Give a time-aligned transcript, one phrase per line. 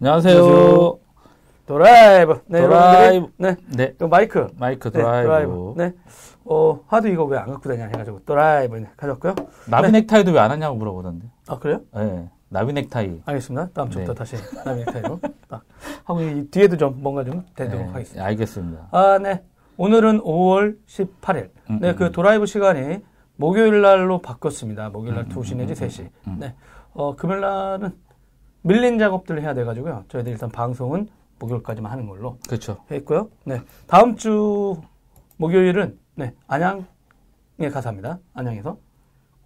[0.00, 0.98] 안녕하세요.
[1.66, 2.40] 드라이브.
[2.46, 3.26] 네, 드라이브.
[3.36, 3.56] 네.
[3.66, 3.94] 네.
[3.98, 4.46] 또 마이크.
[4.58, 5.74] 마이크 네, 드라이브.
[5.76, 5.92] 네.
[6.46, 9.34] 어, 하도 이거 왜 안 갖고 다냐 해가지고 드라이브 네, 가졌고요.
[9.68, 11.26] 나비 넥타이도 왜 안 하냐고 물어보던데.
[11.48, 11.80] 아, 그래요?
[11.96, 12.00] 예.
[12.02, 12.30] 네.
[12.48, 13.20] 나비 넥타이.
[13.26, 13.68] 알겠습니다.
[13.74, 14.18] 다음 주부터 네.
[14.18, 15.62] 다시 나비 타이로 딱
[16.04, 18.24] 하고 이 뒤에도 좀 뭔가 좀 되도록 네, 하겠습니다.
[18.24, 18.88] 알겠습니다.
[18.92, 19.44] 아, 네.
[19.76, 21.50] 오늘은 5월 18일.
[21.68, 22.12] 음, 네, 음, 그 음.
[22.12, 23.00] 드라이브 시간이
[23.36, 24.88] 목요일 날로 바꿨습니다.
[24.88, 26.08] 목요일 날 음, 2시 음, 내지 음, 3시.
[26.26, 26.36] 음.
[26.40, 26.54] 네.
[26.94, 27.92] 어, 금요일 날은
[28.62, 30.04] 밀린 작업들을 해야 돼가지고요.
[30.08, 31.08] 저희들 일단 방송은
[31.38, 32.78] 목요일까지만 하는 걸로 그렇죠.
[32.90, 33.30] 했고요.
[33.44, 33.62] 네.
[33.86, 34.76] 다음 주
[35.38, 36.84] 목요일은 네, 안양에
[37.72, 38.18] 가사입니다.
[38.34, 38.76] 안양에서.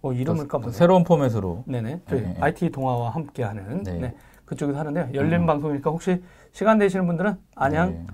[0.01, 0.73] 어, 이름을 까먹었네.
[0.75, 1.63] 새로운 포맷으로.
[1.65, 2.01] 네네.
[2.07, 2.37] 저희 네, 네.
[2.39, 3.97] IT 동화와 함께 하는 네.
[3.97, 4.15] 네.
[4.45, 5.09] 그쪽에서 하는데요.
[5.13, 5.45] 열린 음.
[5.47, 8.05] 방송이니까 혹시 시간 되시는 분들은 안양 네.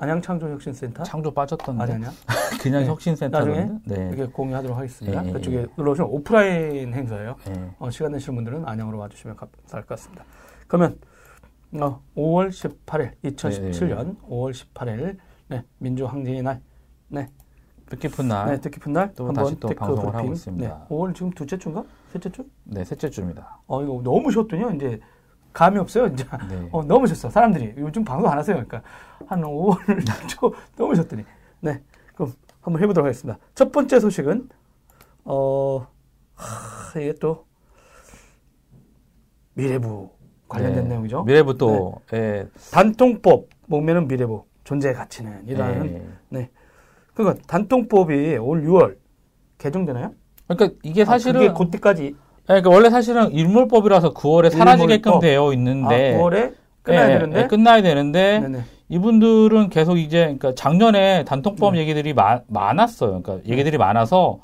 [0.00, 1.82] 안양 창조혁신센터 창조 빠졌던데.
[1.82, 2.10] 아니 아니야.
[2.62, 2.86] 그냥 네.
[2.88, 3.60] 혁신센터던데.
[3.64, 4.08] 나중에 네.
[4.16, 5.24] 이렇게 공유하도록 하겠습니다.
[5.24, 5.66] 예, 예, 그쪽에 예.
[5.76, 7.34] 놀러 오시면 오프라인 행사예요.
[7.46, 7.70] 네.
[7.80, 10.24] 어, 시간 되시는 분들은 안양으로 와주시면 감사할 것 같습니다.
[10.68, 10.98] 그러면
[11.72, 15.16] 어, 5월 18일, 2017년 5월 18일
[15.48, 16.60] 네, 민주항쟁의 날,
[17.08, 17.28] 네,
[17.90, 18.46] 뜻깊은 날.
[18.50, 20.18] 네, 뜻깊은 날 또 다시 또 방송을 브리핑.
[20.18, 20.68] 하고 있습니다.
[20.68, 21.82] 네, 5월 지금 둘째 주인가?
[22.12, 22.46] 셋째 주?
[22.64, 23.58] 네, 셋째 주입니다.
[23.66, 25.00] 어, 이거 너무 쉬었더니 이제
[25.58, 26.06] 감이 없어요.
[26.06, 26.68] 이제 네.
[26.70, 27.30] 어, 너무 쉬었어.
[27.30, 28.54] 사람들이 요즘 방송 안 하세요.
[28.54, 28.80] 그러니까
[29.26, 29.76] 한 5월
[30.30, 31.24] 초 너무 쉬었더니
[31.58, 31.82] 네,
[32.14, 33.40] 그럼 한번 해보도록 하겠습니다.
[33.56, 34.48] 첫 번째 소식은
[35.24, 35.84] 어,
[36.34, 37.46] 하, 이게 또
[39.54, 40.10] 미래부
[40.48, 40.90] 관련된 네.
[40.90, 41.24] 내용이죠.
[41.24, 42.48] 미래부 또, 예.
[42.70, 46.08] 단통법 목매는 미래부 존재 가치는 이라는 예.
[46.28, 46.50] 네.
[47.14, 48.96] 그러니까 단통법이 올 6월
[49.58, 50.14] 개정되나요?
[50.46, 51.40] 그러니까 이게 사실은.
[51.40, 55.20] 아, 그게 그때까지 예, 그러니까 원래 사실은 일몰법이라서 9월에 사라지게끔 일몰법.
[55.20, 56.14] 되어 있는데.
[56.14, 58.40] 아, 9월에 끝나야 예, 되는데 예, 끝나야 되는데.
[58.40, 58.58] 네네.
[58.90, 61.80] 이분들은 계속 이제 그러니까 작년에 단통법 네.
[61.80, 63.20] 얘기들이 마- 많았어요.
[63.20, 64.38] 그러니까 얘기들이 많아서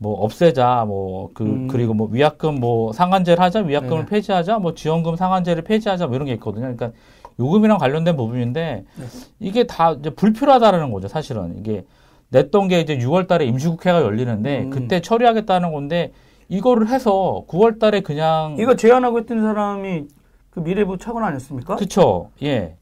[0.00, 1.66] 뭐 없애자 뭐그 음.
[1.68, 4.06] 그리고 뭐 위약금 뭐 상한제를 하자 위약금을 네네.
[4.06, 6.72] 폐지하자 뭐 지원금 상한제를 폐지하자 뭐 이런 게 있거든요.
[6.72, 6.92] 그러니까
[7.40, 9.04] 요금이랑 관련된 부분인데 네.
[9.40, 11.08] 이게 다 이제 불필요하다라는 거죠.
[11.08, 11.84] 사실은 이게
[12.28, 14.70] 냈던 게 이제 6월 달에 임시국회가 열리는데 음.
[14.70, 16.12] 그때 처리하겠다는 건데
[16.48, 20.06] 이거를 해서 9월 달에 그냥 이거 제안하고 있던 사람이
[20.50, 21.76] 그 미래부 차관 아니었습니까?
[21.76, 22.76] 그쵸 예.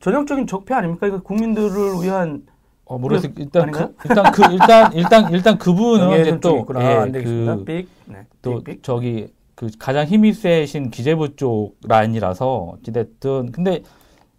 [0.00, 1.06] 전형적인 적폐 아닙니까?
[1.06, 2.42] 이거 국민들을 위한
[2.84, 3.32] 어, 모르겠어요.
[3.32, 3.70] 그래, 일단?
[3.70, 7.06] 그, 일단 그 일단 일단 일단 그분은 이제 명예훼손 쪽이 또 있구나.
[7.06, 7.10] 예.
[7.12, 7.88] 그, 빅.
[8.06, 8.78] 네.
[8.82, 13.82] 저기 그 가장 힘이 세신 기재부 쪽 라인이라서 어찌됐든 근데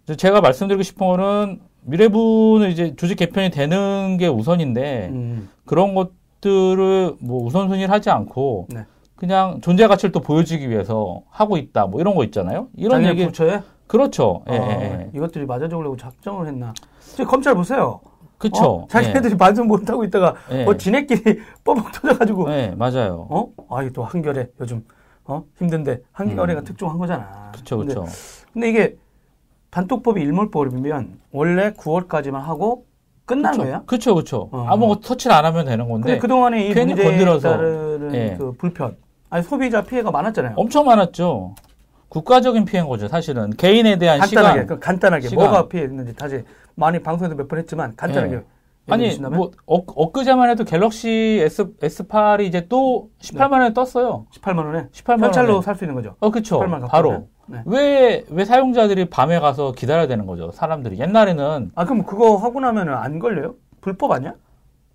[0.06, 5.48] 저 제가 말씀드리고 싶은 거는 미래부는 이제 조직 개편이 되는 게 우선인데 음.
[5.64, 6.10] 그런 것
[6.42, 8.84] 들을 뭐 우선순위를 하지 않고 네.
[9.16, 12.68] 그냥 존재 가치를 또 보여주기 위해서 하고 있다 뭐 이런 거 있잖아요.
[12.76, 14.42] 이런 얘기 부처에 그렇죠.
[14.50, 15.10] 예, 아, 예, 예.
[15.14, 16.74] 이것들이 맞아주려고 작정을 했나?
[17.00, 18.00] 지금 검찰 보세요.
[18.38, 18.64] 그렇죠.
[18.64, 18.86] 어?
[18.88, 20.64] 자기네들이 반성 못 하고 있다가 예.
[20.64, 23.28] 뭐 지네끼리 뻐벅 터져가지고 예, 맞아요.
[23.30, 23.48] 어?
[23.70, 24.84] 아, 이또 한결에 요즘
[25.24, 27.22] 어 힘든데 한결에가 특종한 거잖아.
[27.22, 27.52] 음.
[27.52, 28.12] 그렇죠, 근데, 그렇죠.
[28.52, 28.96] 근데 이게
[29.70, 32.86] 단톡법이 일몰법이면 원래 9월까지만 하고
[33.24, 33.82] 끝나는 거예요.
[33.86, 34.48] 그렇죠, 그렇죠.
[34.52, 34.66] 어.
[34.68, 37.50] 아무것도 터치를 안 하면 되는 건데 근데 그 동안에 이 괜히 건드려서.
[37.50, 38.36] 따르는 예.
[38.38, 38.96] 그 불편,
[39.30, 40.54] 아니 소비자 피해가 많았잖아요.
[40.56, 41.54] 엄청 많았죠.
[42.08, 43.50] 국가적인 피해인 거죠, 사실은.
[43.50, 44.66] 개인에 대한 간단하게, 시간.
[44.66, 45.44] 그 간단하게 시간.
[45.44, 46.42] 뭐가 피해했는지 다시
[46.74, 48.42] 많이 방송에도 몇 번 했지만 간단하게 예.
[48.90, 54.26] 아니, 주신다면 뭐, 엊, 엊그제만 해도 갤럭시 S, S8이 이제 또 18만 원에 떴어요.
[54.34, 55.62] 18만 원에 18만 현찰로 원에.
[55.64, 56.16] 살수 있는 거죠.
[56.18, 56.58] 어, 그쵸.
[56.58, 57.28] 18만 갖고 바로.
[57.46, 57.62] 네.
[57.66, 60.98] 왜, 왜 사용자들이 밤에 가서 기다려야 되는 거죠, 사람들이.
[60.98, 63.54] 옛날에는 아 그럼 그거 하고 나면은 안 걸려요?
[63.80, 64.34] 불법 아니야?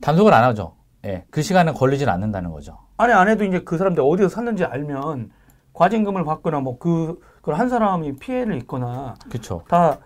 [0.01, 0.73] 단속을 안 하죠.
[1.05, 1.25] 예.
[1.29, 2.77] 그 시간은 걸리질 않는다는 거죠.
[2.97, 5.31] 아니 안 해도 이제 그 사람들 어디서 샀는지 알면
[5.73, 9.63] 과징금을 받거나 뭐 그 그걸 한 사람이 피해를 입거나 그쵸.
[9.67, 9.97] 다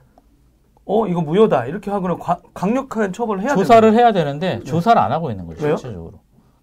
[0.86, 5.12] 어 이거 무효다 이렇게 하거나 과- 강력한 처벌을 해야 조사를 되는 해야 되는데, 조사를 안
[5.12, 5.78] 하고 있는 거죠, 왜요?
[5.78, 6.20] 실질적으로.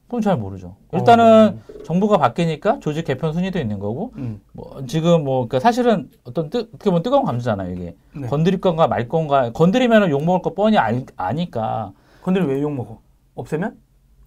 [0.09, 0.75] 그건 잘 모르죠.
[0.95, 1.83] 일단은 어.
[1.85, 4.41] 정부가 바뀌니까 조직 개편 순위도 있는 거고, 음.
[4.55, 8.27] 뭐 지금 뭐 그러니까 사실은 어떤 뜨, 어떻게 보면 뜨거운 감자잖아요 이게 네.
[8.27, 11.93] 건드릴 건가 말 건가 건드리면 욕 먹을 거 뻔히 알, 아니까
[12.23, 13.01] 건드리 왜욕 먹어?
[13.35, 13.77] 없애면?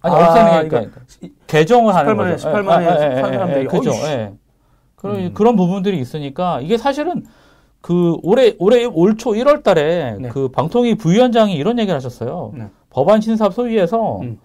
[0.02, 1.00] 아니 아, 없애는 게 그러니까
[1.48, 3.90] 개정을 하는 18만 원에, 거죠 18만 원에 예, 예, 산 예, 사람들이 예, 그죠.
[4.06, 4.32] 예.
[4.94, 5.34] 그런 음.
[5.34, 7.24] 그런 부분들이 있으니까 이게 사실은
[7.80, 10.28] 그 올해 올해 올 초 1월 달에 네.
[10.28, 12.68] 그 방통위 부위원장이 이런 얘기를 하셨어요 네.
[12.90, 14.38] 법안 신사 소위에서 음.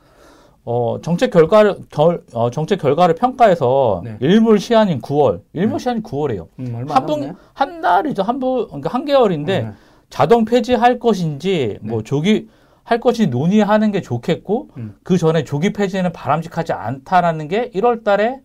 [0.70, 4.18] 어, 정책 결과를 결, 어, 정책 결과를 평가해서 네.
[4.20, 6.48] 일몰 시한인 9월 일몰 시한이 9월이에요.
[6.60, 6.86] 음.
[6.90, 8.22] 한분 한 달이죠.
[8.22, 9.72] 한 분, 그러니까 한 개월인데 네.
[10.10, 12.50] 자동 폐지할 것인지 뭐 조기
[12.84, 14.96] 할 것인지 논의하는 게 좋겠고 음.
[15.04, 18.42] 그 전에 조기 폐지는 바람직하지 않다라는 게 1월 달에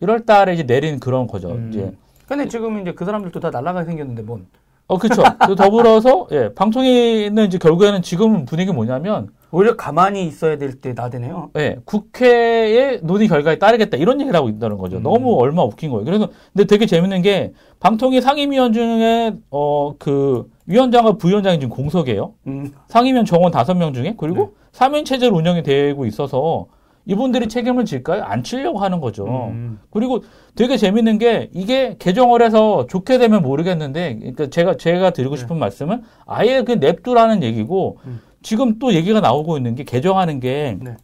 [0.00, 1.50] 1월 달에 이제 내린 그런 거죠.
[1.50, 1.70] 음.
[1.70, 1.92] 이제
[2.28, 4.46] 근데 지금 이제 그 사람들도 다 날라가 생겼는데 뭔
[4.88, 5.22] 어, 그렇죠.
[5.56, 11.50] 더불어서 예, 방통위는 이제 결국에는 지금 분위기 뭐냐면 오히려 가만히 있어야 될 때 나대네요.
[11.56, 14.96] 예, 국회의 논의 결과에 따르겠다 이런 얘기를 하고 있다는 거죠.
[14.98, 15.02] 음.
[15.02, 16.04] 너무 얼마 웃긴 거예요.
[16.04, 22.34] 그래서 근데 되게 재밌는 게 방통위 상임위원 중에 어 그 위원장과 부위원장이 지금 공석이에요.
[22.46, 24.50] 음, 상임위원 정원 다섯 명 중에 그리고 네.
[24.72, 26.66] 삼인 체제로 운영이 되고 있어서
[27.08, 28.22] 이분들이 책임을 질까요?
[28.22, 29.24] 안 치려고 하는 거죠.
[29.26, 29.80] 음.
[29.90, 30.22] 그리고
[30.54, 35.40] 되게 재밌는 게 이게 개정을 해서 좋게 되면 모르겠는데 그러니까 제가 제가 드리고 네.
[35.40, 38.20] 싶은 말씀은 아예 그 냅두라는 얘기고 음.
[38.42, 40.96] 지금 또 얘기가 나오고 있는 게 개정하는 게 네.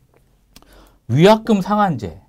[1.08, 2.20] 위약금 상한제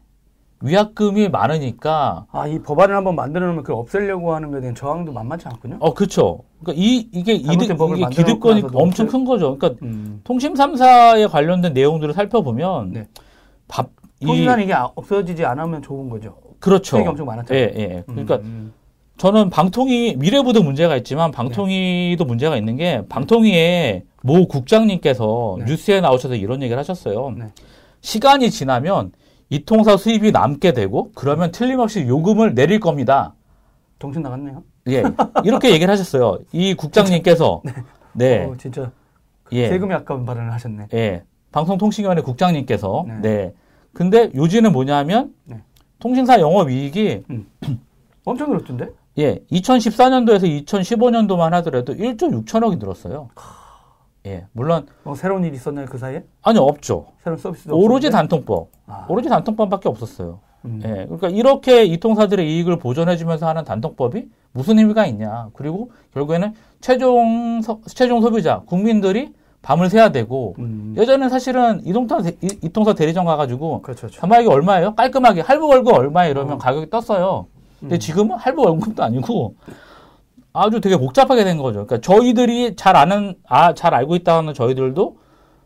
[0.62, 5.48] 위약금이 많으니까 아, 이 법안을 한번 만들어 놓으면 그걸 없애려고 하는 거에 대한 저항도 만만치
[5.50, 5.78] 않군요.
[5.81, 6.39] 어 그렇죠.
[6.63, 7.63] 그러니까 이 이게 이득
[7.98, 9.57] 이게 기득권이 엄청 없애- 큰 거죠.
[9.57, 10.21] 그러니까 음.
[10.24, 13.07] 통신 3사에 관련된 내용들을 살펴보면 네.
[13.68, 13.90] 밥
[14.20, 16.36] 이- 통신사는 이게 아- 없어지지 않으면 좋은 거죠.
[16.60, 16.98] 그렇죠.
[16.98, 17.64] 엄청 많았잖아요.
[17.64, 18.04] 예, 예.
[18.08, 18.74] 그러니까 음.
[19.18, 25.66] 저는 방통위 미래부도 문제가 있지만 방통위도 문제가 있는 게 방통위의 모 국장님께서 네.
[25.66, 27.32] 뉴스에 나오셔서 이런 얘기를 하셨어요.
[27.38, 27.46] 네.
[28.02, 29.12] 시간이 지나면
[29.50, 33.36] 이 통사 수입이 남게 되고 그러면 틀림없이 요금을 내릴 겁니다.
[34.00, 34.64] 정신 나갔네요.
[34.90, 35.04] 예.
[35.44, 36.40] 이렇게 얘기를 하셨어요.
[36.52, 37.62] 이 국장님께서
[38.14, 38.44] 네.
[38.46, 38.92] 어, 진짜
[39.52, 39.70] 예.
[39.70, 40.88] 세금이 아까운 발언을 하셨네.
[40.94, 41.24] 예.
[41.56, 43.19] 방송통신위원회 국장님께서 네.
[43.22, 43.54] 네.
[43.94, 45.62] 근데 요지는 뭐냐면 네.
[46.00, 47.24] 통신사 영업 이익이
[48.25, 48.90] 엄청 늘었던데?
[49.19, 53.30] 예, 2014년도에서 2015년도만 하더라도 1조 6천억이 늘었어요.
[54.25, 56.25] 예, 물론 어, 새로운 일이 있었나요 그 사이에?
[56.42, 57.06] 아니 없죠.
[57.24, 58.12] 새로운 서비스도 오로지 없었는데?
[58.12, 60.40] 단통법, 아, 오로지 단통법밖에 없었어요.
[60.66, 60.81] 음.
[60.84, 65.50] 예, 그러니까 이렇게 이통사들의 이익을 보존해주면서 하는 단통법이 무슨 의미가 있냐?
[65.54, 69.31] 그리고 결국에는 최종 서- 최종 소비자 국민들이
[69.66, 70.94] 밤을 새야 되고 음.
[70.96, 74.02] 예전에 사실은 이동사 대- 이- 이통사 대리점 가가지고 그렇죠.
[74.02, 74.20] 그렇죠.
[74.22, 74.94] 자막이 얼마예요?
[74.94, 76.58] 깔끔하게 할부 월급 얼마 이러면 어.
[76.60, 77.48] 가격이 떴어요.
[77.80, 78.00] 근데 음.
[78.00, 79.56] 지금은 할부 월급도 아니고
[80.54, 81.86] 아주 되게 복잡하게 된 거죠.
[81.88, 85.18] 그러니까 저희들이 잘 아는 아잘 알고 있다는 저희들도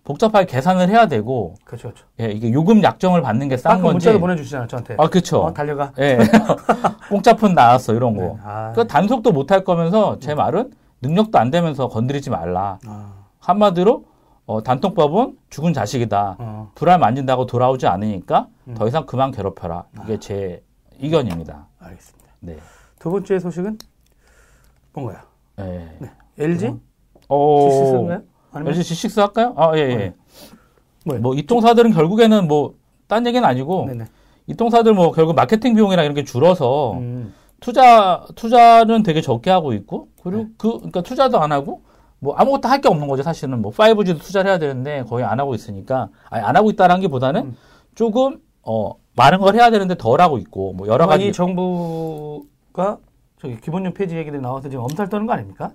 [0.06, 1.90] 복잡하게 계산을 해야 되고 그렇죠.
[1.90, 2.06] 그렇죠.
[2.22, 4.96] 예, 이게 요금 약정을 받는 게 싼 건지 문자도 보내주시잖아요 저한테.
[4.98, 5.92] 아 그쵸 어, 달려가.
[6.00, 6.18] 예
[7.10, 8.22] 공짜폰 나왔어 이런 거.
[8.24, 8.34] 네.
[8.46, 12.80] 아, 그 단속도 못 할 거면서 제 말은 능력도 안 되면서 건드리지 말라.
[12.88, 13.12] 아,
[13.50, 14.06] 한마디로
[14.46, 16.38] 어, 단통법은 죽은 자식이다.
[16.40, 16.72] 어.
[16.76, 18.74] 불알 만진다고 돌아오지 않으니까 음.
[18.74, 19.86] 더 이상 그만 괴롭혀라.
[20.04, 20.64] 이게 제
[21.00, 21.68] 의견입니다.
[21.80, 22.30] 알겠습니다.
[22.40, 22.58] 네.
[23.00, 23.78] 두 번째 소식은
[24.94, 25.20] 뭔가요?
[25.58, 25.90] 네.
[26.38, 26.74] LG?
[27.28, 28.24] 어, G6인가요?
[28.52, 29.54] 아니면 LG G6 할까요?
[29.56, 30.14] 아, 예, 예.
[31.06, 31.18] 네.
[31.20, 32.76] 뭐, 이통사들은 결국에는 뭐,
[33.08, 34.06] 딴 얘기는 아니고, 네네.
[34.48, 37.34] 이통사들 뭐, 결국 마케팅 비용이나 이런 게 줄어서, 음.
[37.60, 40.50] 투자, 투자는 되게 적게 하고 있고, 그리고 네.
[40.58, 41.82] 그, 그러니까 투자도 안 하고,
[42.20, 43.62] 뭐, 아무것도 할 게 없는 거죠, 사실은.
[43.62, 47.42] 뭐, 5G도 투자를 해야 되는데, 거의 안 하고 있으니까, 아니, 안 하고 있다는 게 보다는,
[47.42, 47.56] 음.
[47.96, 51.28] 조금, 어, 많은 걸 해야 되는데 덜 하고 있고, 뭐, 여러 가지.
[51.28, 52.98] 이 정부가
[53.42, 55.72] 저기 기본료 폐지 얘기들이 나와서 지금 엄살 떠는 거 아닙니까?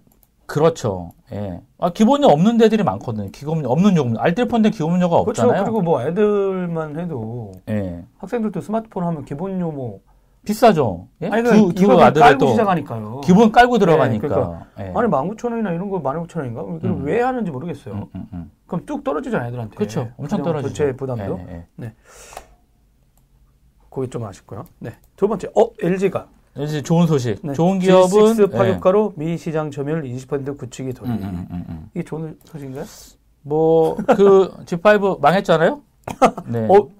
[0.46, 1.12] 그렇죠.
[1.32, 1.60] 예.
[1.78, 3.30] 아, 기본료 없는 데들이 많거든요.
[3.32, 4.18] 기본 없는 요금.
[4.18, 5.42] 알뜰폰데 기본료가 그렇죠.
[5.42, 5.64] 없잖아요.
[5.64, 8.04] 그리고 뭐 애들만 해도 예.
[8.18, 10.00] 학생들도 스마트폰 하면 기본료 뭐
[10.44, 11.08] 비싸죠.
[11.22, 11.28] 예?
[11.28, 13.20] 아니 두, 그두 아들에 깔고 또 시작하니까요.
[13.22, 14.28] 기본 깔고 들어가니까.
[14.28, 14.66] 그러니까.
[14.78, 14.82] 예.
[14.94, 16.80] 아니 19,000원이나 이런 거 15,000원인가?
[16.80, 17.04] 그럼 음.
[17.04, 17.94] 왜 하는지 모르겠어요.
[17.94, 18.50] 음, 음, 음.
[18.66, 19.76] 그럼 뚝 떨어지잖아요, 애들한테.
[19.76, 20.10] 그렇죠.
[20.16, 20.74] 엄청 떨어지죠.
[20.74, 21.40] 전체 부담도.
[21.48, 21.92] 예, 예.
[23.90, 24.64] 그게 좀 아쉽고요.
[24.80, 24.92] 네.
[25.16, 26.26] 두 번째, 어, LG가
[26.58, 27.38] 이제 좋은 소식.
[27.42, 27.52] 네.
[27.52, 28.56] 좋은 기업은 G6 예.
[28.58, 31.10] 파격가로 미 시장 점유율 20% 굳히기 음.
[31.10, 31.90] 음, 음, 음.
[31.94, 32.84] 이게 좋은 소식인가요?
[33.42, 35.80] 뭐 그 G5 망했잖아요.
[36.48, 36.66] 네.
[36.68, 36.90] 어, 좀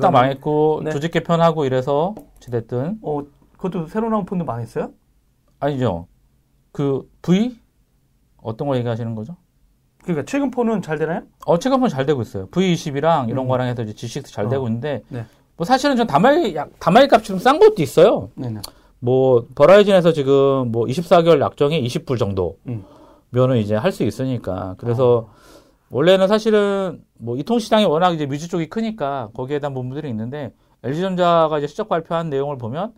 [0.00, 0.90] 딱 이거는- 망했고 네.
[0.90, 3.22] 조직 개편하고 이래서 어찌됐든 어,
[3.56, 4.90] 그것도 새로 나온 폰도 망했어요?
[5.60, 6.06] 아니죠.
[6.72, 7.58] 그 V
[8.42, 9.36] 어떤 거 얘기하시는 거죠?
[10.02, 11.22] 그러니까 최근 폰은 잘 되나요?
[11.46, 12.48] 어, 최근은 잘 되고 있어요.
[12.48, 13.48] V20이랑 이런 음.
[13.48, 14.48] 거랑 해서 이제 G6 잘 어.
[14.48, 15.24] 되고 있는데, 네.
[15.56, 18.30] 뭐 사실은 좀 다말, 약- 다말 값이 좀 싼 것도 있어요.
[18.34, 18.62] 네네.
[18.98, 22.84] 뭐, 버라이즌에서 지금 뭐 24개월 약정에 20불 정도 음.
[23.30, 24.74] 면은 이제 할 수 있으니까.
[24.78, 25.28] 그래서
[25.92, 31.58] 원래는 사실은 뭐 이통 시장이 워낙 이제 뮤지 쪽이 크니까 거기에 대한 부분들이 있는데, LG전자가
[31.58, 32.94] 이제 시적 발표한 내용을 보면,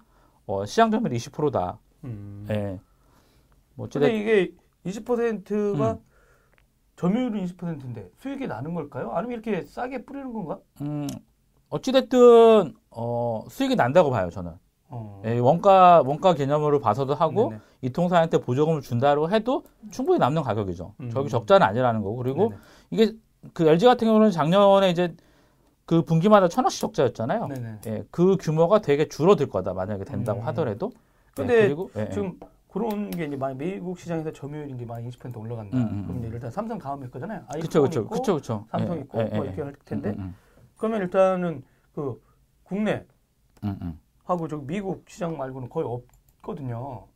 [0.46, 1.80] 어, 시장 점유율 20%다.
[2.04, 2.46] 음.
[2.50, 2.78] 예.
[3.74, 4.52] 뭐, 근데 이게
[4.86, 5.98] 20%가 음.
[6.94, 9.10] 점유율은 20%인데 수익이 나는 걸까요?
[9.10, 10.60] 아니면 이렇게 싸게 뿌리는 건가?
[10.82, 11.08] 음,
[11.70, 14.52] 어찌됐든, 어, 수익이 난다고 봐요, 저는.
[14.88, 15.20] 어.
[15.24, 17.60] 예, 원가 원가 개념으로 봐서도 하고 네네.
[17.82, 20.94] 이통사한테 보조금을 준다고 해도 충분히 남는 가격이죠.
[21.00, 21.10] 음.
[21.10, 22.56] 저기 적자는 아니라는 거고 그리고 네네.
[22.90, 23.12] 이게
[23.52, 25.14] 그 LG 같은 경우는 작년에 이제
[25.86, 27.46] 그 분기마다 천억씩 적자였잖아요.
[27.48, 27.78] 네네.
[27.86, 30.46] 예, 그 규모가 되게 줄어들 거다 만약에 된다고 음.
[30.46, 30.92] 하더라도.
[31.34, 32.10] 근데 예, 그리고 예, 예.
[32.10, 32.38] 지금
[32.68, 35.76] 그런 게 이제 많이 미국 시장에서 점유율이 이제 많이 20% 올라간다.
[35.76, 36.32] 음, 음, 그럼 이제 음.
[36.34, 37.44] 일단 삼성 다음 있거잖아요.
[37.48, 38.66] 아이폰 그쵸 있고 그쵸 그쵸.
[38.70, 39.64] 삼성 예, 있고 예, 뭐 예, 이렇게 예.
[39.64, 40.34] 할 텐데 음,
[40.76, 41.62] 그러면 일단은
[41.94, 42.20] 그
[42.62, 43.04] 국내
[43.62, 44.00] 음, 음.
[44.24, 47.06] 하고 저기 미국 시장 말고는 거의 없거든요.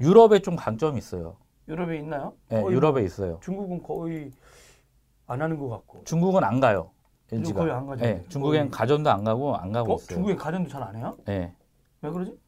[0.00, 1.36] 유럽에 좀 강점이 있어요.
[1.68, 2.34] 유럽에 있나요?
[2.48, 3.38] 네, 유럽에 있어요.
[3.42, 4.30] 중국은 거의
[5.26, 6.02] 안 하는 것 같고.
[6.04, 6.90] 중국은 안 가요.
[7.32, 7.60] LG가.
[7.60, 8.04] 거의 안 가죠.
[8.04, 8.70] 네, 중국엔.
[8.70, 9.96] 가전도 안 가고 안 가고 어?
[9.96, 10.08] 있어요.
[10.08, 11.16] 중국에 가전도 잘 안 해요?
[11.24, 11.52] 네.
[12.02, 12.38] 왜 그러지?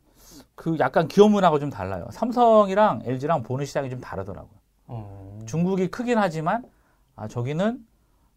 [0.55, 2.07] 그 약간 기업 문화가 좀 달라요.
[2.13, 4.59] 삼성이랑 LG랑 보는 시장이 좀 다르더라고요.
[4.87, 5.39] 어.
[5.47, 6.65] 중국이 크긴 하지만
[7.17, 7.85] 아 저기는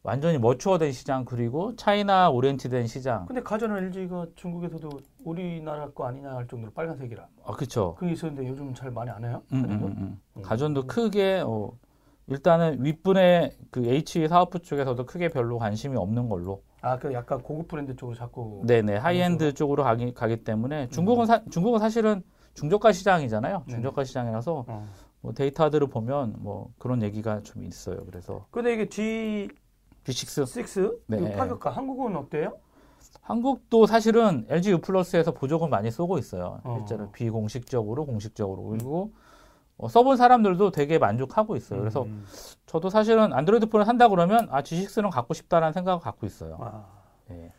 [0.03, 3.25] 완전히 mature된 시장 그리고 China oriented된 시장.
[3.27, 4.89] 근데 가전은 LG가 중국에서도
[5.25, 7.27] 우리나라 거 아니냐 할 정도로 빨간색이라.
[7.45, 7.93] 아 그렇죠.
[7.99, 9.43] 그게 있었는데 요즘 잘 많이 안 해요?
[9.53, 9.69] 음, 음?
[9.71, 10.21] 음, 음.
[10.37, 10.41] 음.
[10.41, 11.71] 가전도 크게 어,
[12.27, 16.63] 일단은 윗분의 그 H 사업부 쪽에서도 크게 별로 관심이 없는 걸로.
[16.81, 18.61] 아, 그 약간 고급 브랜드 쪽으로 자꾸.
[18.65, 22.23] 네네 하이엔드 쪽으로 가기, 가기 때문에 중국은 사, 중국은 사실은
[22.53, 23.57] 중저가 시장이잖아요.
[23.57, 23.63] 음.
[23.67, 23.73] 네.
[23.73, 24.87] 중저가 시장이라서 어.
[25.21, 28.03] 뭐 데이터들을 보면 뭐 그런 얘기가 좀 있어요.
[28.05, 29.53] 그래서 근데 이게 G6
[30.03, 31.17] B6 네.
[31.17, 32.53] 이 파격가 한국은 어때요?
[33.21, 36.59] 한국도 사실은 LG U 플러스에서 보조금 많이 쏘고 있어요.
[36.63, 36.77] 어.
[36.79, 39.11] 실제로 비공식적으로 공식적으로 그리고
[39.81, 41.79] 어, 써본 사람들도 되게 만족하고 있어요.
[41.79, 42.23] 그래서 음.
[42.67, 46.57] 저도 사실은 안드로이드 폰을 산다 그러면 아 G6는 갖고 싶다라는 생각을 갖고 있어요.
[46.61, 46.85] 아,
[47.31, 47.51] 예.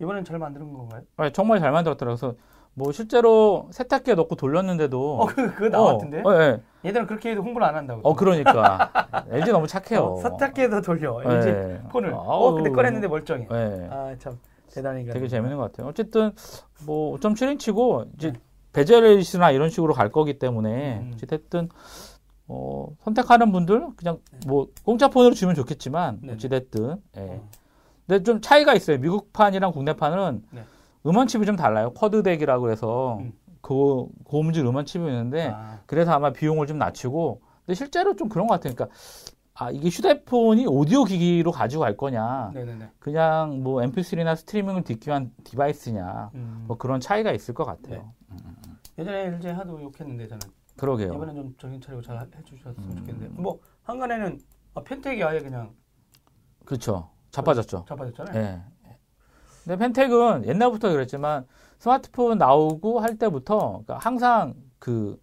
[0.00, 1.02] 이번엔 잘 만드는 건가요?
[1.18, 2.16] 아, 정말 잘 만들었더라고요.
[2.16, 2.36] 그래서
[2.72, 6.22] 뭐 실제로 세탁기에 넣고 돌렸는데도 어, 그, 그거 나왔던데?
[6.24, 6.62] 어, 예.
[6.86, 8.00] 얘들은 그렇게 해도 홍보를 안 한다고.
[8.02, 8.90] 어, 그러니까
[9.30, 10.04] LG 너무 착해요.
[10.04, 11.22] 어, 세탁기에다 돌려.
[11.22, 11.80] LG 예.
[11.90, 12.14] 폰을.
[12.14, 12.46] 아우.
[12.46, 13.46] 어, 근데 꺼냈는데 멀쩡해.
[13.50, 13.88] 예.
[13.90, 14.38] 아, 참.
[14.72, 15.04] 대단히.
[15.04, 15.86] 되게 재밌는 것 같아요.
[15.88, 16.32] 어쨌든
[16.86, 18.32] 뭐 5.7인치고 이제
[18.72, 21.12] 베젤이나 이런 식으로 갈 거기 때문에 음.
[21.22, 21.68] 어쨌든
[22.48, 26.32] 어, 선택하는 분들 그냥 뭐 공짜 폰으로 주면 좋겠지만 네.
[26.34, 27.20] 어찌됐든 예.
[27.20, 27.48] 어.
[28.06, 28.98] 근데 좀 차이가 있어요.
[28.98, 30.64] 미국판이랑 국내판은 네.
[31.06, 31.92] 음원 칩이 좀 달라요.
[31.94, 33.32] Quad DAC이라고 해서 음.
[33.60, 38.46] 고, 고음질 음원 칩이 있는데 아, 그래서 아마 비용을 좀 낮추고 근데 실제로 좀 그런
[38.46, 38.74] 것 같아요.
[38.74, 38.96] 그러니까
[39.54, 42.90] 아 이게 휴대폰이 오디오 기기로 가지고 갈 거냐 네네네.
[42.98, 46.64] 그냥 뭐 MP3나 스트리밍을 듣기 위한 device냐 음.
[46.66, 48.12] 뭐 그런 차이가 있을 것 같아요.
[48.98, 50.40] 예전에 LG 하도 욕했는데 저는
[50.76, 51.14] 그러게요.
[51.14, 52.96] 이번엔 좀 정신 차리고 잘 해주셨으면 음.
[52.96, 54.40] 좋겠는데 뭐 항간에는
[54.74, 55.74] 아, 펜텍이 아예 그냥
[56.64, 57.10] 그렇죠.
[57.30, 57.84] 자빠졌죠.
[57.88, 58.36] 자빠졌잖아요.
[58.36, 58.62] 예.
[59.64, 61.46] 근데 펜텍은 옛날부터 그랬지만
[61.78, 65.20] 스마트폰 나오고 할 때부터 그러니까 항상 그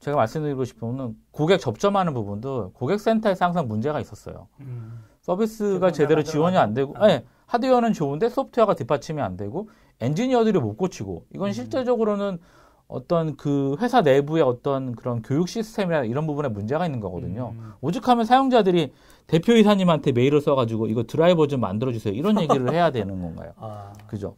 [0.00, 4.48] 제가 말씀드리고 싶은 거는 고객 접점하는 부분도 고객센터에서 항상 문제가 있었어요.
[4.60, 5.04] 음.
[5.22, 7.10] 서비스가 제대로 지원이 안 되고, 아.
[7.10, 9.68] 예, 하드웨어는 좋은데 소프트웨어가 뒷받침이 안 되고
[10.00, 11.52] 엔지니어들이 못 고치고 이건 음.
[11.52, 12.38] 실제적으로는
[12.88, 17.52] 어떤 그 회사 내부의 어떤 그런 교육 시스템이나 이런 부분에 문제가 있는 거거든요.
[17.56, 17.72] 음.
[17.80, 18.92] 오죽하면 사용자들이
[19.26, 22.14] 대표이사님한테 메일을 써가지고 이거 드라이버 좀 만들어주세요.
[22.14, 23.52] 이런 얘기를 해야 되는 건가요?
[23.58, 23.92] 아.
[24.06, 24.36] 그죠?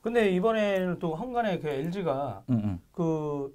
[0.00, 2.80] 근데 이번에는 또 한간에 그 LG가 응, 응.
[2.92, 3.54] 그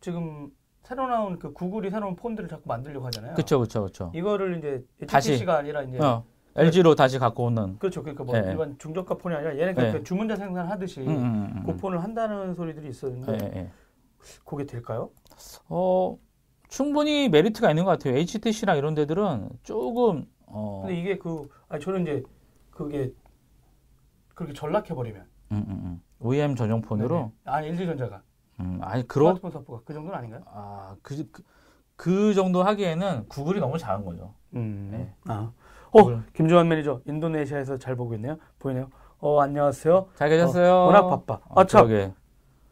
[0.00, 0.50] 지금
[0.82, 3.34] 새로 나온 그 구글이 새로운 폰들을 자꾸 만들려고 하잖아요.
[3.34, 4.12] 그쵸, 그쵸, 그쵸.
[4.14, 5.32] 이거를 이제 다시.
[5.32, 6.24] HTC가 아니라 이제 어,
[6.56, 7.78] LG로 다시 갖고 오는.
[7.78, 8.02] 그렇죠.
[8.02, 8.50] 그러니까 뭐 예.
[8.50, 9.92] 일반 중저가 폰이 아니라 얘네 예.
[9.92, 11.76] 그 주문자 생산하듯이 응, 응, 응, 그 응.
[11.76, 13.70] 폰을 한다는 소리들이 있었는데 예, 예.
[14.44, 15.10] 그게 될까요?
[15.68, 16.18] 어,
[16.68, 18.16] 충분히 메리트가 있는 것 같아요.
[18.16, 22.22] HTC랑 이런 데들은 조금, 어, 근데 이게 그 아니 저는 이제
[22.70, 23.12] 그게
[24.34, 26.02] 그렇게 전락해 버리면 음, 음, 음.
[26.18, 28.22] OEM 전용 폰으로, 아니 LG 전자가
[28.60, 30.42] 음, 아니, 그러, 스마트폰 사포가 그 정도는 아닌가요?
[30.46, 31.42] 아, 그, 그,
[31.96, 34.34] 그 정도 하기에는 구글이 너무 작은 거죠.
[34.54, 34.90] 음.
[34.92, 35.14] 네.
[35.26, 35.50] 아.
[35.92, 36.22] 어.
[36.34, 38.36] 김조한 매니저 인도네시아에서 잘 보고 있네요.
[38.58, 38.88] 보이네요.
[39.18, 40.08] 어, 안녕하세요.
[40.14, 40.86] 잘 계셨어요?
[40.86, 41.34] 워낙 바빠.
[41.48, 41.86] 어, 아, 참.
[41.86, 42.12] 그러게.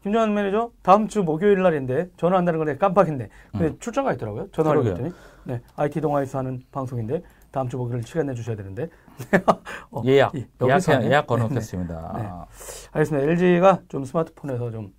[0.03, 3.29] 김조한 매니저 다음 주 목요일 날인데 전화한다는 걸 내가 깜빡했네.
[3.51, 4.49] 근데 출장가 있더라고요.
[4.51, 4.87] 전화를 음.
[4.87, 5.11] 했더니.
[5.43, 5.61] 네.
[5.75, 7.21] IT 동아에서 하는 방송인데
[7.51, 8.87] 다음 주 목요일 시간 내 주셔야 되는데.
[9.91, 10.87] 어, 예약, 이- 예약.
[10.89, 12.13] 예약 네, 걸어놓겠습니다.
[12.15, 12.21] 네.
[12.23, 12.45] 아,
[12.93, 13.27] 알겠습니다.
[13.29, 14.93] LG가 좀 스마트폰에서 좀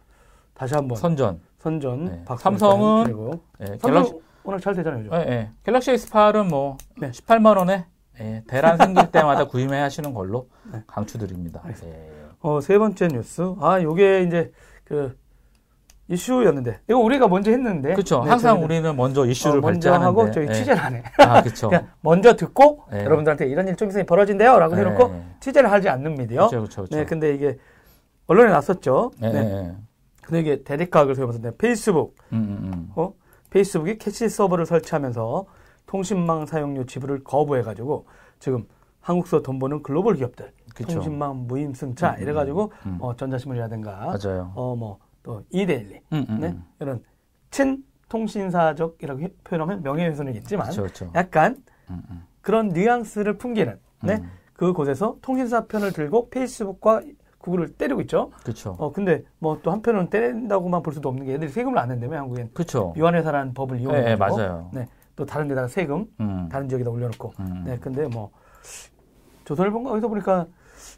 [0.53, 1.41] 다시 한번 선전.
[1.59, 2.25] 선전 네.
[2.39, 4.13] 삼성은 그리고 예, 갤럭시,
[4.45, 5.09] 워낙 잘 되잖아요.
[5.13, 5.51] 예, 예.
[5.63, 7.11] 갤럭시 S8은 뭐, 네.
[7.11, 7.87] 18만 원에,
[8.21, 10.83] 예, 대란 생길 때마다 구입해 하시는 걸로 네.
[10.87, 11.61] 강추드립니다.
[11.65, 11.99] 알겠습니다.
[11.99, 12.11] 예.
[12.41, 13.55] 어, 세 번째 뉴스.
[13.61, 14.53] 아, 요게 이제
[14.85, 15.17] 그
[16.09, 16.81] 이슈였는데.
[16.89, 17.93] 이거 우리가 먼저 했는데.
[17.93, 18.23] 그렇죠.
[18.25, 20.05] 네, 항상 저희는, 우리는 먼저 이슈를 어, 먼저 발제하는데.
[20.05, 20.53] 하고 저희 예.
[20.53, 21.03] 취재를 안 해.
[21.19, 21.71] 아, 그렇죠.
[22.03, 23.05] 먼저 듣고 네.
[23.05, 24.81] 여러분들한테 이런 일종 있으니 벌어진대요라고 네.
[24.81, 26.49] 해놓고 취재를 하지 않는 미디어.
[26.49, 26.87] 그렇죠.
[26.87, 27.59] 네, 근데 이게
[28.27, 29.13] 언론에 났었죠.
[29.23, 29.39] 예, 네.
[29.39, 29.75] 예, 예.
[30.23, 32.91] 근데 이게 대립각을 세우면서 네, 페이스북, 음, 음, 음.
[32.95, 33.13] 어?
[33.51, 35.47] 페이스북이 캐시 서버를 설치하면서
[35.95, 38.07] 통신망 사용료 지불을 거부해가지고
[38.39, 38.65] 지금
[39.01, 40.95] 한국서 돈 버는 글로벌 기업들 그쵸.
[40.95, 42.99] 통신망 무임승차 음, 이래가지고 음.
[43.01, 44.53] 어, 전자신문이라든가 맞아요.
[44.55, 46.47] 어뭐또 이데일리 음, 음, 네?
[46.51, 46.63] 음.
[46.79, 47.03] 이런
[47.51, 51.11] 친 통신사적이라고 해- 표현하면 명예훼손은 있지만 그렇죠, 그렇죠.
[51.17, 51.57] 약간
[51.91, 52.23] 음, 음.
[52.41, 54.15] 그런 뉘앙스를 풍기는 네?
[54.15, 54.31] 음.
[54.53, 57.01] 그곳에서 통신사 편을 들고 페이스북과
[57.39, 58.31] 구글을 때리고 있죠.
[58.45, 58.77] 그렇죠.
[58.79, 62.51] 어 근데 뭐 또 한편으로는 때린다고만 볼 수도 없는 게 애들이 세금을 안 낸다며 한국엔
[62.55, 62.93] 그렇죠.
[62.97, 64.71] 유한회사라는 법을 예, 이용해 예, 가지고 맞아요.
[64.73, 64.87] 네,
[65.21, 66.49] 또 다른 데다가 세금 음.
[66.51, 67.65] 다른 지역에다 올려놓고 음.
[67.67, 68.31] 네 근데 뭐
[69.45, 70.47] 조선일보가 어디서 보니까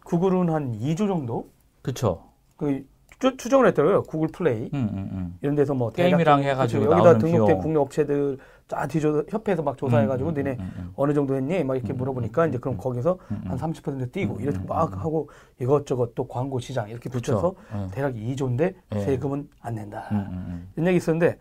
[0.05, 1.51] 구글은 한 2조 정도
[1.83, 2.23] 그렇죠.
[2.57, 2.87] 그
[3.19, 4.05] 추, 정을 했더라고요.
[4.05, 5.39] 구글 플레이 음, 음, 음.
[5.43, 6.97] 이런 데서 뭐 게임이랑 대략 해가지고 그렇죠.
[6.97, 7.59] 여기다 등록된 비용.
[7.61, 8.39] 국내 업체들
[8.69, 10.59] 쫙 뒤져 협회에서 막 조사해가지고 음, 음, 니네.
[10.95, 11.65] 어느 정도 했니?
[11.65, 14.67] 막 이렇게 음, 물어보니까 음, 이제 그럼 음, 거기서 음, 한30% 뛰고 음, 이렇게 음,
[14.69, 15.29] 막 음, 하고
[15.61, 17.65] 이것저것 또 광고 시장 이렇게 붙여서 그쵸.
[17.75, 17.91] 예.
[17.91, 19.01] 대략 2조인데 예.
[19.01, 20.09] 세금은 안 낸다.
[20.77, 21.39] 이런 얘기 있었는데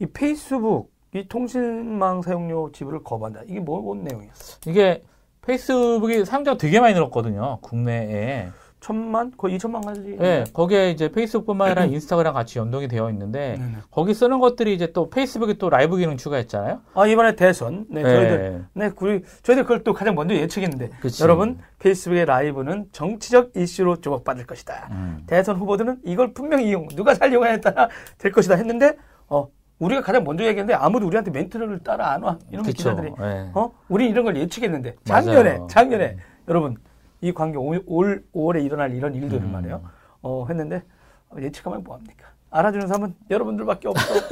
[0.00, 3.42] 이 페이스북 이 통신망 사용료 지불을 거부한다.
[3.46, 4.58] 이게 뭐, 뭔 내용이었어?
[4.66, 5.02] 이게
[5.42, 7.58] 페이스북이 사용자가 되게 많이 늘었거든요.
[7.62, 8.48] 국내에.
[8.80, 9.32] 천만?
[9.38, 10.14] 거의 2천만 가지.
[10.20, 13.78] 예, 거기에 이제 페이스북뿐만 아니라 인스타그램 같이 연동이 되어 있는데 네네.
[13.90, 16.80] 거기 쓰는 것들이 이제 또 페이스북에 또 라이브 기능 추가했잖아요.
[16.92, 17.86] 아 이번에 대선.
[17.88, 18.80] 네, 저희들 예.
[18.80, 21.22] 네, 우리 저희들 그걸 또 가장 먼저 예측했는데 그치.
[21.22, 24.88] 여러분 페이스북의 라이브는 정치적 이슈로 주목받을 것이다.
[24.90, 25.22] 음.
[25.26, 28.96] 대선 후보들은 이걸 분명히 이용, 누가 잘 이용하냐에 따라 될 것이다 했는데
[29.28, 29.48] 어
[29.84, 32.38] 우리가 가장 먼저 얘기했는데 아무도 우리한테 멘트를 따러 안 와.
[32.50, 32.76] 이런 그쵸.
[32.76, 33.50] 기자들이 예.
[33.54, 35.66] 어 우리 이런 걸 예측했는데 작년에 맞아요.
[35.68, 36.16] 작년에
[36.48, 36.76] 여러분
[37.20, 39.52] 이 관계 올, 올 5월에 일어날 이런 일들을 음.
[39.52, 39.82] 말이에요.
[40.22, 40.82] 어 했는데
[41.28, 42.28] 어, 예측하면 뭐 합니까?
[42.50, 44.14] 알아주는 사람은 여러분들밖에 없어.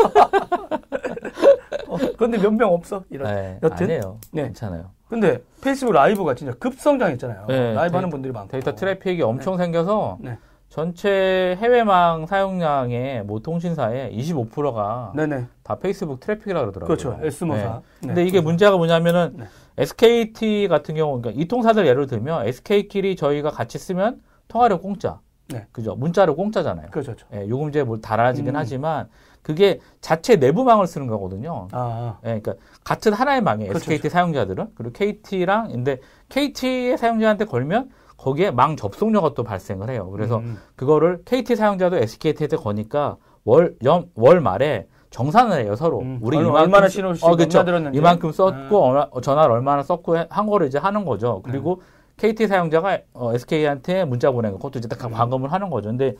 [1.88, 3.04] 어, 그런데 몇 명 없어.
[3.10, 3.28] 이런.
[3.30, 4.18] 예, 여튼 아니에요.
[4.32, 4.42] 네.
[4.44, 4.90] 괜찮아요.
[5.08, 7.46] 근데 페이스북 라이브가 진짜 급성장했잖아요.
[7.48, 8.50] 네, 라이브 데이- 하는 분들이 많고.
[8.52, 10.38] 데이터 트래픽이 엄청 생겨서 네.
[10.72, 15.44] 전체 해외망 사용량의 모 통신사의 25%가 네네.
[15.62, 16.86] 다 페이스북 트래픽이라 그러더라고요.
[16.86, 17.18] 그렇죠.
[17.22, 17.60] 에스모사.
[17.60, 17.80] 네.
[18.00, 18.44] 네, 근데 이게 그렇죠.
[18.44, 19.44] 문제가 뭐냐면은 네.
[19.76, 25.20] SKT 같은 경우, 그러니까 이 통사들 예를 들면 SK끼리 저희가 같이 쓰면 통화료 공짜.
[25.48, 25.66] 네.
[25.72, 25.94] 그죠?
[25.94, 26.86] 문자료 공짜잖아요.
[26.90, 27.16] 그렇죠.
[27.16, 27.26] 그렇죠.
[27.34, 28.56] 예, 요금제 뭐 달아지긴 음.
[28.56, 29.10] 하지만
[29.42, 31.68] 그게 자체 내부망을 쓰는 거거든요.
[31.72, 33.68] 아, 예, 그러니까 같은 하나의 망이에요.
[33.68, 35.98] 그렇죠, SKT 사용자들은 그리고 KT랑 근데
[36.30, 37.90] KT의 사용자한테 걸면
[38.22, 40.08] 거기에 망 접속료가 또 발생을 해요.
[40.10, 40.56] 그래서 음.
[40.76, 46.00] 그거를 KT 사용자도 SKT한테 거니까 월, 연, 월 말에 정산을 해요, 서로.
[46.00, 46.18] 음.
[46.22, 47.98] 우리 이만큼, 신호를 어, 들었는지.
[47.98, 48.90] 이만큼 썼고, 음.
[48.90, 51.42] 얼마- 어, 전화를 얼마나 썼고 해- 한 거를 이제 하는 거죠.
[51.42, 51.82] 그리고
[52.16, 55.12] KT 사용자가 어, SK한테 문자 보낸 거, 그것도 이제 다 음.
[55.12, 55.88] 과금을 하는 거죠.
[55.88, 56.14] 근데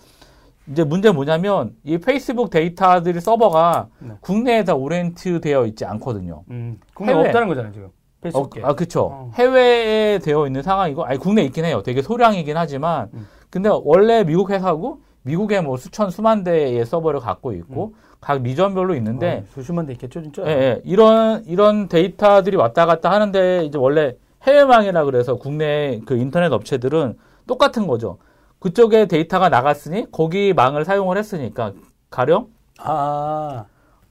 [0.69, 4.11] 이제 문제 뭐냐면 이 페이스북 데이터들이 서버가 네.
[4.21, 6.43] 국내에 다 오리엔트 되어 있지 않거든요.
[6.51, 6.79] 음.
[6.95, 7.27] 국내 해외.
[7.29, 7.89] 없다는 거잖아요, 지금.
[8.35, 8.49] 어.
[8.63, 9.11] 아, 그쵸.
[9.13, 9.31] 어.
[9.35, 11.83] 해외에 되어 있는 상황이고, 아니, 국내에 있긴 해요.
[11.85, 13.27] 되게 소량이긴 하지만, 음.
[13.51, 18.13] 근데 원래 미국 회사고, 미국에 뭐 수천, 수만 대의 서버를 갖고 있고, 음.
[18.21, 20.43] 각 리전별로 있는데, 어, 수십만 대 있겠죠, 진짜.
[20.47, 26.53] 예, 예, 이런, 이런 데이터들이 왔다 갔다 하는데, 이제 원래 해외망이라 그래서 국내 그 인터넷
[26.53, 28.19] 업체들은 똑같은 거죠.
[28.61, 31.73] 그쪽에 데이터가 나갔으니, 거기 망을 사용을 했으니까,
[32.11, 32.47] 가령,
[32.79, 33.65] 아,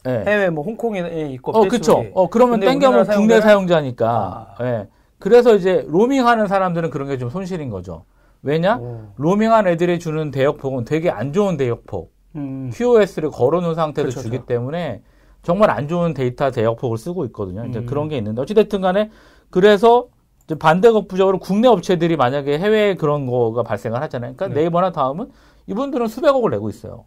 [0.07, 0.23] 예.
[0.25, 1.51] 해외 뭐 홍콩에 있고.
[1.51, 1.95] 어, 그쵸.
[1.95, 2.11] 페이스북이.
[2.15, 4.55] 어, 그러면 땡겨면 국내 사용자니까.
[4.57, 4.65] 아.
[4.65, 4.87] 예.
[5.19, 8.05] 그래서 이제 로밍하는 사람들은 그런 게 좀 손실인 거죠.
[8.41, 8.77] 왜냐?
[8.77, 9.01] 오.
[9.17, 12.11] 로밍한 애들이 주는 대역폭은 되게 안 좋은 대역폭.
[12.37, 12.71] 음.
[12.73, 14.47] QoS를 걸어놓은 상태에서 그쵸, 주기 그쵸.
[14.47, 15.03] 때문에
[15.43, 17.65] 정말 안 좋은 데이터 대역폭을 쓰고 있거든요.
[17.65, 17.85] 이제 음.
[17.85, 19.11] 그런 게 있는데 어찌됐든 간에
[19.51, 20.07] 그래서
[20.59, 24.33] 반대급부적으로 국내 업체들이 만약에 해외에 그런 거가 발생을 하잖아요.
[24.35, 24.61] 그러니까 네.
[24.63, 25.29] 네이버나 다음은
[25.67, 27.05] 이분들은 수백억을 내고 있어요.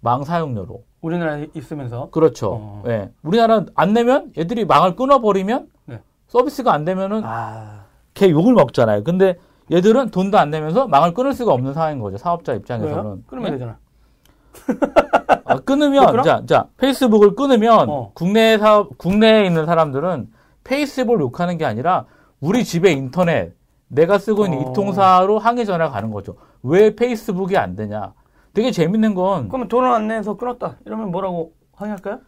[0.00, 0.84] 망 사용료로.
[1.00, 2.10] 우리나라에 있으면서.
[2.10, 2.52] 그렇죠.
[2.60, 2.82] 어.
[2.88, 3.10] 예.
[3.22, 6.00] 우리나라 안 내면 얘들이 망을 끊어버리면 네.
[6.26, 7.84] 서비스가 안 되면은 아,
[8.14, 9.04] 걔 욕을 먹잖아요.
[9.04, 9.36] 근데
[9.70, 12.16] 얘들은 돈도 안 내면서 망을 끊을 수가 없는 상황인 거죠.
[12.16, 12.60] 사업자 왜요?
[12.60, 13.24] 입장에서는.
[13.26, 13.52] 끊으면 예?
[13.52, 13.78] 되잖아.
[15.44, 16.22] 아, 왜 끊으면 끊어?
[16.22, 18.10] 자, 자 페이스북을 끊으면 어.
[18.14, 20.28] 국내 사업 국내에 있는 사람들은
[20.64, 22.06] 페이스북을 욕하는 게 아니라
[22.40, 23.54] 우리 집에 인터넷
[23.88, 24.60] 내가 쓰고 있는 어.
[24.70, 26.36] 이 통신사로 항의 전화가 가는 거죠.
[26.62, 28.12] 왜 페이스북이 안 되냐?
[28.54, 30.76] 되게 재밌는 건 그러면 돈을 안 내서 끊었다.
[30.86, 32.20] 이러면 뭐라고 항의할까요?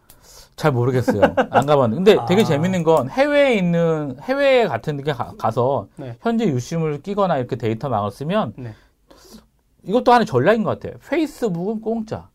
[0.57, 1.23] 잘 모르겠어요.
[1.51, 2.15] 안 가봤는데.
[2.17, 2.45] 근데 되게 아.
[2.45, 6.17] 재밌는 건 해외에 있는, 해외 같은 데 가- 가서 네.
[6.21, 8.75] 현지 유심을 끼거나 이렇게 데이터 망을 쓰면 네.
[9.85, 10.99] 이것도 하나의 전략인 것 같아요.
[11.09, 12.29] 페이스북은 공짜.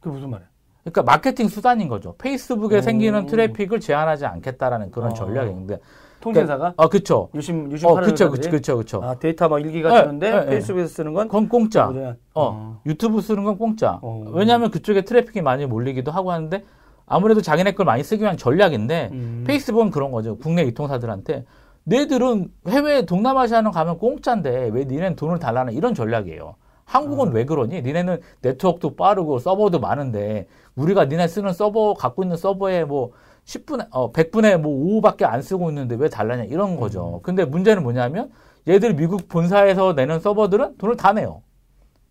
[0.00, 0.48] 그게 무슨 말이야?
[0.82, 2.16] 그러니까 마케팅 수단인 거죠.
[2.18, 2.80] 페이스북에 오.
[2.80, 5.14] 생기는 트래픽을 제한하지 않겠다라는 그런 아.
[5.14, 5.78] 전략인데.
[6.26, 7.28] 통신사가 아, 그쵸.
[7.34, 9.00] 유심 유심 어, 그쵸, 그쵸, 그쵸, 그쵸.
[9.02, 10.46] 아, 데이터 막 1기가 네, 주는데 네, 네.
[10.46, 11.86] 페이스북에서 쓰는 건 그건 공짜.
[11.86, 13.98] 그냥, 어, 유튜브 쓰는 건 공짜.
[14.02, 14.24] 어.
[14.32, 16.64] 왜냐하면 그쪽에 트래픽이 많이 몰리기도 하고 하는데
[17.06, 19.44] 아무래도 자기네 걸 많이 쓰기 위한 전략인데 음.
[19.46, 20.36] 페이스북은 그런 거죠.
[20.36, 21.44] 국내 유통사들한테
[21.84, 26.56] 너희들은 해외 동남아시아는 가면 공짜인데 왜 니네는 돈을 달라는 이런 전략이에요.
[26.84, 27.32] 한국은 아.
[27.32, 27.82] 왜 그러니?
[27.82, 33.12] 니네는 네트워크도 빠르고 서버도 많은데 우리가 니네 쓰는 서버 갖고 있는 서버에 뭐
[33.46, 36.76] 10분에 어 100분에 뭐 5밖에 안 쓰고 있는데 왜 달라냐 이런 음.
[36.80, 37.20] 거죠.
[37.22, 38.30] 근데 문제는 뭐냐면
[38.68, 41.42] 얘들 미국 본사에서 내는 서버들은 돈을 다 내요.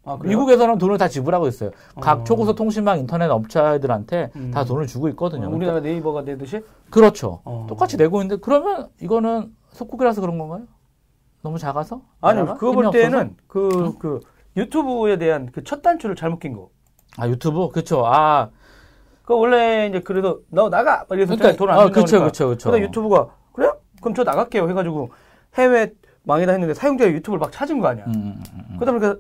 [0.06, 0.18] 아?
[0.24, 1.72] 미국에서는 돈을 다 지불하고 있어요.
[2.00, 2.24] 각 어.
[2.24, 4.52] 초고속 통신망 인터넷 업체들한테 음.
[4.52, 5.48] 다 돈을 주고 있거든요.
[5.48, 7.42] 어, 우리나라 네이버가 내듯이 그렇죠.
[7.44, 7.66] 어.
[7.68, 10.64] 똑같이 내고 있는데 그러면 이거는 속국이라서 그런 건가요?
[11.42, 12.02] 너무 작아서?
[12.22, 12.58] 아니 나라가?
[12.58, 12.92] 그거 볼?
[12.92, 14.20] 때는 그 그
[14.56, 16.70] 유튜브에 대한 그 첫 단추를 잘못 낀 거.
[17.18, 18.04] 아 유튜브 그쵸.
[18.06, 18.50] 아
[19.26, 22.24] 그 원래 이제 그래도 너 나가 막 이래서 그러니까 돈안 어, 준다고 그쵸.
[22.26, 22.70] 그쵸 그쵸.
[22.70, 23.76] 그러다 유튜브가 그래요?
[24.02, 25.10] 그럼 저 나갈게요 해가지고
[25.56, 25.92] 해외
[26.24, 28.06] 망이다 했는데 사용자의 유튜브를 막 찾은 거 아니야.
[28.06, 28.78] 음, 음, 음, 음.
[28.80, 29.20] 그러다 보니까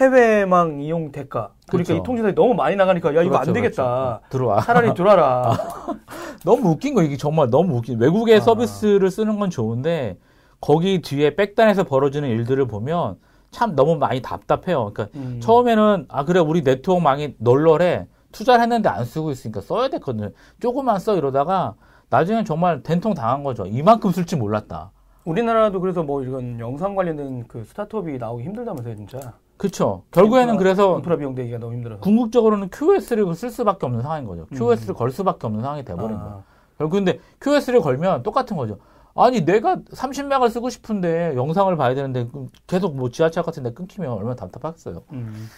[0.00, 1.50] 해외망 이용 대가.
[1.66, 1.94] 그러니까 그렇죠.
[1.94, 3.84] 이 통신사에 너무 많이 나가니까 야 이거 그렇죠, 안 되겠다.
[3.84, 4.20] 그렇죠.
[4.30, 4.60] 들어와.
[4.60, 5.58] 차라리 들어와라.
[6.44, 7.98] 너무 웃긴 거 이게 정말 너무 웃긴.
[8.00, 8.40] 외국의 아.
[8.40, 10.16] 서비스를 쓰는 건 좋은데
[10.60, 13.16] 거기 뒤에 백단에서 벌어지는 일들을 보면
[13.50, 14.92] 참 너무 많이 답답해요.
[14.92, 15.40] 그러니까 음.
[15.42, 20.30] 처음에는 아 그래 우리 네트워크망이 널널해 투자를 했는데 안 쓰고 있으니까 써야 됐거든요.
[20.60, 21.74] 조금만 써 이러다가
[22.10, 23.66] 나중엔 정말 된통 당한 거죠.
[23.66, 24.90] 이만큼 쓸 줄 몰랐다.
[25.24, 29.34] 우리나라도 그래서 뭐 이런 영상 관련된 그 스타트업이 나오기 힘들다면서요, 진짜.
[29.58, 30.04] 그렇죠.
[30.12, 32.00] 결국에는 인프라- 그래서 인프라 비용 대기가 너무 힘들어서.
[32.00, 34.46] 궁극적으로는 QS를 쓸 수밖에 없는 상황인 거죠.
[34.52, 34.56] 음.
[34.56, 36.32] QS를 걸 수밖에 없는 상황이 돼버린 거예요.
[36.36, 36.42] 아,
[36.78, 38.78] 결국 근데 QS를 걸면 똑같은 거죠.
[39.16, 42.28] 아니 내가 30맥을 쓰고 싶은데 영상을 봐야 되는데
[42.68, 45.02] 계속 뭐 지하철 같은 데 끊기면 얼마나 답답하겠어요.
[45.12, 45.48] 음.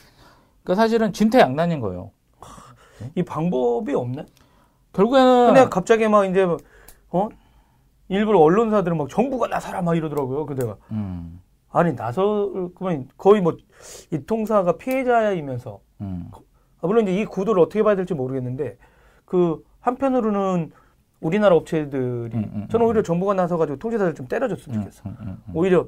[0.64, 2.10] 그러니까 사실은 진퇴양난인 거예요.
[3.14, 4.26] 이 방법이 없네?
[4.92, 6.46] 결국에는 근데 갑자기 막 이제
[7.10, 7.28] 어
[8.08, 10.46] 일부러 언론사들은 막 정부가 나서라 막 이러더라고요.
[10.46, 13.56] 그 내가 음, 아니 나설 그만 거의 뭐
[14.10, 16.30] 이 통사가 피해자이면서 음,
[16.80, 18.76] 아, 물론 이제 이 구도를 어떻게 봐야 될지 모르겠는데
[19.24, 20.72] 그 한편으로는
[21.20, 22.88] 우리나라 업체들이 음, 음, 저는 음.
[22.88, 25.02] 오히려 정부가 나서가지고 통제사를 좀 때려줬으면 음, 좋겠어.
[25.54, 25.86] 오히려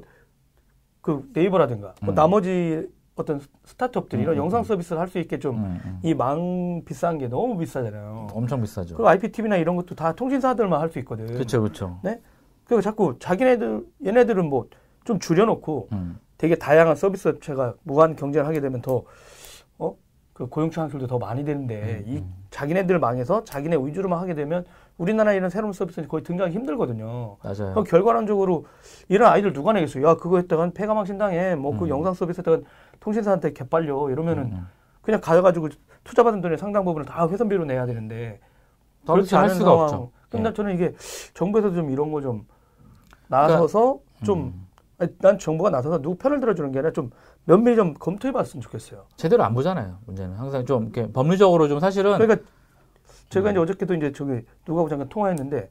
[1.01, 2.15] 그 네이버라든가 뭐 음.
[2.15, 4.63] 나머지 어떤 스타트업들이 이런 음, 음, 영상 음.
[4.63, 5.99] 서비스를 할 수 있게 좀 음, 음.
[6.03, 8.27] 이망 비싼 게 너무 비싸잖아요.
[8.33, 8.95] 엄청 비싸죠.
[8.95, 11.27] 그리고 IPTV나 이런 것도 다 통신사들만 할 수 있거든.
[11.27, 11.99] 그렇죠, 그렇죠.
[12.65, 14.67] 그리고 자꾸 자기네들 얘네들은 뭐
[15.05, 19.03] 좀 줄여놓고 음, 되게 다양한 서비스 업체가 무한 경쟁을 하게 되면 더
[19.77, 19.95] 어?
[20.33, 22.33] 그 고용 창출도 더 많이 되는데 음, 이 음.
[22.49, 24.65] 자기네들 망해서 자기네 위주로만 하게 되면
[24.97, 27.37] 우리나라 이런 새로운 서비스는 거의 등장하기 힘들거든요.
[27.43, 27.71] 맞아요.
[27.71, 28.65] 그럼 결과론적으로
[29.09, 30.07] 이런 아이들 누가 내겠어요?
[30.07, 31.55] 야 그거 했다간 폐가망 신당해.
[31.55, 31.89] 뭐그 음.
[31.89, 32.63] 영상 서비스 했다간
[33.07, 34.67] 통신사한테 개빨려 이러면은 음,
[35.01, 35.67] 그냥 가가지고
[36.05, 38.39] 투자받은 돈의 상당 부분을 다 회선비로 내야 되는데
[39.05, 39.83] 그렇지 할 않은 수가 상황.
[39.83, 40.11] 없죠.
[40.29, 40.53] 근데 예.
[40.53, 40.95] 저는 이게
[41.33, 42.45] 정부에서 좀 이런 거 좀
[43.27, 44.67] 나서서 좀 음.
[44.99, 47.09] 아니, 난 정부가 나서서 누구 편을 들어주는 게 아니라 좀
[47.45, 49.03] 면밀히 좀 검토해봤으면 좋겠어요.
[49.17, 49.97] 제대로 안 보잖아요.
[50.05, 52.47] 문제는 항상 좀 이렇게 법리적으로 좀 사실은 그러니까
[53.29, 53.51] 제가 음.
[53.51, 55.69] 이제 어저께도 이제 저기 누구하고 잠깐 통화했는데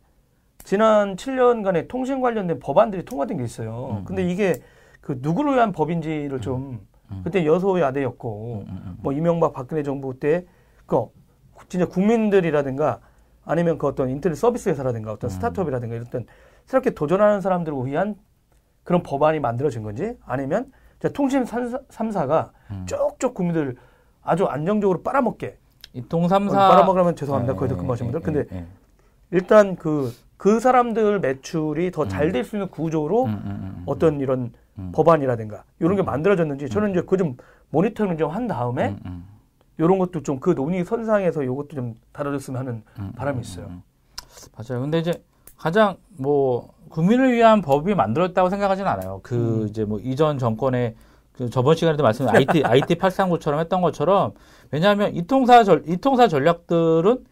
[0.64, 3.98] 지난 7년간의 통신 관련된 법안들이 통과된 게 있어요.
[4.00, 4.60] 음, 근데 이게
[5.00, 6.80] 그 누구를 위한 법인지를 좀 음.
[7.24, 8.64] 그때 여소야대였고
[8.98, 10.46] 뭐 이명박 박근혜 정부 때
[10.86, 11.08] 그
[11.68, 13.00] 진짜 국민들이라든가
[13.44, 15.32] 아니면 그 어떤 인터넷 서비스 회사라든가 어떤 음.
[15.32, 16.26] 스타트업이라든가 이런 어떤
[16.66, 18.16] 새롭게 도전하는 사람들을 위한
[18.84, 20.70] 그런 법안이 만들어진 건지 아니면
[21.14, 22.86] 통신 3사가 음.
[22.86, 23.76] 쭉쭉 국민들
[24.22, 25.58] 아주 안정적으로 빨아먹게
[25.94, 27.54] 이통 어, 3사 빨아먹으면 죄송합니다.
[27.54, 28.32] 예, 거기서 예, 근무하신 예, 분들.
[28.32, 28.66] 근데 예, 예.
[29.30, 32.32] 일단 그, 그 사람들 매출이 더잘 음.
[32.32, 34.92] 될수 있는 구조로 음, 어떤 이런 음.
[34.94, 37.36] 법안이라든가 이런 게 만들어졌는지 저는 이제 그 좀
[37.70, 39.24] 모니터링 좀 한 다음에 음, 음,
[39.78, 43.66] 이런 것도 좀 그 논의 선상에서 이것도 좀 다뤄졌으면 하는 음, 바람이 음, 있어요.
[43.66, 43.82] 음.
[44.56, 44.82] 맞아요.
[44.82, 45.22] 근데 이제
[45.56, 49.20] 가장 뭐 국민을 위한 법이 만들었다고 생각하진 않아요.
[49.22, 49.68] 그 음.
[49.68, 50.94] 이제 뭐 이전 정권의
[51.32, 54.32] 그 저번 시간에도 말씀드린 IT IT 839처럼 했던 것처럼
[54.70, 57.24] 왜냐하면 이통사 전 이통사 전략들은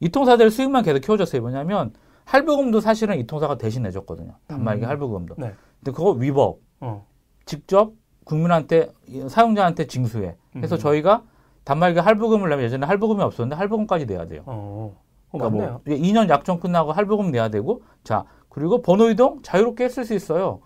[0.00, 1.42] 이통사들 수익만 계속 키워줬어요.
[1.42, 1.92] 뭐냐면
[2.24, 4.32] 할부금도 사실은 이통사가 대신 내줬거든요.
[4.46, 4.88] 단말기 음.
[4.88, 5.34] 할부금도.
[5.38, 5.52] 네.
[5.80, 6.60] 근데 그거 위법.
[6.82, 7.06] 어.
[7.46, 7.92] 직접
[8.24, 8.92] 국민한테
[9.28, 10.36] 사용자한테 징수해.
[10.52, 10.78] 그래서 음.
[10.78, 11.22] 저희가
[11.64, 14.42] 단말기 할부금을 내면 예전에 할부금이 없었는데 할부금까지 내야 돼요.
[14.46, 14.96] 어.
[15.30, 15.80] 어, 그러니까 맞네요.
[15.84, 20.60] 뭐 2년 약정 끝나고 할부금 내야 되고 자 그리고 번호 이동 자유롭게 했을 수 있어요.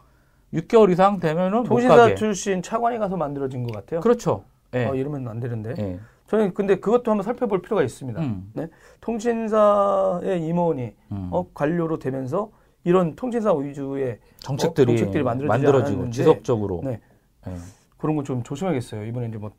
[0.53, 2.15] 6개월 이상 되면은 가게.
[2.15, 4.01] 출신 차관이 가서 만들어진 것 같아요.
[4.01, 4.45] 그렇죠.
[4.75, 4.87] 예.
[4.87, 5.75] 어, 이러면 안 되는데.
[5.79, 6.01] 예.
[6.27, 8.21] 저는 근데 그것도 한번 살펴볼 필요가 있습니다.
[8.21, 8.53] 음,
[9.01, 11.29] 통신사의 임원이 음.
[11.31, 12.51] 어, 관료로 되면서
[12.87, 16.11] 이런 통신사 위주의 정책들이, 어, 정책들이 만들어지지 만들어지고.
[16.11, 16.81] 지속적으로.
[16.85, 17.01] 네.
[17.49, 17.55] 예.
[17.99, 19.05] 그런 거 좀 조심하겠어요.
[19.07, 19.51] 이번에 이제 뭐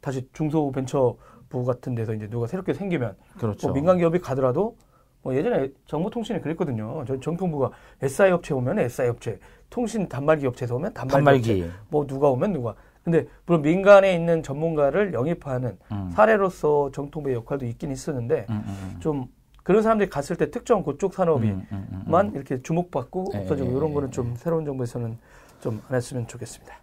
[0.00, 3.66] 다시 중소벤처부 같은 데서 이제 누가 새롭게 생기면 그렇죠.
[3.66, 4.76] 뭐 민간 기업이 가더라도
[5.22, 7.04] 뭐 예전에 정보통신이 그랬거든요.
[7.04, 11.72] 저 정통부가 SI 업체 오면 SI 업체, 통신 단말기 업체에서 오면 단말기, 업체, 단말기.
[11.88, 12.76] 뭐 누가 오면 누가.
[13.02, 16.10] 근데 물론 민간에 있는 전문가를 영입하는 음.
[16.12, 18.62] 사례로서 정통부의 역할도 있긴 있었는데 음, 음,
[18.94, 19.00] 음.
[19.00, 19.26] 좀
[19.68, 22.10] 그런 사람들이 갔을 때 특정 그쪽 산업이 음, 음, 음, 음.
[22.10, 24.12] 만 이렇게 주목받고 예, 없어지고 예, 이런 예, 거는 예.
[24.12, 25.18] 좀 새로운 정부에서는
[25.60, 26.74] 좀 안 했으면 좋겠습니다.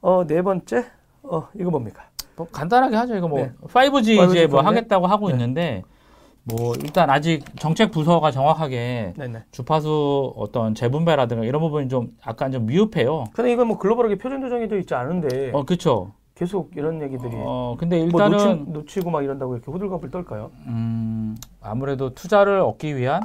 [0.00, 0.84] 어, 네 번째,
[1.24, 2.04] 어, 이거 뭡니까?
[2.36, 3.16] 뭐 간단하게 하죠.
[3.16, 3.52] 이거 뭐 네.
[3.66, 4.60] 5G, 5G 이제 뭐?
[4.60, 5.34] 하겠다고 하고 네.
[5.34, 5.82] 있는데
[6.44, 9.42] 뭐 일단 아직 정책 부서가 정확하게 네네.
[9.50, 13.24] 주파수 어떤 재분배라든가 이런 부분이 좀 약간 좀 미흡해요.
[13.34, 16.12] 근데 이건 뭐 글로벌하게 표준 조정이 되어 있지 않은데 어, 그렇죠.
[16.34, 20.50] 계속 이런 얘기들이 어, 근데 뭐 일단은 놓치, 놓치 고 막 이런다고 이렇게 호들갑을 떨까요?
[20.66, 23.22] 음, 아무래도 투자를 얻기 위한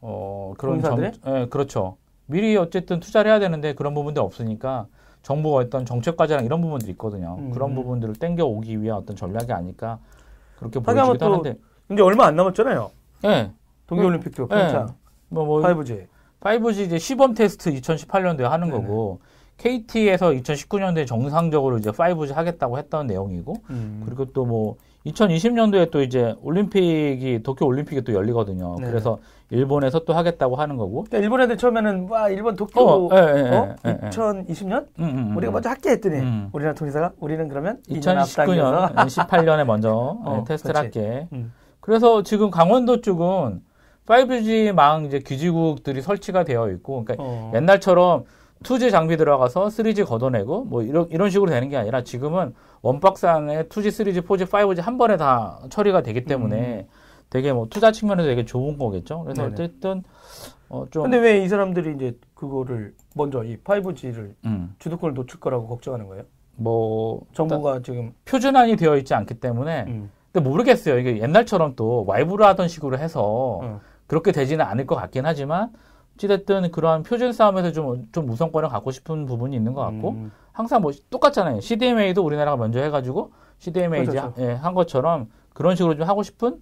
[0.00, 1.12] 어, 그런 정, 공사들의?
[1.42, 1.96] 예, 그렇죠.
[2.26, 4.86] 미리 어쨌든 투자를 해야 되는데 그런 부분들이 없으니까
[5.22, 7.36] 정부가 어떤 정책 과제랑 이런 부분들이 있거든요.
[7.38, 7.50] 음.
[7.50, 9.98] 그런 부분들을 땡겨 오기 위한 어떤 전략이 아닐까
[10.56, 11.56] 그렇게 보여지기도 또 하는데,
[11.90, 12.90] 이제 얼마 안 남았잖아요.
[13.24, 13.50] 예,
[13.88, 14.54] 동계올림픽도 예.
[14.54, 14.94] 평창,
[15.28, 16.06] 뭐, 뭐 5G.
[16.40, 18.80] 5G 이제 시범 테스트 2018년도에 하는 네네.
[18.82, 19.18] 거고
[19.58, 24.02] KT에서 2019년도에 정상적으로 이제 5G 하겠다고 했던 내용이고 음.
[24.04, 28.76] 그리고 또 뭐 2020년도에 또 이제 올림픽이 도쿄 올림픽이 또 열리거든요.
[28.80, 28.88] 네.
[28.88, 29.18] 그래서
[29.50, 31.04] 일본에서 또 하겠다고 하는 거고.
[31.04, 33.76] 그러니까 일본 애들 처음에는 와 일본 도쿄 어, 예, 예, 어?
[33.86, 34.08] 예, 예.
[34.10, 35.36] 2020년 음, 음, 음.
[35.36, 36.48] 우리가 먼저 할게 했더니 음.
[36.52, 40.98] 우리나라 통일사가 우리는 그러면 2년 2019년, 앞당겨서 18년에 먼저 어, 예, 테스트를 그렇지.
[40.98, 41.28] 할게.
[41.32, 41.52] 음.
[41.80, 43.62] 그래서 지금 강원도 쪽은
[44.06, 47.52] 5G 망 이제 기지국들이 설치가 되어 있고, 그러니까 어.
[47.54, 48.24] 옛날처럼
[48.66, 52.52] 2G 장비 들어가서 3G 걷어내고 뭐 이런 이런 식으로 되는 게 아니라 지금은
[52.82, 56.88] 원박스 안에 2G, 3G, 4G, 5G 한 번에 다 처리가 되기 때문에
[57.30, 59.22] 되게 뭐 투자 측면에서 되게 좋은 거겠죠.
[59.22, 59.54] 그래서 음.
[59.54, 59.64] 네네.
[59.64, 60.02] 어쨌든
[60.68, 65.68] 어, 좀 근데 왜 이 사람들이 이제 그거를 먼저 이 5G를 음, 주도권을 놓칠 거라고
[65.68, 66.24] 걱정하는 거예요?
[66.56, 70.10] 뭐 정부가 지금 표준안이 되어 있지 않기 때문에 음.
[70.32, 70.98] 근데 모르겠어요.
[70.98, 73.22] 이게 옛날처럼 또 와이브로 하던 식으로 해서
[73.62, 73.80] 어.
[74.08, 75.70] 그렇게 되지는 않을 것 같긴 하지만
[76.16, 80.32] 어찌됐든 그러한 표준 싸움에서 좀, 좀 우선권을 갖고 싶은 부분이 있는 것 같고 음.
[80.52, 81.60] 항상 뭐 똑같잖아요.
[81.60, 84.34] CDMA도 우리나라가 먼저 해가지고 CDMA 이제 그렇죠.
[84.38, 86.60] 예, 한 것처럼 그런 식으로 좀 하고 싶은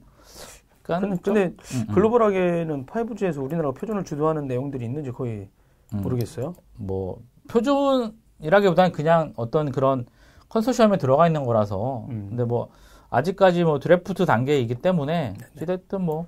[0.82, 1.94] 약간 근데, 좀- 근데 음, 음.
[1.94, 5.48] 글로벌하게는 5G에서 우리나라가 표준을 주도하는 내용들이 있는지 거의
[5.94, 6.02] 음.
[6.02, 6.54] 모르겠어요.
[6.76, 10.06] 뭐 표준이라기보다는 그냥 어떤 그런
[10.48, 12.26] 컨소시엄에 들어가 있는 거라서 음.
[12.30, 12.68] 근데 뭐
[13.10, 16.26] 아직까지 뭐 드래프트 단계이기 때문에 어찌됐든 뭐좀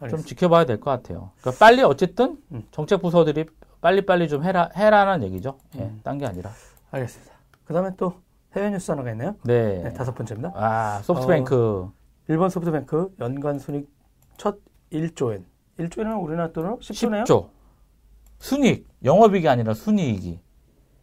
[0.00, 0.28] 알겠습니다.
[0.28, 1.30] 지켜봐야 될 것 같아요.
[1.40, 2.62] 그러니까 빨리 어쨌든 음.
[2.70, 3.46] 정책 부서들이
[3.80, 5.58] 빨리 빨리 좀 해라 해라는 얘기죠.
[5.76, 6.00] 예, 음.
[6.02, 6.50] 딴게 아니라.
[6.90, 7.32] 알겠습니다.
[7.64, 8.14] 그 다음에 또
[8.56, 9.36] 해외 뉴스 하나가 있네요.
[9.44, 9.82] 네.
[9.84, 10.52] 네, 다섯 번째입니다.
[10.54, 11.88] 아 소프트뱅크
[12.28, 13.88] 일본 소프트뱅크 연간 순익
[14.36, 14.58] 첫
[14.92, 15.44] 1조엔.
[15.78, 17.24] 1조엔은 우리나라 돈으로 10조네요?
[17.24, 17.48] 10조.
[18.38, 20.40] 순이익 영업이익이 아니라 순이익이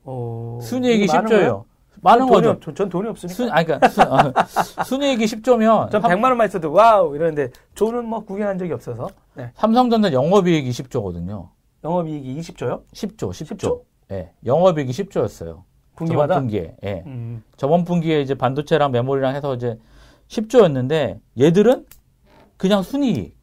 [0.03, 1.65] 어, 순이익이 이게 많은 거예요?
[1.65, 1.76] 10조예요.
[2.01, 2.51] 많은 거죠.
[2.51, 3.33] 없, 전, 전 돈이 없으니까.
[3.35, 4.33] 순 아니 그러니까 순, 어,
[4.85, 9.09] 순이익이 10조면 전 100만 원만 있어도 wow 이러는데 조는 뭐 구경한 적이 없어서.
[9.35, 9.51] 네.
[9.55, 11.49] 삼성전자 영업이익이 10조거든요.
[11.83, 12.83] 영업이익이 20조요?
[12.93, 13.57] 10조, 10조.
[13.57, 13.81] 10조?
[14.11, 14.31] 예.
[14.45, 15.63] 영업이익이 10조였어요.
[15.95, 16.35] 분기마다.
[16.35, 16.75] 저번 분기에.
[16.83, 17.03] 예.
[17.05, 17.43] 음.
[17.55, 19.77] 저번 분기에 이제 반도체랑 메모리랑 해서 이제
[20.29, 21.85] 10조였는데 얘들은
[22.57, 23.35] 그냥 순이익.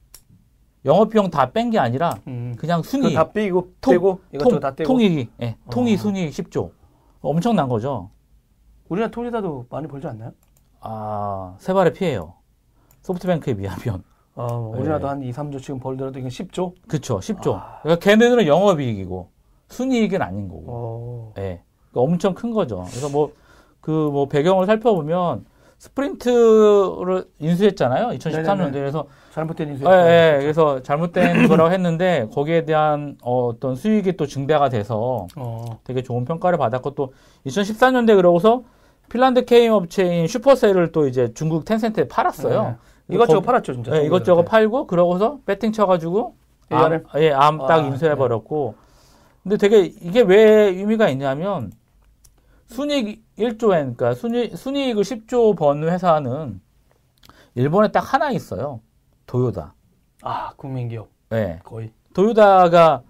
[0.85, 2.55] 영업비용 다 뺀 게 아니라 음.
[2.59, 3.15] 그냥 순이익.
[3.15, 4.87] 다 빼고 통, 다 떼고.
[4.93, 5.33] 통이익.
[5.41, 5.57] 예.
[5.71, 5.97] 통이 어.
[5.97, 6.71] 순이익 10조.
[7.23, 8.11] 엄청난 거죠.
[8.89, 10.33] 우리나라 통일사도 많이 벌지 않나요?
[10.81, 12.35] 아, 세 발의 피해요.
[13.03, 14.03] 소프트뱅크에 비하면.
[14.35, 14.81] 어, 네.
[14.81, 16.75] 우리나라도 한 2, 3조 지금 벌더라도 이건 10조?
[16.89, 17.55] 그쵸, 10조.
[17.55, 17.81] 아.
[17.83, 19.31] 그러니까 걔네들은 영업이익이고,
[19.69, 20.65] 순이익은 아닌 거고.
[20.69, 21.33] 어.
[21.39, 21.63] 예.
[21.91, 22.85] 그러니까 엄청 큰 거죠.
[22.89, 23.33] 그래서 뭐,
[23.81, 25.47] 그 뭐 배경을 살펴보면,
[25.85, 28.09] 스프린트를 인수했잖아요.
[28.19, 28.57] 2013년도에.
[28.57, 28.71] 네네네.
[28.73, 29.85] 그래서, 잘못된 인수.
[29.85, 30.39] 예, 예.
[30.41, 35.65] 그래서 잘못된 거라고 했는데, 거기에 대한 어, 어떤 수익이 또 증대가 돼서 어.
[35.85, 37.13] 되게 좋은 평가를 받았고, 또
[37.47, 38.63] 2014년도에 그러고서
[39.11, 42.63] 핀란드 게임 업체인 슈퍼셀을 또 이제 중국 텐센트에 팔았어요.
[42.63, 43.15] 네.
[43.15, 43.95] 이것저것 팔았죠, 진짜.
[43.97, 46.35] 예, 이것저것 팔고 그러고서 베팅 쳐가지고?
[46.71, 48.75] 암, 예, 암딱 아, 인수해 버렸고
[49.43, 51.71] 근데 되게 이게 왜 의미가 있냐면
[52.67, 56.61] 순이익 1조엔 그러니까 순이, 순이익을 10조 번 회사는
[57.55, 58.81] 일본에 딱 하나 있어요
[59.27, 59.75] 도요다
[60.23, 61.09] 아, 국민기업.
[61.33, 61.61] 예.
[61.63, 61.93] 거의.
[62.15, 63.03] 도요다가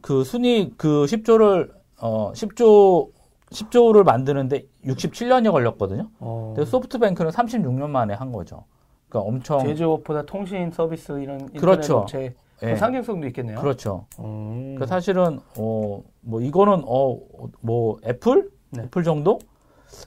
[0.00, 3.10] 그 순이익 그 10조를 어 10조
[3.50, 6.52] 10조를 만드는데 67년이 걸렸거든요 어.
[6.56, 8.64] 근데 소프트뱅크는 36년 만에 한 거죠
[9.08, 11.98] 그러니까 엄청 제조업보다 통신 서비스 이런 그렇죠.
[11.98, 12.76] 업체 예.
[12.76, 13.58] 상징성도 있겠네요.
[13.60, 14.76] 그렇죠 음.
[14.78, 17.18] 그 사실은 어 뭐 이거는 어
[17.60, 18.82] 뭐 애플 네.
[18.84, 19.38] 애플 정도?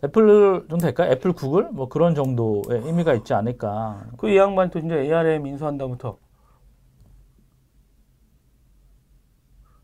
[0.03, 1.69] 애플 정도 될까 애플 구글?
[1.71, 4.05] 뭐 그런 정도의 의미가 있지 않을까.
[4.17, 6.17] 그 이 양반 또 진짜 ARM 인수한다부터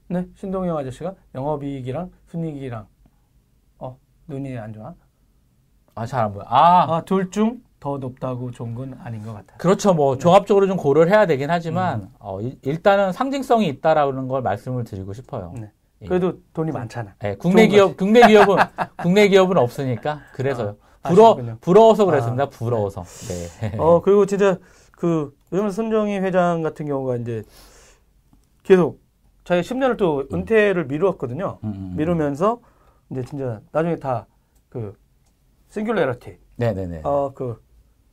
[0.08, 2.88] 네 신동영 아저씨가 영업이익이랑 순이익이랑.
[3.80, 4.94] 어 눈이 안 좋아?
[5.96, 6.44] 아 잘 안 보여.
[6.48, 6.98] 아.
[6.98, 9.94] 아둘 중더 높다고 좋은 건 아닌 것 같아 그렇죠.
[9.94, 15.14] 뭐 종합적으로 좀 고려를 해야 되긴 하지만 어, 일- 일단은 상징성이 있다라는 걸 말씀을 드리고
[15.14, 15.54] 싶어요.
[15.56, 15.72] 네.
[16.02, 16.06] 예.
[16.08, 17.16] 그래도 돈이 많잖아.
[17.24, 18.56] 예, 국내 기업 국내 기업은
[19.02, 20.78] 국내 기업은 없으니까 그래서요.
[21.04, 21.58] 아, 부러 아쉽군요.
[21.62, 22.44] 부러워서 그랬습니다.
[22.44, 23.04] 아, 부러워서.
[23.04, 23.78] 네.
[23.78, 24.58] 어 그리고 진짜
[24.92, 27.44] 그 요즘 손정희 회장 같은 경우가 이제
[28.64, 29.02] 계속
[29.44, 31.60] 자기 10년을 또 은퇴를 미루었거든요.
[31.64, 31.94] 음, 음, 음.
[31.98, 32.62] 미루면서
[33.10, 34.26] 이제 진짜 나중에 다
[34.72, 34.94] 그
[35.70, 37.02] 싱귤레러티 네네네.
[37.04, 37.62] 어, 그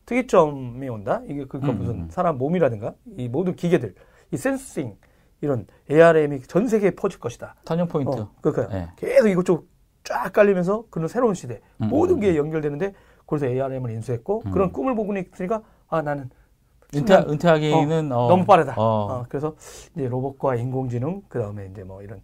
[0.06, 1.22] 특이점이 온다.
[1.26, 2.08] 이게 그니까 음, 무슨 음.
[2.10, 2.94] 사람 몸이라든가?
[3.16, 3.94] 이 모든 기계들,
[4.32, 4.96] 이 센싱
[5.40, 7.54] 이런 ARM이 전 세계에 퍼질 것이다.
[7.64, 8.88] 터닝 포인트 어, 그러니까 네.
[8.96, 9.64] 계속 이것저것
[10.04, 12.94] 쫙 깔리면서 그런 새로운 시대 음, 모든 음, 게 연결되는데
[13.26, 14.50] 그래서 ARM을 인수했고 음.
[14.50, 16.30] 그런 꿈을 보고 있으니까 아 나는
[16.94, 18.74] 은퇴, 10년 은퇴하기는 어, 너무 빠르다.
[18.78, 18.82] 어.
[19.20, 19.54] 어, 그래서
[19.94, 22.22] 이제 로봇과 인공지능 그 다음에 이제 뭐 이런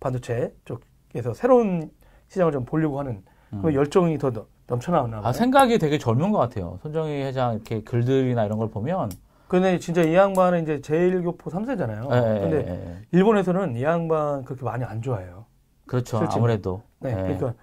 [0.00, 1.90] 반도체 쪽에서 새로운
[2.28, 3.22] 시장을 좀 보려고 하는
[3.62, 5.20] 그 열정이 더 넘- 넘쳐나오나.
[5.22, 6.78] 아, 생각이 되게 젊은 것 같아요.
[6.82, 9.10] 손정희 회장 이렇게 글들이나 이런 걸 보면.
[9.48, 12.12] 근데 진짜 이 양반은 이제 제1교포 3세잖아요.
[12.12, 12.98] 예, 예, 근데 예, 예.
[13.12, 15.46] 일본에서는 이 양반 그렇게 많이 안 좋아해요.
[15.86, 16.18] 그렇죠.
[16.18, 16.36] 실제.
[16.36, 16.82] 아무래도.
[16.98, 17.14] 네, 예.
[17.14, 17.54] 그러니까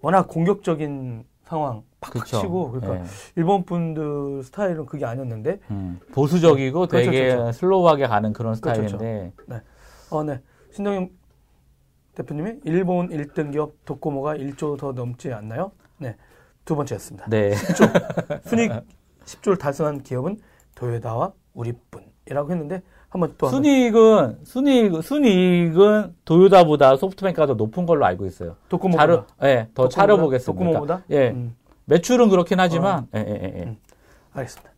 [0.00, 2.40] 워낙 공격적인 상황 팍팍 그쵸.
[2.40, 3.08] 치고 그러니까 예.
[3.36, 7.52] 일본 분들 스타일은 그게 아니었는데 음, 보수적이고 그렇죠, 되게 그렇죠.
[7.52, 9.32] 슬로우하게 가는 그런 그렇죠, 스타일인데
[10.10, 10.40] 어, 네.
[10.72, 11.10] 신동영
[12.14, 15.72] 대표님이 일본 1등 기업 도코모가 1조 더 넘지 않나요?
[15.98, 16.16] 네.
[16.64, 17.26] 두 번째였습니다.
[17.28, 17.54] 네.
[18.46, 18.70] 순익
[19.24, 20.38] 10조를 달성한 기업은
[20.74, 28.56] 도요다와 우리뿐이라고 했는데 한번 또 순이익은 순이익 순이익은 도요다보다 소프트뱅크가 더 높은 걸로 알고 있어요.
[28.70, 30.64] 도코모보다 차려, 예, 더 차려 보겠습니다.
[30.64, 31.04] 도코모보다?
[31.10, 31.54] 예, 음,
[31.84, 33.62] 매출은 그렇긴 하지만, 예, 예, 예, 예.
[33.64, 33.76] 음.
[34.32, 34.72] 알겠습니다.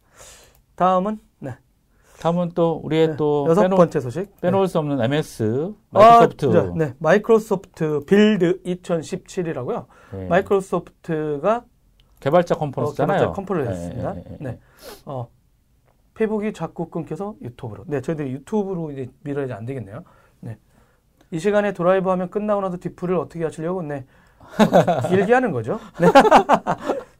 [0.75, 1.57] 다음은 네.
[2.19, 4.41] 다음은 또 우리의 네, 또 여섯 빼놓, 번째 소식.
[4.41, 6.37] 빼놓을 수 없는 MS 아, 마이크로소프트.
[6.37, 6.95] 진짜, 네.
[6.99, 9.87] 마이크로소프트 Build 2017이라고요.
[10.15, 10.25] 예.
[10.27, 11.65] 마이크로소프트가
[12.19, 13.19] 개발자 어, 컨퍼런스잖아요.
[13.19, 14.17] 개발자 컨퍼를 예, 했습니다.
[14.17, 14.37] 예, 예, 예.
[14.41, 14.59] 네.
[15.05, 15.29] 어,
[16.15, 17.85] 페북이 자꾸 끊겨서 유튜브로.
[17.87, 20.05] 네, 저희들이 유튜브로 이제 밀어야지 안 되겠네요.
[20.41, 20.57] 네.
[21.31, 23.83] 이 시간에 드라이브 하면 끝나고 나서 뒤풀이를 어떻게 하시려고?
[23.83, 24.07] 네.
[24.39, 25.81] 어, 길게 하는 거죠.
[26.01, 26.07] 네.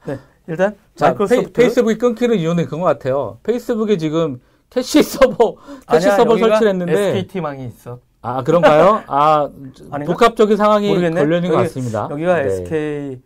[0.07, 0.19] 네.
[0.47, 1.15] 일단 자,
[1.55, 3.39] 페이, 스북이 끊기는 이유는 그런 것 같아요.
[3.43, 5.57] 페이스북에 지금 캐시 서버,
[5.91, 7.99] 캐시 아니야, 서버 설치를 했는데, SKT망이 있어.
[8.21, 9.03] 아, 그런가요?
[9.07, 9.49] 아,
[9.91, 10.13] 아닌가?
[10.13, 11.21] 복합적인 상황이 모르겠네.
[11.21, 12.09] 걸려있는 것 여기- 같습니다.
[12.11, 12.49] 여기가 네.
[12.49, 13.21] SK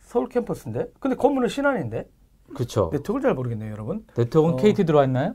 [0.00, 0.86] 서울 캠퍼스인데?
[1.00, 2.06] 근데 건물은 신안인데?
[2.54, 2.90] 그쵸.
[2.92, 4.04] 네트워크를 잘 모르겠네요, 여러분.
[4.16, 4.56] 네트워크는 어.
[4.62, 5.34] KT 들어와 있나요?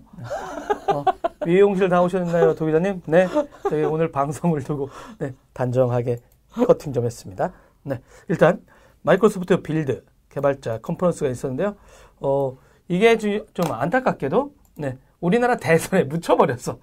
[0.93, 1.03] 어,
[1.45, 3.01] 미용실 다녀오셨나요, 도기자님?
[3.06, 3.27] 네.
[3.69, 6.19] 저희 오늘 방송을 두고, 네, 단정하게
[6.65, 7.51] 커팅 좀 했습니다.
[7.84, 8.01] 네.
[8.30, 8.62] 일단,
[9.03, 11.75] 마이크로소프트 Build 개발자 컨퍼런스가 있었는데요.
[12.19, 16.77] 어, 이게 주- 좀 안타깝게도, 네, 우리나라 대선에 묻혀버렸어.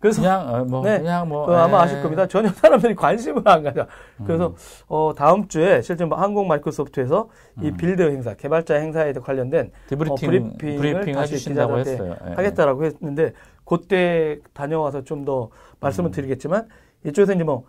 [0.00, 0.98] 그래서, 그냥, 어, 뭐, 네.
[0.98, 1.46] 그냥 뭐.
[1.46, 1.82] 그 아마 에.
[1.82, 2.26] 아실 겁니다.
[2.26, 3.86] 전혀 사람들이 관심을 안 가져.
[4.20, 4.24] 음.
[4.26, 4.54] 그래서
[4.88, 7.28] 어, 다음 주에 실제 뭐 한국 마이크로소프트에서
[7.62, 7.76] 이 음.
[7.76, 12.16] Build 행사, 개발자 행사에 관련된 debriefing, 어, 브리핑을 브리핑 다시 해주신다고 했어요.
[12.28, 12.32] 예.
[12.32, 13.32] 하겠다라고 했는데
[13.64, 16.12] 그때 다녀와서 좀 더 말씀을 음.
[16.12, 16.66] 드리겠지만
[17.04, 17.64] 이쪽에서 이제 뭐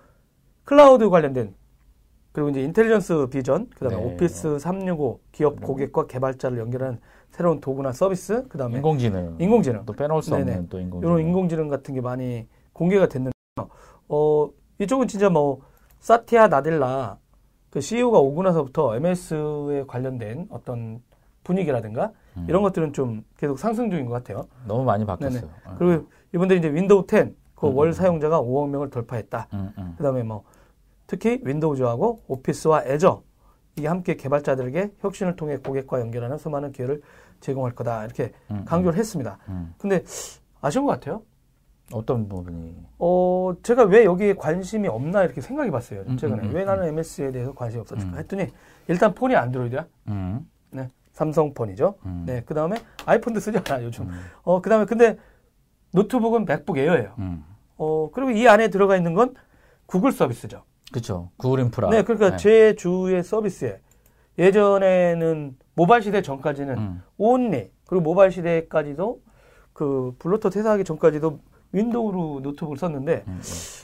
[0.63, 1.53] 클라우드 관련된
[2.31, 4.13] 그리고 이제 intelligence vision, 그다음에 네.
[4.13, 5.65] 오피스 365 기업 네.
[5.67, 6.99] 고객과 개발자를 연결하는
[7.31, 9.37] 새로운 도구나 서비스, 그 다음에 인공지능.
[9.39, 9.85] 인공지능.
[9.85, 10.51] 또 빼놓을 수 네네.
[10.51, 11.15] 없는 또 인공지능.
[11.15, 13.31] 이런 인공지능 같은 게 많이 공개가 됐는데,
[14.09, 15.61] 어, 이쪽은 진짜 뭐,
[15.99, 17.17] 사티아 나델라,
[17.69, 21.01] 그 CEO가 오고 나서부터 MS에 관련된 어떤
[21.43, 22.45] 분위기라든가, 음.
[22.49, 24.47] 이런 것들은 좀 계속 상승 중인 것 같아요.
[24.67, 25.49] 너무 많이 바뀌었어요.
[25.65, 25.75] 어.
[25.79, 27.93] 그리고 이분들이 이제 윈도우 10, 그 음, 월 음.
[27.93, 29.47] 사용자가 5억 명을 돌파했다.
[29.53, 29.93] 음, 음.
[29.97, 30.43] 그 다음에 뭐,
[31.07, 33.23] 특히 윈도우즈하고 오피스와 Azure,
[33.75, 37.01] 이게 함께 개발자들에게 혁신을 통해 고객과 연결하는 수많은 기회를
[37.39, 38.05] 제공할 거다.
[38.05, 39.37] 이렇게 음, 강조를 했습니다.
[39.49, 39.73] 음.
[39.77, 40.03] 근데
[40.61, 41.23] 아쉬운 것 같아요.
[41.93, 42.75] 어떤 부분이.
[42.99, 46.03] 어, 제가 왜 여기에 관심이 없나 이렇게 생각해 봤어요.
[46.07, 46.43] 음, 최근에.
[46.43, 48.17] 음, 음, 왜 나는 MS에 대해서 관심이 없었을까 음.
[48.19, 48.47] 했더니,
[48.87, 49.85] 일단 폰이 안드로이드야.
[50.07, 50.87] 음, 네.
[51.11, 51.95] 삼성 폰이죠.
[52.05, 52.23] 음.
[52.25, 52.43] 네.
[52.45, 54.05] 그 다음에 아이폰도 쓰지 않아, 요즘.
[54.05, 55.17] 음, 어, 그 다음에 근데
[55.93, 57.13] 노트북은 맥북 에어예요.
[57.19, 57.43] 음.
[57.77, 59.33] 어, 그리고 이 안에 들어가 있는 건
[59.85, 60.63] 구글 서비스죠.
[60.91, 61.29] 그쵸.
[61.37, 61.89] 구글 인프라.
[61.89, 62.03] 네.
[62.03, 63.79] 그러니까 제 주의 서비스에
[64.37, 69.21] 예전에는 모바일 시대 전까지는 음, only, 그리고 모바일 시대까지도
[69.73, 71.39] 그 블루투스 회사하기 전까지도
[71.73, 73.41] 윈도우로 노트북을 썼는데, 음, 음.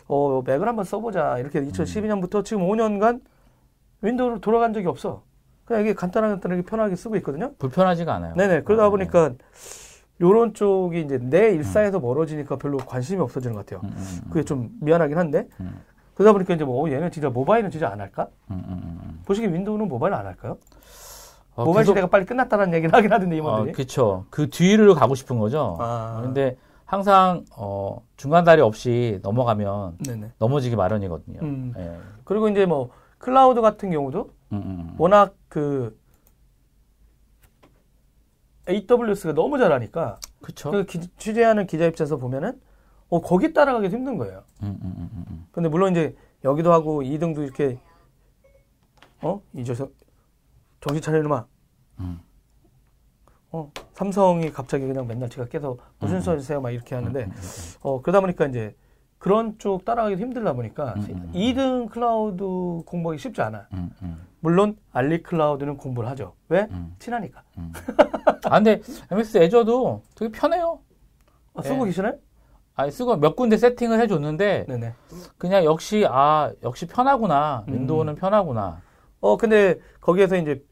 [0.07, 1.37] 어, 맥을 한번 써보자.
[1.39, 3.21] 이렇게 2012년부터 지금 5년간
[4.01, 5.23] 윈도우로 돌아간 적이 없어.
[5.65, 7.53] 그냥 이게 간단하게 간단하게 편하게 쓰고 있거든요.
[7.59, 8.35] 불편하지가 않아요.
[8.35, 8.63] 네네.
[8.63, 9.33] 그러다 아, 보니까
[10.21, 13.81] 요런 쪽이 이제 내 일상에서 멀어지니까 별로 관심이 없어지는 것 같아요.
[13.83, 14.29] 음, 음, 음.
[14.29, 15.47] 그게 좀 미안하긴 한데.
[16.17, 18.27] 음, 그러다 보니까 이제 뭐, 어, 얘는 진짜 모바일은 진짜 안 할까?
[18.49, 19.21] 음, 음, 음.
[19.25, 20.57] 보시기에 윈도우는 모바일 안 할까요?
[21.55, 23.73] 어, 모바일 계속- 시대가 빨리 끝났다는 얘기를 하긴 하던데, 어, 이분들이.
[23.73, 24.25] 그쵸.
[24.29, 25.77] 그 뒤를 가고 싶은 거죠.
[25.79, 26.21] 아.
[26.23, 30.31] 근데 항상, 어, 중간 다리 없이 넘어가면 네네.
[30.39, 31.39] 넘어지기 마련이거든요.
[31.41, 31.73] 음.
[31.77, 31.97] 예.
[32.23, 34.95] 그리고 이제 뭐, 클라우드 같은 경우도 음, 음, 음.
[34.97, 35.97] 워낙 그,
[38.69, 40.71] AWS가 너무 잘하니까 그쵸.
[40.71, 42.59] 그 기- 취재하는 기자 입장에서 보면은
[43.09, 44.43] 어 거기 따라가기 힘든 거예요.
[44.63, 45.47] 음, 음, 음, 음, 음.
[45.51, 47.79] 근데 물론 이제 여기도 하고 2등도 이렇게
[49.21, 49.89] 어 이저서
[50.81, 51.45] 정신 차려 이놈아.
[51.99, 52.19] 음.
[53.51, 56.21] 어 삼성이 갑자기 그냥 맨날 제가 깨서 무슨 음.
[56.21, 57.29] 소리 세요 막 이렇게 하는데
[57.79, 58.75] 어 그러다 보니까 이제
[59.17, 61.31] 그런 쪽 따라가기 힘들다 보니까 음, 음, 음.
[61.33, 62.43] 2등 클라우드
[62.85, 63.67] 공부하기 쉽지 않아.
[63.73, 66.35] 음, 음, 물론 알리 클라우드는 공부를 하죠.
[66.49, 66.67] 왜?
[66.71, 67.41] 음, 친하니까.
[67.57, 67.71] 음.
[68.45, 70.79] 아, 근데 MS 애저도 되게 편해요.
[71.53, 71.85] 어, 쓰고 네.
[71.85, 72.13] 계시나요?
[72.77, 74.93] 아니, 쓰고 몇 군데 세팅을 해줬는데, 네네.
[75.39, 77.65] 그냥 역시, 아, 역시 편하구나.
[77.67, 77.73] 음.
[77.73, 78.81] 윈도우는 편하구나.
[79.19, 80.63] 어, 근데 거기에서 이제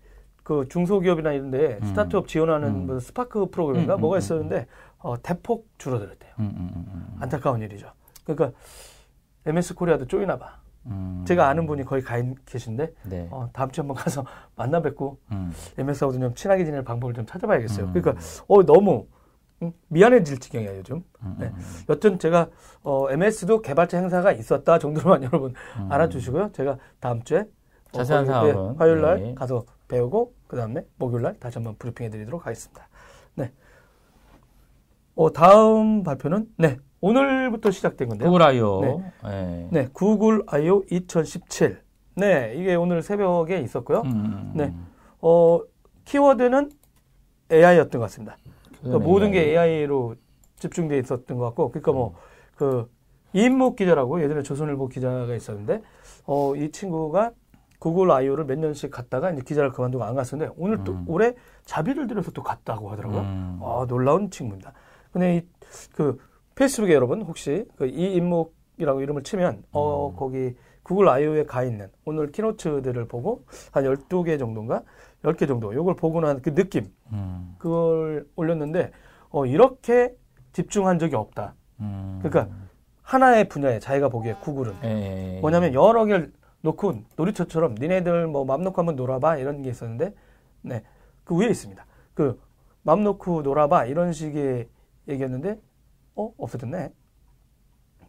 [0.44, 1.88] 그 중소기업이나 이런데 음.
[1.88, 2.86] 스타트업 지원하는 음.
[2.86, 4.68] 뭐 스파크 프로그램인가 음, 음, 뭐가 음, 있었는데
[5.00, 6.32] 어, 대폭 줄어들었대요.
[6.38, 7.18] 음, 음, 음, 음.
[7.20, 7.88] 안타까운 일이죠.
[8.24, 8.56] 그러니까
[9.48, 10.60] MS 코리아도 쪼이나 봐.
[10.86, 11.26] 음.
[11.28, 13.28] 제가 아는 분이 거기 가 있- 계신데 네.
[13.32, 14.24] 어, 다음 주에 한번 가서
[14.56, 15.52] 만나 뵙고 음.
[15.80, 17.88] MS하고도 좀 친하게 지낼 방법을 좀 찾아봐야겠어요.
[17.88, 17.94] 음.
[17.94, 19.15] 그러니까 어, 너무 음,
[19.88, 21.04] 미안해질 지경이에요 요즘.
[21.22, 21.48] 음, 네.
[21.48, 21.60] 음,
[21.90, 22.50] 여튼 제가
[22.84, 25.92] 어, MS도 개발자 행사가 있었다 정도로만 여러분 음.
[25.92, 26.52] 알아주시고요.
[26.54, 27.46] 제가 다음 주에 어,
[27.92, 29.36] 자세한 거기, 네, 사항은, 화요일 날 네.
[29.36, 32.88] 가서 배우고 그 다음에 목요일 날 다시 한번 브리핑해 드리도록 하겠습니다.
[33.36, 33.52] 네.
[35.16, 38.30] 어, 다음 발표는 네 오늘부터 시작된 건데요.
[38.30, 38.82] 구글 아이오.
[38.82, 39.14] 네.
[39.24, 39.68] 네.
[39.72, 40.84] 네, 구글 I.O.
[40.90, 41.80] 2017.
[42.16, 44.02] 네, 이게 오늘 새벽에 있었고요.
[44.06, 44.74] 음, 네.
[45.22, 45.60] 어,
[46.06, 46.72] 키워드는
[47.52, 48.38] AI였던 것 같습니다.
[48.86, 49.06] 그러니까 그러네.
[49.06, 50.16] 모든 게 AI로
[50.58, 52.16] 집중돼 있었던 것 같고, 그러니까 뭐,
[52.56, 52.90] 그,
[53.34, 55.82] 이인묵 기자라고 예전에 조선일보 기자가 있었는데,
[56.26, 57.32] 어, 이 친구가
[57.80, 61.06] 구글 I.O.를 몇 년씩 갔다가 이제 기자를 그만두고 안 갔었는데, 오늘 또 음.
[61.08, 61.34] 올해
[61.66, 63.22] 자비를 들여서 또 갔다고 하더라고요.
[63.22, 63.60] 음.
[63.62, 64.74] 아, 놀라운 친구입니다.
[65.12, 65.42] 근데 이,
[65.96, 66.18] 그,
[66.56, 70.16] 페이스북에 여러분, 혹시 그 이인묵이라고 이름을 치면, 어, 음.
[70.16, 74.84] 거기 구글 I.O.에 가 있는 오늘 키노츠들을 보고 한 12개 정도인가?
[75.26, 75.74] 10개 정도.
[75.74, 76.92] 요걸 보고 난 그 느낌.
[77.12, 77.56] 음.
[77.58, 78.92] 그걸 올렸는데,
[79.30, 80.16] 어, 이렇게
[80.54, 81.56] 집중한 적이 없다.
[81.80, 82.20] 음.
[82.22, 82.56] 그러니까
[83.02, 84.74] 하나의 분야에 자기가 보기에 구글은.
[84.84, 85.40] 예.
[85.42, 90.14] 뭐냐면 여러 개를 놓고 놀이터처럼 니네들 뭐 맘 놓고 한번 놀아봐 이런 게 있었는데,
[90.62, 90.84] 네.
[91.24, 91.86] 그 위에 있습니다.
[92.14, 92.40] 그
[92.84, 94.70] 맘 놓고 놀아봐 이런 식의
[95.08, 95.60] 얘기였는데,
[96.16, 96.32] 어?
[96.38, 96.92] 없어졌네.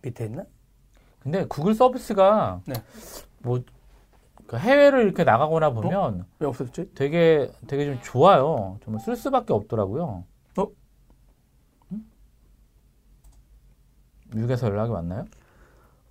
[0.03, 0.45] 밑에 있나?
[1.21, 2.75] 근데 구글 서비스가 네.
[3.43, 3.61] 뭐
[4.47, 6.95] 그 해외를 이렇게 나가거나 보면 왜 없어졌지?
[6.95, 8.79] 되게 되게 좀 좋아요.
[8.85, 10.25] 정말 쓸 수밖에 없더라고요.
[10.59, 10.67] 어?
[11.93, 12.11] 음?
[14.33, 15.25] 미국에서 연락이 왔나요?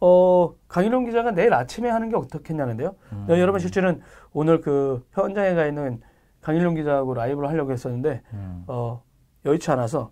[0.01, 2.95] 어, 강일용 기자가 내일 아침에 하는 게 어떻겠냐는데요.
[3.13, 3.25] 음.
[3.27, 4.01] 네, 여러분 실제는
[4.33, 6.01] 오늘 그 현장에 가 있는
[6.41, 8.65] 강일용 기자하고 라이브를 하려고 했었는데, 음.
[8.67, 9.01] 어,
[9.45, 10.11] 여의치 않아서,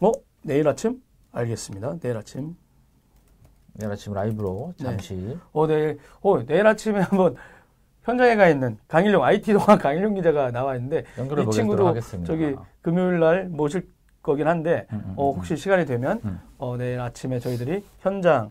[0.00, 0.12] 어?
[0.42, 1.02] 내일 아침?
[1.32, 1.98] 알겠습니다.
[1.98, 2.56] 내일 아침.
[3.78, 4.84] 내일 아침 라이브로 네.
[4.84, 7.36] 잠시 어, 내일, 어, 내일 아침에 한번
[8.02, 12.26] 현장에 가 있는 강일용, IT 동안 강일용 기자가 나와 있는데, 이 친구도 하겠습니다.
[12.26, 13.88] 저기 금요일 날 모실
[14.22, 16.40] 거긴 한데, 음, 음, 어, 음, 혹시 시간이 되면, 음.
[16.58, 18.50] 어, 내일 아침에 저희들이 현장,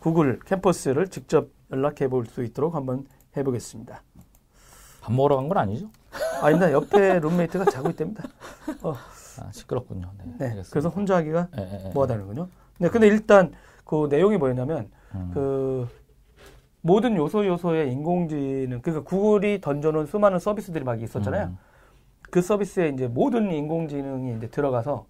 [0.00, 4.02] 구글 캠퍼스를 직접 연락해 볼 수 있도록 한번 해보겠습니다.
[5.02, 5.90] 밥 먹으러 간 건 아니죠?
[6.40, 6.72] 아닙니다.
[6.72, 8.22] 옆에 룸메이트가 자고 있답니다.
[8.82, 10.10] 아, 시끄럽군요.
[10.38, 10.54] 네.
[10.54, 10.62] 네.
[10.70, 11.90] 그래서 혼자 하기가 예.
[11.92, 12.48] 뭐하다는군요.
[12.78, 12.88] 네.
[12.88, 13.52] 근데 일단
[13.86, 15.30] 그 내용이 뭐였냐면 음.
[15.32, 15.88] 그
[16.82, 21.46] 모든 요소 요소의 인공지능 그러니까 구글이 던져놓은 수많은 서비스들이 막 있었잖아요.
[21.46, 21.58] 음.
[22.30, 25.06] 그 서비스에 이제 모든 인공지능이 이제 들어가서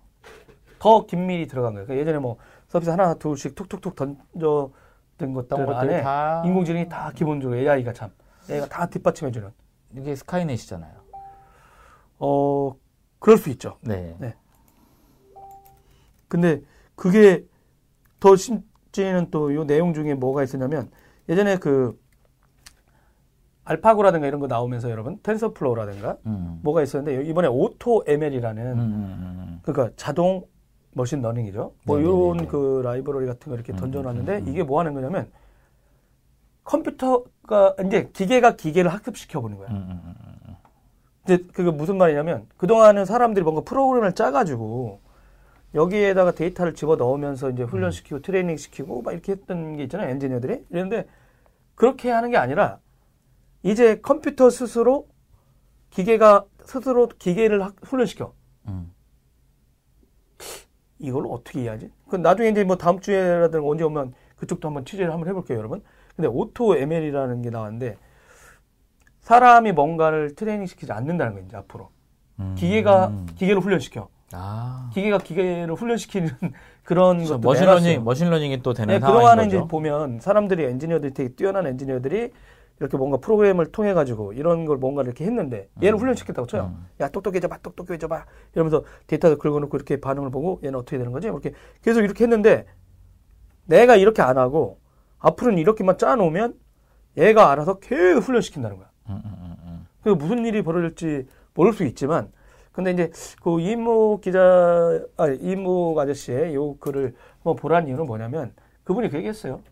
[0.79, 1.87] 더 긴밀히 들어간 거예요.
[1.87, 2.37] 그러니까 예전에 뭐
[2.69, 8.11] 서비스 하나 둘씩 툭툭툭 어떤 것들 안에 다 인공지능이 다 기본적으로 AI가 참
[8.51, 9.51] AI가 다 뒷받침해주는.
[9.97, 10.93] 이게 스카이넷이잖아요.
[12.19, 12.75] 어
[13.19, 13.79] 그럴 수 있죠.
[13.81, 14.15] 네.
[14.19, 14.35] 네.
[16.29, 16.61] 근데
[16.95, 17.45] 그게
[18.27, 20.91] 더 심지는 또요 내용 중에 뭐가 있었냐면
[21.29, 21.97] 예전에 그
[23.63, 26.59] 알파고라든가 이런 거 나오면서 여러분 TensorFlow라든가 음.
[26.63, 29.61] 뭐가 있었는데 이번에 오토 ML이라는 음.
[29.63, 30.45] 그러니까 자동
[30.93, 31.73] machine learning이죠.
[31.85, 32.01] 뭐.
[32.01, 34.45] 이런 그 라이브러리 같은 거 이렇게 음, 던져놨는데.
[34.51, 35.31] 이게 뭐 하는 거냐면
[36.65, 39.69] 컴퓨터가 이제 기계가 기계를 학습시켜 보는 거야.
[41.25, 45.01] 근데 그게 무슨 말이냐면 그동안은 사람들이 뭔가 프로그램을 짜가지고
[45.75, 51.07] 여기에다가 데이터를 집어 넣으면서 이제 훈련시키고 트레이닝 시키고 막 이렇게 했던 게 있잖아요 엔지니어들이 이랬는데
[51.75, 52.79] 그렇게 하는 게 아니라
[53.63, 55.09] 이제 컴퓨터 스스로
[55.91, 58.33] 기계가 스스로 기계를 학- 훈련시켜
[58.69, 58.93] 음.
[60.99, 61.91] 이걸 어떻게 이해하지?
[62.09, 65.83] 그 나중에 이제 뭐 다음 주에라든가 언제 오면 그쪽도 한번 취재를 한번 해볼게요 여러분
[66.15, 67.99] 근데 오토 ML이라는 게 나왔는데
[69.21, 71.91] 사람이 뭔가를 트레이닝 시키지 않는다는 거예요 이제 앞으로
[72.39, 72.55] 음.
[72.57, 73.27] 기계가 음.
[73.35, 74.09] 기계를 훈련시켜.
[74.37, 74.91] 아.
[74.95, 76.29] 기계가 기계를 훈련시키는
[76.85, 78.05] 그런 그래서 것도 machine learning.
[78.05, 79.57] machine learning이 또 되는 네, 상황인 그동안은 거죠.
[79.57, 82.31] 이제 보면 사람들이 엔지니어들이 되게 뛰어난 엔지니어들이
[82.79, 86.01] 이렇게 뭔가 프로그램을 통해 가지고 이런 걸 뭔가 이렇게 했는데 얘를 음.
[86.01, 86.75] 훈련시켰다고 쳐요.
[86.77, 86.87] 음.
[87.01, 91.27] 야 똑똑해져 봐, 똑똑해져 봐 이러면서 데이터도 긁어놓고 이렇게 반응을 보고 얘는 어떻게 되는 거지?
[91.29, 92.67] 이렇게 계속 이렇게 했는데
[93.65, 94.79] 내가 이렇게 안 하고
[95.19, 96.55] 앞으로는 이렇게만 짜놓으면
[97.17, 98.91] 얘가 알아서 계속 훈련시킨다는 거야.
[99.09, 99.87] 음, 음, 음, 음.
[100.03, 102.31] 그 무슨 일이 벌어질지 모를 수 있지만
[102.77, 103.11] 근데 이제
[103.43, 104.39] 그 이모 기자
[105.17, 108.53] 아 이모 아저씨의 요 글을 한번 보란 이유는 뭐냐면
[108.85, 109.63] 그분이 그 얘기했어요.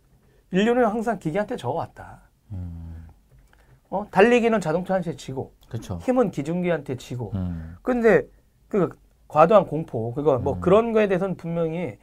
[0.50, 2.22] 인류는 항상 기계한테 져왔다.
[2.52, 3.06] 음.
[3.90, 5.98] 어 달리기는 자동차한테 지고 그렇죠.
[6.02, 7.32] 힘은 기중기한테 지고.
[7.34, 7.76] 음.
[7.82, 8.26] 근데
[8.68, 8.88] 그
[9.28, 10.60] 과도한 공포 그거 뭐 음.
[10.60, 11.98] 그런 거에 대해서는 분명히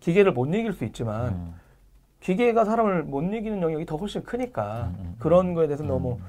[0.00, 1.54] 기계를 못 이길 수 있지만 음.
[2.20, 6.24] 기계가 사람을 못 이기는 영역이 더 훨씬 크니까 음, 음, 그런 거에 대해서 너무 음.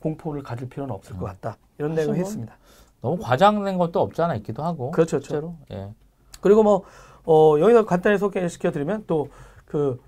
[0.00, 1.58] 공포를 가질 필요는 없을 것 같다.
[1.78, 2.56] 이런 내용을 뭐 했습니다.
[3.00, 4.90] 너무 과장된 것도 없지 않아 있기도 하고.
[4.90, 5.26] 그렇죠, 그렇죠.
[5.28, 5.54] 실제로.
[5.72, 5.92] 예.
[6.40, 6.82] 그리고 뭐,
[7.24, 9.28] 어, 여기서 간단히 소개시켜드리면 또,
[9.66, 10.00] 그,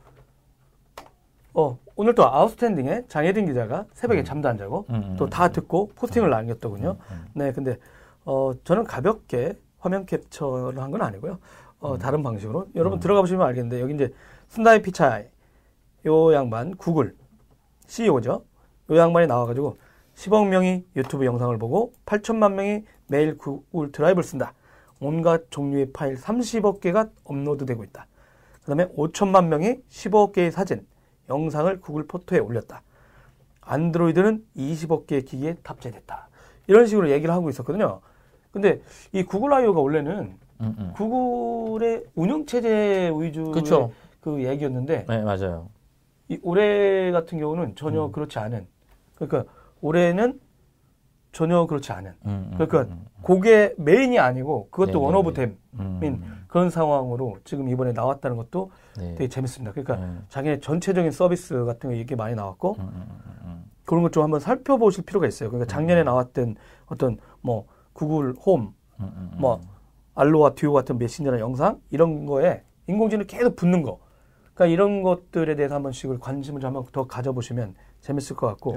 [1.54, 4.24] 어, 오늘 또 아웃스탠딩에 장혜린 기자가 새벽에 음.
[4.24, 6.90] 잠도 안 자고 음, 음, 또다 듣고 포스팅을 남겼더군요.
[6.98, 7.26] 음, 음.
[7.34, 7.78] 네, 근데,
[8.24, 11.38] 어, 저는 가볍게 화면 캡처를 한 건 아니고요.
[11.80, 12.66] 어, 다른 방식으로.
[12.74, 14.12] 여러분 들어가 보시면 알겠는데 여기 이제
[14.48, 15.24] 순다이 피차이
[16.06, 17.14] 요 양반 구글
[17.86, 18.42] CEO죠.
[18.90, 19.76] 요 양반이 나와가지고
[20.18, 24.52] 10억 명이 유튜브 영상을 보고 8천만 명이 매일 구글 드라이브를 쓴다.
[25.00, 28.06] 온갖 종류의 파일 30억 개가 업로드되고 있다.
[28.62, 30.84] 그 다음에 5천만 명이 15억 개의 사진,
[31.28, 32.82] 영상을 구글 포토에 올렸다.
[33.60, 36.28] 안드로이드는 20억 개의 기기에 탑재됐다.
[36.66, 38.00] 이런 식으로 얘기를 하고 있었거든요.
[38.50, 38.80] 근데
[39.12, 40.92] 이 구글 아이오가 원래는 음, 음.
[40.96, 43.92] 구글의 운영체제 위주의 그쵸.
[44.20, 45.68] 그 얘기였는데 네, 맞아요.
[46.26, 48.12] 이 올해 같은 경우는 전혀 음.
[48.12, 48.66] 그렇지 않은
[49.14, 49.50] 그러니까
[49.80, 50.40] 올해는
[51.32, 55.04] 전혀 그렇지 않은 음, 음, 그러니까 음, 그게 메인이 아니고 그것도 네네네.
[55.04, 59.14] 원오브템인 음, 그런 상황으로 지금 이번에 나왔다는 것도 네.
[59.14, 59.72] 되게 재밌습니다.
[59.72, 60.18] 그러니까 네.
[60.28, 63.64] 자기네 전체적인 서비스 같은 거 이게 많이 나왔고 음, 음, 음, 음.
[63.84, 65.50] 그런 것 좀 한번 살펴보실 필요가 있어요.
[65.50, 66.56] 그러니까 작년에 나왔던
[66.86, 69.38] 어떤 뭐 구글 홈, 음, 음, 음.
[69.38, 69.60] 뭐
[70.14, 74.00] 알로와 듀오 같은 메신저나 영상 이런 거에 인공지능 계속 붙는 거.
[74.54, 78.72] 그러니까 이런 것들에 대해서 한 번씩을 관심을 좀 한번 더 가져보시면 재밌을 것 같고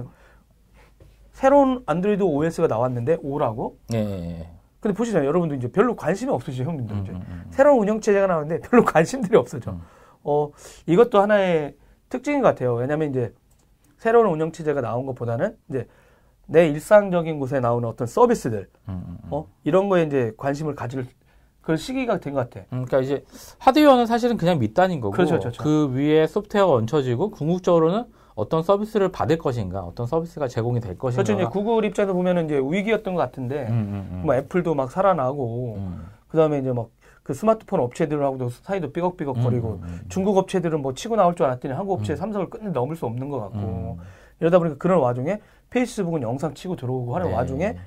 [1.31, 3.75] 새로운 안드로이드 OS가 나왔는데 5라고.
[3.93, 4.49] 예, 예, 예.
[4.79, 5.27] 근데 보시잖아요.
[5.27, 7.11] 여러분도 이제 별로 관심이 없으시죠, 형님들 이제.
[7.11, 9.71] 음, 음, 새로운 운영 체제가 나왔는데 별로 관심들이 없어져.
[9.71, 9.81] 음.
[10.23, 10.51] 어,
[10.87, 11.75] 이것도 하나의
[12.09, 12.73] 특징인 것 같아요.
[12.75, 13.33] 왜냐면 이제
[13.97, 15.87] 새로운 운영 체제가 나온 것보다는 이제
[16.47, 19.27] 내 일상적인 곳에 나오는 어떤 서비스들, 음, 음, 음.
[19.31, 21.05] 어, 이런 거에 이제 관심을 가질
[21.61, 22.65] 그런 시기가 된 것 같아.
[22.73, 23.23] 음, 그러니까 이제
[23.59, 25.61] 하드웨어는 사실은 그냥 밑단인 거고 그렇죠, 그렇죠.
[25.63, 28.05] 그 위에 소프트웨어가 얹혀지고 궁극적으로는
[28.41, 31.23] 어떤 서비스를 받을 것인가, 어떤 서비스가 제공이 될 것인가.
[31.23, 31.39] 그렇죠.
[31.39, 34.21] 이제 구글 입장에서 보면은 이제 위기였던 것 같은데, 음, 음, 음.
[34.25, 36.05] 뭐 애플도 막 살아나고, 음.
[36.27, 36.89] 그 다음에 이제 막
[37.23, 40.01] 그 스마트폰 업체들하고도 사이도 삐걱삐걱거리고, 음.
[40.09, 42.15] 중국 업체들은 뭐 치고 나올 줄 알았더니 한국 업체 음.
[42.15, 44.03] 삼성을 끝내 넘을 수 없는 것 같고, 음.
[44.39, 45.39] 이러다 보니까 그런 와중에
[45.69, 47.33] 페이스북은 영상 치고 들어오고 하는 네.
[47.33, 47.77] 와중에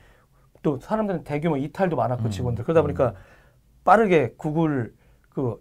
[0.62, 2.30] 또 사람들은 대규모 이탈도 많았고 음.
[2.30, 3.14] 직원들 그러다 보니까
[3.84, 4.94] 빠르게 구글
[5.30, 5.60] 그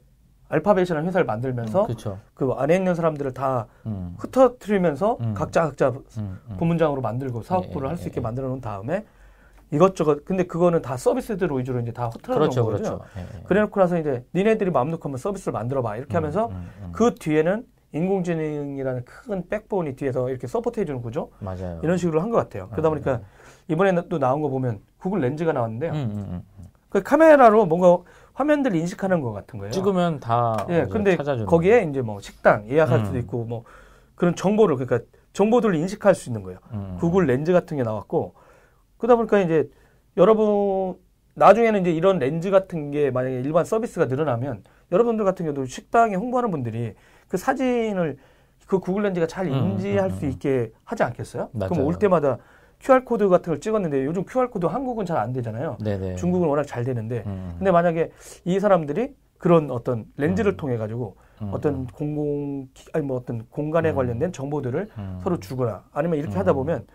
[0.54, 2.20] 알파벳이라는 회사를 만들면서 그렇죠.
[2.36, 4.16] 그 안에 있는 사람들을 다 음.
[4.20, 5.34] 흩어뜨리면서 음.
[5.34, 6.04] 각자 각자 음,
[6.50, 6.56] 음.
[6.58, 8.22] 부문장으로 만들고 사업부를 예, 할수 예, 있게 예.
[8.22, 9.04] 만들어 놓은 다음에
[9.72, 12.84] 이것저것 근데 그거는 다 서비스들 위주로 이제 다 흩어져 놓은 그렇죠, 거죠.
[12.84, 13.02] 그렇죠.
[13.18, 13.44] 예, 예.
[13.46, 16.90] 그래놓고 나서 이제 니네들이 마음 놓고 한번 서비스를 만들어 봐 이렇게 하면서 음, 음.
[16.92, 21.80] 그 뒤에는 인공지능이라는 큰 백본이 뒤에서 이렇게 서포트해 주는 구조 맞아요.
[21.84, 22.68] 이런 식으로 한 것 같아요.
[22.70, 23.22] 그러다 아, 보니까
[23.68, 25.92] 이번에 또 나온 거 보면 구글 렌즈가 나왔는데요.
[25.92, 26.42] 음, 음, 음.
[26.90, 27.98] 그 카메라로 뭔가
[28.34, 29.72] 화면들 인식하는 것 같은 거예요.
[29.72, 33.06] 찍으면 다 예, 근데 찾아주는 거기에 이제 뭐 식당 예약할 음.
[33.06, 33.64] 수도 있고 뭐
[34.16, 36.60] 그런 정보를 그러니까 정보들을 인식할 수 있는 거예요.
[36.74, 36.98] 음.
[37.00, 38.34] 구글 렌즈 같은 게 나왔고
[38.98, 39.70] 그러다 보니까 이제
[40.18, 40.96] 여러분
[41.36, 46.52] 나중에는 이제 이런 렌즈 같은 게 만약에 일반 서비스가 늘어나면 여러분들 같은 경우도 식당에 홍보하는
[46.52, 46.94] 분들이
[47.28, 48.18] 그 사진을
[48.68, 50.32] 그 구글 렌즈가 잘 음, 인지할 음, 수 음.
[50.32, 51.50] 있게 하지 않겠어요?
[51.52, 51.86] 그럼 맞아요.
[51.86, 52.38] 올 때마다
[52.84, 55.78] QR 코드 같은 걸 찍었는데 요즘 QR 코드 한국은 잘 안 되잖아요.
[55.82, 56.16] 네네.
[56.18, 57.56] 중국은 워낙 잘 되는데 음.
[57.58, 58.12] 근데 만약에
[58.44, 60.58] 이 사람들이 그런 어떤 렌즈를 음.
[60.58, 61.50] 통해 가지고 음.
[61.54, 63.96] 어떤 공공 기- 아니 뭐 어떤 공간에 음.
[63.96, 65.20] 관련된 정보들을 음.
[65.24, 66.40] 서로 주거나 아니면 이렇게 음.
[66.40, 66.86] 하다 보면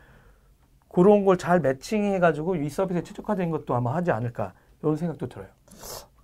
[0.91, 5.47] 그런 걸 잘 매칭해 가지고 이 서비스에 최적화된 것도 아마 하지 않을까 이런 생각도 들어요.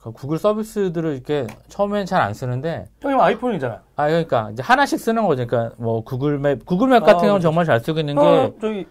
[0.00, 3.82] 그 구글 서비스들을 이렇게 처음엔 잘 안 쓰는데 형님 아이폰이잖아.
[3.96, 5.46] 아 그러니까 이제 하나씩 쓰는 거죠.
[5.46, 7.42] 그러니까 뭐 구글 맵 구글 맵 같은 아, 경우는 그렇죠.
[7.48, 8.86] 정말 잘 쓰고 있는 어, 게 저기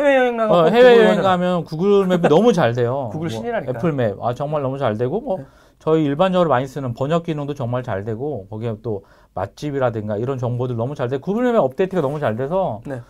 [0.00, 3.10] 해외 여행 나가 어, 해외여행 가면 구글 맵이 너무 잘 돼요.
[3.12, 3.72] 구글 뭐 신이라니까.
[3.72, 4.16] 애플 맵.
[4.22, 5.44] 아, 정말 너무 잘 되고, 뭐, 네.
[5.78, 10.94] 저희 일반적으로 많이 쓰는 번역 기능도 정말 잘 되고, 거기에 또 맛집이라든가 이런 정보들 너무
[10.94, 13.00] 잘 되고, 구글 맵의 업데이트가 너무 잘 돼서, 네.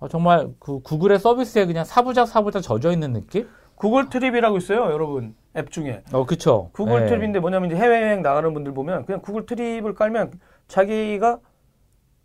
[0.00, 3.48] 어, 정말 그 구글의 서비스에 그냥 사부작 사부작 젖어 있는 느낌?
[3.74, 6.02] 구글 트립이라고 있어요, 여러분 앱 중에.
[6.12, 6.70] 어, 그쵸.
[6.72, 7.06] 구글 네.
[7.06, 10.32] 트립인데 뭐냐면 이제 해외여행 나가는 분들 보면 그냥 구글 트립을 깔면
[10.66, 11.38] 자기가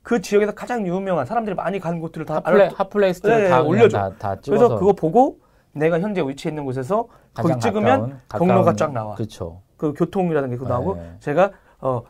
[0.04, 2.74] 그 지역에서 가장 유명한 사람들이 많이 가는 곳들을 다 핫플레, 알아.
[2.76, 3.98] 핫플레이스들을 네, 다, 그냥 올려줘.
[3.98, 4.42] 다, 다.
[4.46, 5.40] 그래서 그거 보고
[5.72, 9.16] 내가 현재 위치해 있는 곳에서 거기 찍으면 가까운, 경로가 쫙 나와.
[9.16, 9.62] 그쵸.
[9.78, 11.16] 그 교통이라는 게 그거 나오고 네.
[11.20, 12.04] 제가 어,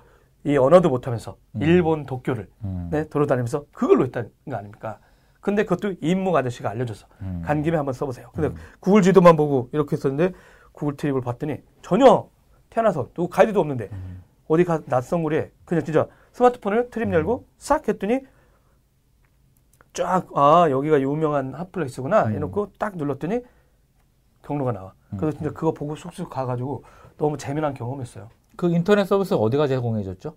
[0.44, 1.62] 이 언어도 못하면서 음.
[1.62, 2.90] 일본 도쿄를 음.
[2.92, 4.98] 네, 돌아다니면서 그걸로 했다는 거 아닙니까?
[5.40, 7.42] 근데 그것도 임무 아저씨가 알려줘서 음.
[7.46, 8.30] 간 김에 한번 써보세요.
[8.34, 10.34] 근데 구글 지도만 보고 이렇게 했었는데
[10.72, 12.28] 구글 트립을 봤더니 전혀
[12.70, 14.24] 태어나서 누구 가이드도 없는데 음.
[14.48, 17.14] 어디 가 낯선 거리에 그냥 진짜 스마트폰을 트립 음.
[17.14, 18.22] 열고 싹 했더니
[19.94, 22.34] 쫙 아 여기가 유명한 핫플레이스구나 음.
[22.36, 23.42] 해놓고 딱 눌렀더니
[24.42, 24.94] 경로가 나와.
[25.18, 26.84] 그래서 진짜 그거 보고 쑥쑥 가가지고
[27.18, 28.30] 너무 재미난 경험했어요.
[28.58, 30.36] 그 인터넷 서비스 어디가 제공해줬죠?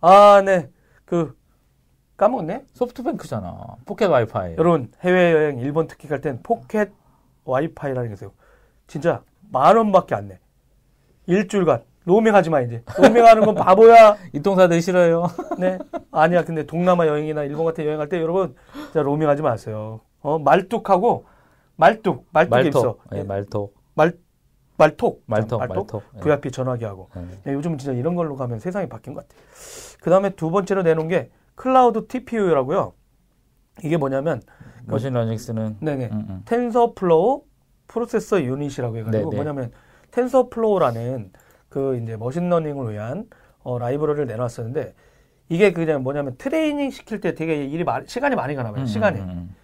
[0.00, 0.70] 아, 네.
[1.04, 1.36] 그
[2.16, 2.64] 까먹었네.
[2.72, 3.76] 소프트뱅크잖아.
[3.84, 4.56] 포켓 와이파이.
[4.56, 6.90] 여러분 해외여행 일본 특히 갈 땐 포켓
[7.44, 8.32] 와이파이라는 게 있어요.
[8.86, 10.40] 진짜 만 원밖에 안 내.
[11.26, 12.82] 일주일간 로밍하지 마 이제.
[12.98, 14.16] 로밍하는 건 바보야.
[14.32, 15.28] 이통사들 싫어요.
[15.58, 15.78] 네.
[16.10, 16.44] 아니야.
[16.44, 20.00] 근데 동남아 여행이나 일본 같은 여행 갈때 여러분 진짜 로밍하지 마세요.
[20.20, 21.24] 어 말뚝하고
[21.76, 22.80] 말뚝 말뚝이 있어.
[22.80, 23.00] 말톡.
[23.14, 23.74] 예, 말톡.
[23.94, 24.12] 말
[24.78, 26.02] 말톡, 말톡, 말톡.
[26.16, 26.20] 예.
[26.20, 27.08] VIP 전화기 하고.
[27.16, 27.20] 예.
[27.44, 29.42] 네, 요즘은 진짜 이런 걸로 가면 세상이 바뀐 것 같아요.
[30.00, 32.92] 그 다음에 두 번째로 내놓은 게 클라우드 TPU라고요.
[33.84, 34.42] 이게 뭐냐면,
[34.86, 35.76] 머신 러닝 쓰는.
[35.80, 36.06] 네네.
[36.06, 36.42] 음, 음.
[36.46, 37.44] TensorFlow
[37.86, 39.36] processor unit이라고 해가지고 네네.
[39.36, 39.70] 뭐냐면
[40.10, 41.32] TensorFlow라는
[41.72, 43.24] 그 이제 machine learning을 위한
[43.62, 44.94] 어, 라이브러리를 내놨었는데
[45.48, 48.82] 이게 그냥 뭐냐면 트레이닝 시킬 때 되게 일이 많, 시간이 많이 가나 봐요.
[48.82, 49.20] 음, 시간이.
[49.20, 49.56] 음, 음,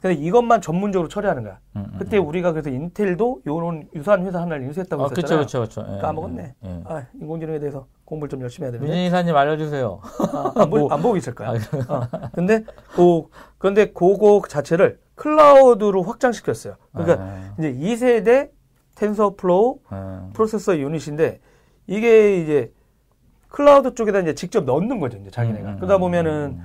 [0.00, 1.58] 근데 이것만 전문적으로 처리하는 거야.
[1.76, 2.26] 음, 음, 그때 음.
[2.26, 5.44] 우리가 그래서 인텔도 요런 유사한 회사 하나를 인수했다고 아, 그쵸, 했었잖아요.
[5.44, 5.86] 그쵸, 그쵸.
[5.96, 6.54] 예, 까먹었네.
[6.64, 6.82] 예, 예.
[6.84, 8.86] 아, 인공지능에 대해서 공부를 좀 열심히 해야 되는데.
[8.86, 10.00] 민진 이사님 알려주세요.
[10.32, 10.92] 아, 안, 보, 뭐.
[10.92, 11.50] 안 보고 있을 거야.
[11.50, 12.00] 어.
[12.32, 12.64] 근데
[12.94, 13.22] 그
[13.58, 16.76] 근데 그거 자체를 클라우드로 확장시켰어요.
[16.92, 18.50] 그러니까 아, 이제 2세대
[18.94, 21.40] TensorFlow 아, processor unit인데
[21.86, 22.72] 이게 이제
[23.48, 25.70] 클라우드 쪽에다 이제 직접 넣는 거죠, 이제 자기네가.
[25.70, 26.60] 음, 그러다 보면은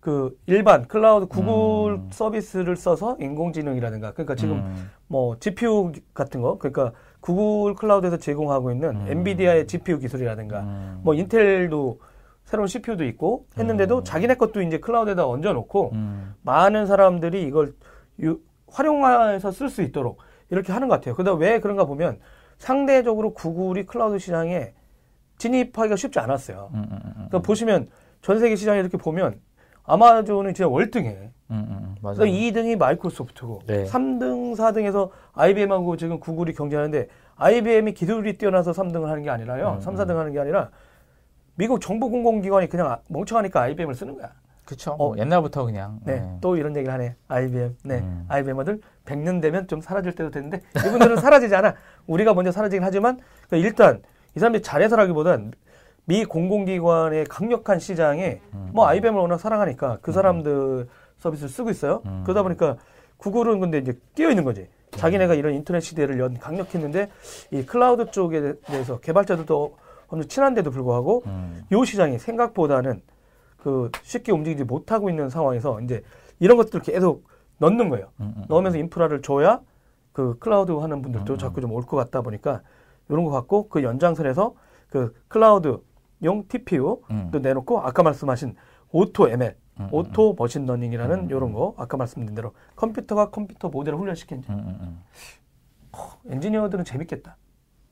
[0.00, 2.08] 그 일반 클라우드 구글 음.
[2.12, 8.90] 서비스를 써서 인공지능이라든가 그러니까 지금 음, 뭐 GPU 같은 거 그러니까 구글 클라우드에서 제공하고 있는
[8.90, 9.06] 음.
[9.08, 12.00] 엔비디아의 GPU 기술이라든가 음, 뭐 인텔도
[12.44, 14.04] 새로운 CPU도 있고 했는데도 음.
[14.04, 17.74] 자기네 것도 이제 클라우드에다 얹어 놓고 음, 많은 사람들이 이걸
[18.20, 18.40] 유-
[18.70, 20.18] 활용해서 쓸 수 있도록
[20.50, 21.14] 이렇게 하는 것 같아요.
[21.14, 22.18] 근데 왜 그런가 보면
[22.58, 24.72] 상대적으로 구글이 클라우드 시장에
[25.38, 26.70] 진입하기가 쉽지 않았어요.
[26.74, 27.88] 음, 음, 음, 그러니까 보시면
[28.22, 29.40] 전 세계 시장에 이렇게 보면
[29.84, 31.10] 아마존은 진짜 월등해.
[31.50, 32.16] 음, 음, 맞아요.
[32.18, 33.84] 그러니까 2등이 마이크로소프트고 네.
[33.84, 39.74] 3등, 4등에서 IBM하고 지금 구글이 경쟁하는데 IBM이 기술이 뛰어나서 3등을 하는 게 아니라요.
[39.76, 40.70] 음, 3, 4등 하는 게 아니라
[41.54, 44.32] 미국 정부 공공기관이 그냥 아- 멍청하니까 IBM을 쓰는 거야.
[44.68, 44.90] 그쵸.
[44.92, 44.96] 어.
[44.96, 45.98] 뭐 옛날부터 그냥.
[46.04, 46.38] 네, 네.
[46.42, 47.16] 또 이런 얘기를 하네.
[47.26, 47.76] IBM.
[47.84, 48.26] 네, 음.
[48.28, 51.74] IBM어들 100년 되면 좀 사라질 때도 됐는데 이분들은 사라지지 않아.
[52.06, 54.02] 우리가 먼저 사라지긴 하지만 그러니까 일단
[54.36, 55.52] 이 사람들이 잘해서라기보단
[56.04, 58.70] 미 공공기관의 강력한 시장에 음.
[58.74, 62.02] 뭐 IBM을 워낙 사랑하니까 그 사람들 서비스를 쓰고 있어요.
[62.04, 62.22] 음.
[62.24, 62.76] 그러다 보니까
[63.16, 64.68] 구글은 근데 이제 뛰어 있는 거지.
[64.90, 67.08] 자기네가 이런 인터넷 시대를 연 강력했는데
[67.52, 69.76] 이 클라우드 쪽에 대해서 개발자들도
[70.08, 73.02] 어느 친한데도 불구하고 음, 요 시장이 생각보다는
[73.58, 76.02] 그 쉽게 움직이지 못하고 있는 상황에서 이제
[76.38, 77.26] 이런 것들을 계속
[77.58, 78.08] 넣는 거예요.
[78.20, 78.44] 음, 음.
[78.48, 79.60] 넣으면서 인프라를 줘야
[80.12, 81.38] 그 클라우드 하는 분들도 음.
[81.38, 82.62] 자꾸 좀 올 것 같다 보니까
[83.08, 84.54] 이런 거 갖고 그 연장선에서
[84.90, 87.30] 그 클라우드용 TPU도 음.
[87.42, 88.54] 내놓고 아까 말씀하신
[88.90, 91.30] Auto ML, 음, auto machine learning이라는 음.
[91.30, 95.02] 이런 거 아까 말씀드린 대로 컴퓨터가 컴퓨터 모델을 훈련시킨 음, 음, 음.
[96.30, 97.36] 엔지니어들은 재밌겠다.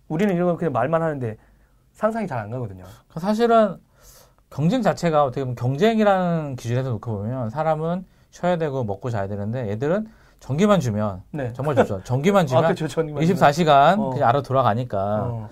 [0.08, 1.36] 우리는 이런 거 그냥 말만 하는데
[1.92, 2.84] 상상이 잘 안 가거든요.
[3.08, 3.76] 그 사실은
[4.50, 10.06] 경쟁 자체가 어떻게 보면 경쟁이라는 기준에서 놓고 보면 사람은 쉬어야 되고 먹고 자야 되는데 얘들은
[10.38, 11.52] 전기만 주면 네.
[11.54, 12.02] 정말 좋죠.
[12.04, 12.86] 전기만 아, 주면 그렇죠.
[12.88, 14.10] 전기만 24시간 어.
[14.10, 15.48] 그냥 알아 돌아가니까 어.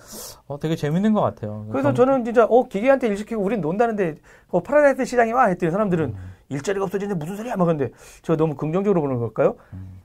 [0.47, 1.67] 어, 되게 재밌는 것 같아요.
[1.71, 4.17] 그래서 경- 저는 진짜 어 기계한테 일 시키고 우린 논다는데
[4.51, 6.33] 어, 파라다이스 시장에 와 했더니 사람들은 음.
[6.51, 7.91] 일자리가 없어지는데 무슨 소리야 막 근데
[8.23, 9.57] 저 너무 긍정적으로 보는 걸까요?
[9.73, 10.04] 음.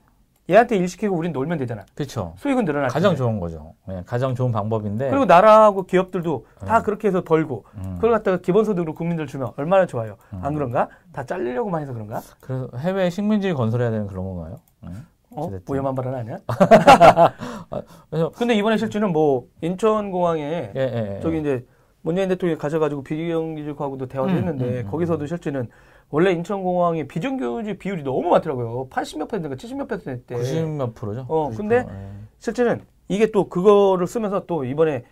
[0.50, 1.84] 얘한테 일 시키고 우린 놀면 되잖아.
[1.94, 2.34] 그렇죠.
[2.38, 3.14] 수익은 늘어날 가장.
[3.14, 3.74] 좋은 거죠.
[3.86, 5.08] 네, 가장 좋은 방법인데.
[5.10, 6.82] 그리고 나라하고 기업들도 다 음.
[6.82, 7.94] 그렇게 해서 벌고 음.
[7.96, 10.16] 그걸 갖다가 기본소득으로 국민들 주면 얼마나 좋아요.
[10.32, 10.40] 음.
[10.42, 10.88] 안 그런가?
[11.12, 12.20] 다 잘리려고만 해서 그런가?
[12.40, 14.58] 그래서 해외 식민지 건설해야 되는 그런 건가요?
[14.82, 14.90] 네.
[15.30, 15.48] 어?
[15.70, 16.38] 위험한 발언 아니야?
[18.10, 21.20] 그래서 근데 이번에 실제는 뭐 인천공항에 예, 예, 예.
[21.20, 21.64] 저기 이제
[22.02, 24.90] 문재인 대통령이 가져가지고 비정규직하고도 대화를 음, 했는데 음, 음.
[24.90, 25.68] 거기서도 실제는
[26.10, 28.88] 원래 인천공항에 비정규직 비율이 너무 많더라고요.
[28.88, 30.36] 80몇 퍼센트인가 70몇 퍼센트 때.
[30.36, 31.24] 90몇 프로죠.
[31.28, 31.56] 어, 90%.
[31.56, 32.10] 근데 예.
[32.38, 35.04] 실제는 이게 또 그거를 쓰면서 또 이번에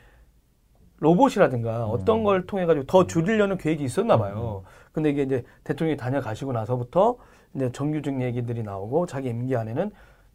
[0.99, 1.91] 로봇이라든가 음.
[1.91, 4.65] 어떤 걸 통해 가지고 더 줄이려는 계획이 있었나 봐요.
[4.93, 7.17] 근데 이게 이제 대통령이 다녀가시고 나서부터
[7.55, 9.93] 이제 정규직 얘기들이 나오고 자기 임기 안에는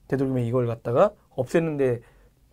[0.07, 1.99] 대통령이 이걸 갖다가 없애는데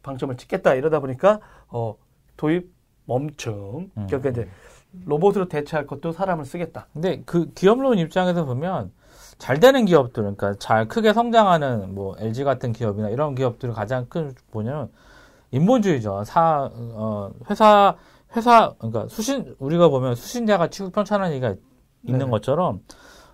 [0.03, 1.97] 방점을 찍겠다 이러다 보니까 어
[2.37, 2.73] 도입
[3.05, 3.91] 멈춤.
[3.97, 4.07] 음.
[4.07, 4.49] 그러니까 이제
[5.07, 6.87] 로봇으로 대체할 것도 사람을 쓰겠다.
[6.93, 8.91] 근데 그 기업론 입장에서 보면
[9.39, 14.35] 잘 되는 기업들, 그러니까 잘 크게 성장하는 뭐 LG 같은 기업이나 이런 기업들을 가장 큰
[14.53, 14.91] 뭐냐면
[15.51, 16.25] 인본주의죠.
[16.25, 17.97] 사, 어, 회사,
[18.37, 21.55] 회사, 그러니까 수신, 우리가 보면 수신자가 취급 편차라는 얘기가
[22.03, 22.31] 있는 네네.
[22.31, 22.81] 것처럼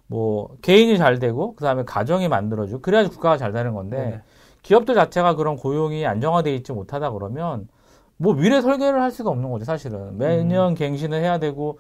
[0.07, 4.23] 뭐 개인이 잘 되고 그 다음에 가정이 만들어지고 그래야지 국가가 잘 되는 건데 네네.
[4.63, 7.69] 기업들 자체가 그런 고용이 안정화되어 있지 못하다 그러면
[8.19, 11.79] 뭐 미래 설계를 할 수가 없는 거죠 사실은 매년 갱신을 해야 되고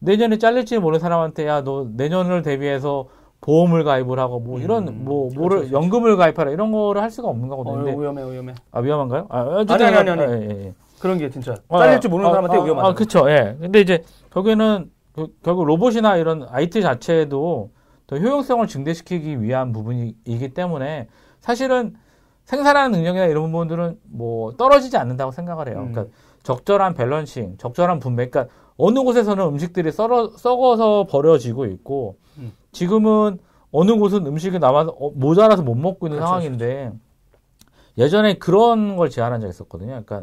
[0.00, 3.06] 내년에 잘릴지 모르는 사람한테 야 너 내년을 대비해서
[3.40, 5.74] 보험을 가입을 하고 뭐 이런 음, 뭐 그렇죠, 뭐를 그렇죠.
[5.76, 7.74] 연금을 가입하라 이런 거를 할 수가 없는 거거든요.
[7.74, 8.54] 어, 근데 위험해 위험해.
[8.72, 9.26] 아 위험한가요?
[9.28, 10.20] 아, 아니, 아니, 아니, 아니.
[10.22, 10.74] 예, 예, 예.
[10.98, 12.88] 그런 게 진짜 아, 잘릴지 모르는 아, 사람한테 아, 위험하다.
[12.88, 13.30] 아, 그렇죠.
[13.30, 13.56] 예.
[13.60, 17.70] 근데 이제 결국에는 그- 결국 로봇이나 이런 IT 자체도
[18.06, 21.08] 더 효용성을 증대시키기 위한 부분이기 때문에
[21.40, 21.94] 사실은
[22.46, 25.80] 생산하는 능력이나 이런 부분들은 뭐 떨어지지 않는다고 생각을 해요.
[25.80, 25.92] 음.
[25.92, 28.30] 그러니까 적절한 밸런싱, 적절한 분배.
[28.30, 32.52] 그러니까 어느 곳에서는 음식들이 썰어, 썩어서 버려지고 있고 음.
[32.72, 33.38] 지금은
[33.72, 36.92] 어느 곳은 음식이 남아서 어, 모자라서 못 먹고 있는 그렇죠, 상황인데
[37.98, 40.02] 예전에 그런 걸 제안한 적이 있었거든요.
[40.06, 40.22] 그러니까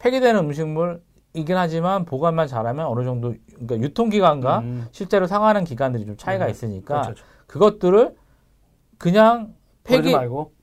[0.00, 4.86] 폐기되는 음식물이긴 하지만 보관만 잘하면 어느 정도 그러니까 유통기간과 음.
[4.90, 6.50] 실제로 상하는 기간들이 좀 차이가 음.
[6.50, 7.24] 있으니까 그렇죠, 그렇죠.
[7.46, 8.16] 그것들을
[8.98, 9.54] 그냥
[9.84, 10.12] 폐기.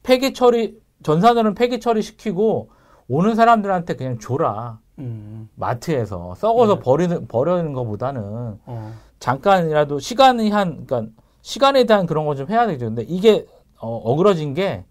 [0.03, 2.69] 폐기 처리 전산으로는 폐기 처리 시키고
[3.07, 5.49] 오는 사람들한테 그냥 줘라 음.
[5.55, 6.81] 마트에서 썩어서 네.
[6.81, 8.21] 버리는 버리는 것보다는
[8.65, 8.93] 어.
[9.19, 12.85] 잠깐이라도 시간이 한 그러니까 시간에 대한 그런 거 좀 해야 되죠.
[12.87, 13.45] 근데 이게
[13.79, 14.83] 어, 어그러진 게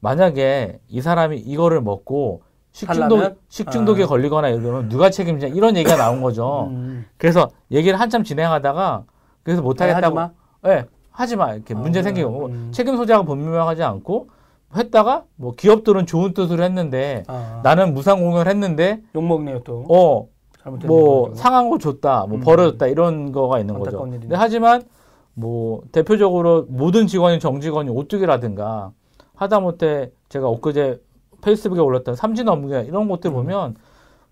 [0.00, 3.38] 만약에 이 사람이 이거를 먹고 식중독?
[3.48, 4.06] 식중독에 아.
[4.06, 6.68] 걸리거나 이러면 누가 책임지냐 이런 얘기가 나온 거죠.
[6.70, 7.04] 음.
[7.16, 9.04] 그래서 얘기를 한참 진행하다가
[9.42, 10.32] 그래서 못 하겠다고 하지
[10.66, 11.54] 예, 하지 마.
[11.54, 12.02] 이렇게 아, 문제?
[12.02, 12.68] 생기고 음.
[12.72, 14.28] 책임 소재가 분명하지 않고
[14.76, 17.60] 했다가 뭐 기업들은 좋은 뜻으로 했는데 아.
[17.64, 19.84] 나는 무상 공연을 했는데 욕 먹네요 또.
[19.88, 20.40] 어
[20.86, 22.40] 뭐 상한 거 줬다, 뭐 음.
[22.40, 23.98] 버려줬다 이런 거가 있는 거죠.
[24.06, 24.20] 일이네.
[24.20, 24.82] 근데 하지만
[25.34, 28.92] 뭐 대표적으로 모든 직원이 정직원이 오뚜기라든가
[29.34, 31.00] 하다못해 제가 엊그제
[31.40, 33.34] 페이스북에 올렸던 삼진업계 이런 것들 음.
[33.34, 33.76] 보면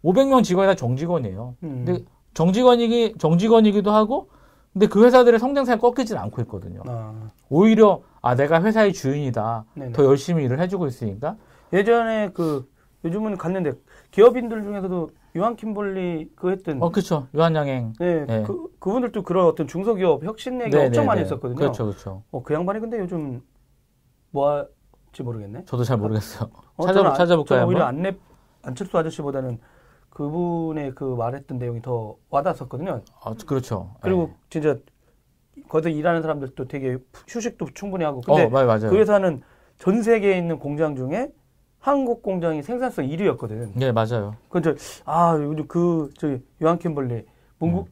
[0.04, 1.54] 500명 직원이 다 정직원이에요.
[1.62, 1.84] 음.
[1.86, 4.28] 근데 정직원이기 정직원이기도 하고
[4.72, 6.82] 근데 그 회사들의 성장성이 꺾이질 않고 있거든요.
[6.86, 7.30] 아.
[7.48, 9.64] 오히려 아 내가 회사의 주인이다.
[9.74, 9.92] 네네.
[9.92, 11.36] 더 열심히 일을 해주고 있으니까
[11.72, 12.68] 예전에 그
[13.04, 13.72] 요즘은 갔는데
[14.10, 18.42] 기업인들 중에서도 유한 킴볼리 그 했던 어 그렇죠 유한양행 네, 네.
[18.42, 21.24] 그 그분들도 그런 어떤 중소기업 혁신 얘기 네, 엄청 네, 많이 네.
[21.24, 21.56] 했었거든요.
[21.56, 22.22] 그렇죠 그렇죠.
[22.30, 23.40] 어, 그 양반이 근데 요즘
[24.30, 24.66] 뭐
[25.06, 25.64] 할지 모르겠네.
[25.66, 26.50] 저도 잘 모르겠어요.
[26.76, 27.66] 어, 찾아 저는 안- 찾아볼까요?
[27.66, 27.84] 오히려?
[27.84, 28.16] 안내
[28.62, 29.58] 안철수 아저씨보다는
[30.10, 33.02] 그분의 그 말했던 내용이 더 와닿았었거든요.
[33.22, 33.94] 아, 그렇죠.
[34.00, 34.34] 그리고 네.
[34.50, 34.76] 진짜
[35.68, 36.98] 거기서 일하는 사람들도 되게
[37.28, 38.20] 휴식도 충분히 하고.
[38.20, 38.90] 근데 어, 맞아요, 맞아요.
[38.90, 39.42] 그 회사는
[39.78, 41.30] 전 세계에 있는 공장 중에
[41.80, 43.70] 한국 공장이 생산성 1위였거든.
[43.74, 44.34] 네, 맞아요.
[44.48, 47.24] 그저 아 요즘 그 저기 유한 킴벌리
[47.58, 47.88] 문국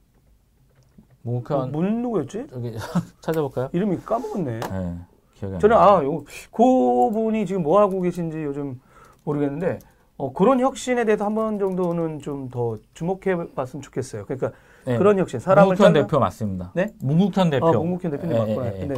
[1.23, 2.47] 묵현 문 누구였지?
[2.51, 2.75] 저기
[3.21, 3.69] 찾아볼까요?
[3.73, 4.61] 이름이 까먹었네.
[4.61, 4.97] 네,
[5.35, 5.77] 기억이 안 저는.
[5.77, 8.81] 아, 요, 그분이 지금 뭐 하고 계신지 요즘
[9.25, 9.79] 모르겠는데
[10.19, 14.25] 어, 그런 혁신에 대해서 한 번 정도는 좀 더 주목해 봤으면 좋겠어요.
[14.25, 14.53] 그러니까
[14.87, 14.99] 네.
[14.99, 16.73] 그런 혁신, 사람을 문국현 잘라- 대표 맞습니다.
[16.75, 16.93] 네?
[17.01, 17.67] 문국현 대표.
[17.67, 18.67] 아, 문국현 대표님 예, 맞구나.
[18.67, 18.79] 예, 예.
[18.87, 18.95] 근데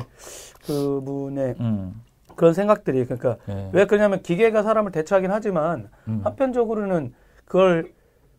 [0.66, 2.03] 그분의 음,
[2.36, 3.70] 그런 생각들이 그러니까 예.
[3.72, 7.14] 왜 그러냐면 기계가 사람을 대체하긴 하지만 음, 한편적으로는
[7.47, 7.93] 그걸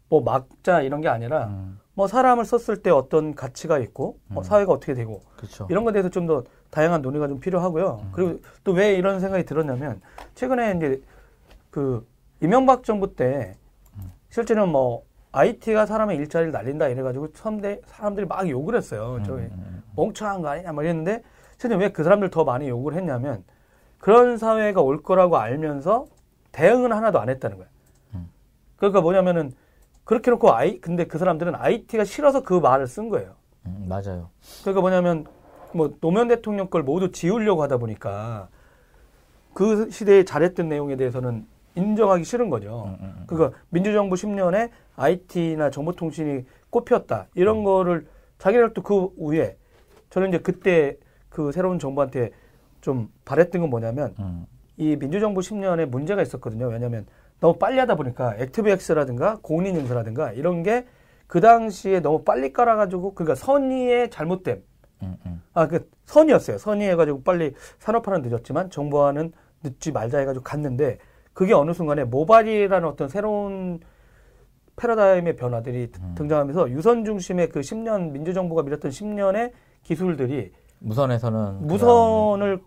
[0.10, 4.44] 뭐 막자 이런 게 아니라 음, 뭐 사람을 썼을 때 어떤 가치가 있고 뭐 음.
[4.44, 5.68] 사회가 어떻게 되고 그렇죠.
[5.70, 8.02] 이런 것에 대해서 좀 더 다양한 논의가 좀 필요하고요.
[8.04, 8.10] 음.
[8.12, 10.02] 그리고 또 왜 이런 생각이 들었냐면
[10.36, 11.02] 최근에 이제
[11.72, 12.08] 그
[12.42, 13.56] 이명박 정부 때
[13.98, 14.12] 음.
[14.30, 15.02] 실제는 뭐
[15.32, 19.22] IT가 사람의 일자리를 날린다 이래가지고 선대 사람들이 막 욕을 했어요.
[19.26, 21.22] 저 음, 음, 멍청한 거 아니냐 막 이랬는데
[21.58, 23.44] 실제 왜 그 사람들 더 많이 욕을 했냐면
[24.00, 26.06] 그런 사회가 올 거라고 알면서
[26.52, 27.70] 대응은 하나도 안 했다는 거예요.
[28.16, 28.30] 음.
[28.78, 29.52] 그러니까 뭐냐면은
[30.04, 33.36] 그렇게 놓고 아이 근데 그 사람들은 IT가 싫어서 그 말을 쓴 거예요.
[33.68, 34.30] 음, 맞아요.
[34.62, 35.26] 그러니까 뭐냐면
[35.74, 38.48] 뭐 노무현 대통령 걸 모두 지우려고 하다 보니까
[39.54, 41.46] 그 시대에 잘했던 내용에 대해서는
[41.76, 42.96] 인정하기 싫은 거죠.
[43.00, 43.24] 음, 음, 음.
[43.28, 48.08] 그러니까 민주정부 10년에 IT나 정보통신이 꼽혔다 이런 거를
[48.38, 49.58] 자기들 또그 후에
[50.10, 50.98] 저는 이제 그때
[51.30, 52.32] 그 새로운 정부한테
[52.82, 54.46] 좀 바랬던 건 뭐냐면 음,
[54.78, 56.68] 이 민주정부 10년에 문제가 있었거든요.
[56.68, 57.06] 왜냐하면
[57.40, 60.86] 너무 빨리 하다 보니까 액티브엑스라든가 공인 인증서라든가 이런 게
[61.30, 64.64] 그 당시에 너무 빨리 깔아가지고 그러니까 선의의 잘못됨
[65.04, 65.42] 음, 음.
[65.54, 66.58] 아, 그 선이었어요.
[66.58, 69.32] 선의해가지고 빨리 산업화는 늦었지만 정보화는
[69.64, 70.98] 늦지 말자 해가지고 갔는데
[71.40, 73.80] 그게 어느 순간에 모바일이라는 어떤 새로운
[74.76, 76.16] 패러다임의 변화들이 음.
[76.18, 82.62] 등장하면서 유선 중심의 그 10년 민주정부가 밀었던 10년의 기술들이 무선에서는 무선을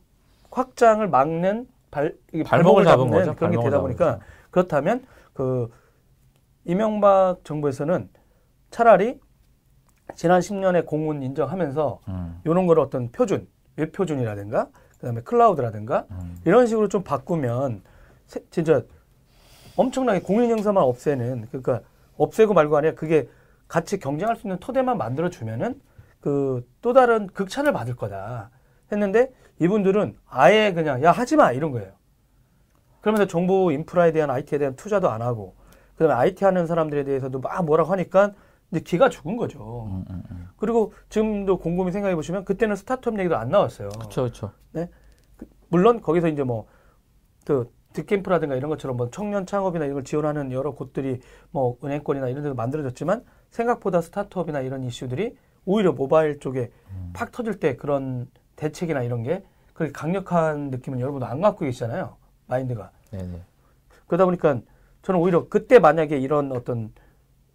[0.51, 3.35] 확장을 막는 발, 이게 발목을 잡은 거죠.
[3.35, 4.25] 그런 게 발목을 되다 보니까 거죠.
[4.51, 5.05] 그렇다면
[5.35, 5.68] 그
[6.64, 8.09] 이명박 정부에서는
[8.70, 9.20] 차라리
[10.14, 13.47] 지난 10년의 공훈 인정하면서 음, 이런 거를 어떤 표준,
[13.77, 14.68] 웹표준이라든가
[14.99, 17.91] 그다음에 클라우드라든가 음, 이런 식으로 좀 바꾸면 세-
[18.51, 18.83] 진짜
[19.76, 21.80] 엄청나게 공인인증서만 없애는 그러니까
[22.16, 23.28] 없애고 말고 아니라 그게
[23.68, 25.80] 같이 경쟁할 수 있는 토대만 만들어 주면은
[26.20, 28.51] 그 또 다른 극찬을 받을 거다
[28.91, 31.93] 했는데 이분들은 아예 그냥 야 하지 마 이런 거예요.
[33.01, 35.55] 그러면서 정부 인프라에 대한 IT에 대한 투자도 안 하고
[35.95, 38.33] 그다음에 IT 하는 사람들에 대해서도 막 뭐라고 하니까
[38.70, 39.87] 이제 기가 죽은 거죠.
[39.91, 40.49] 음, 음, 음.
[40.57, 43.89] 그리고 지금도 곰곰이 생각해 보시면 그때는 스타트업 얘기도 안 나왔어요.
[43.91, 44.53] 그렇죠, 그렇죠.
[45.68, 51.20] 물론 거기서 이제 뭐그 득캠프라든가 이런 것처럼 뭐 청년 창업이나 이런 걸 지원하는 여러 곳들이
[51.51, 56.70] 뭐 은행권이나 이런 데도 만들어졌지만 생각보다 스타트업이나 이런 이슈들이 오히려 모바일 쪽에
[57.12, 62.16] 팍 터질 때 그런 대책이나 이런 게 그렇게 강력한 느낌은 여러분 안 갖고 계시잖아요.
[62.47, 62.90] 마인드가.
[63.11, 63.40] 네, 네.
[64.07, 64.61] 그러다 보니까
[65.03, 66.93] 저는 오히려 그때 만약에 이런 어떤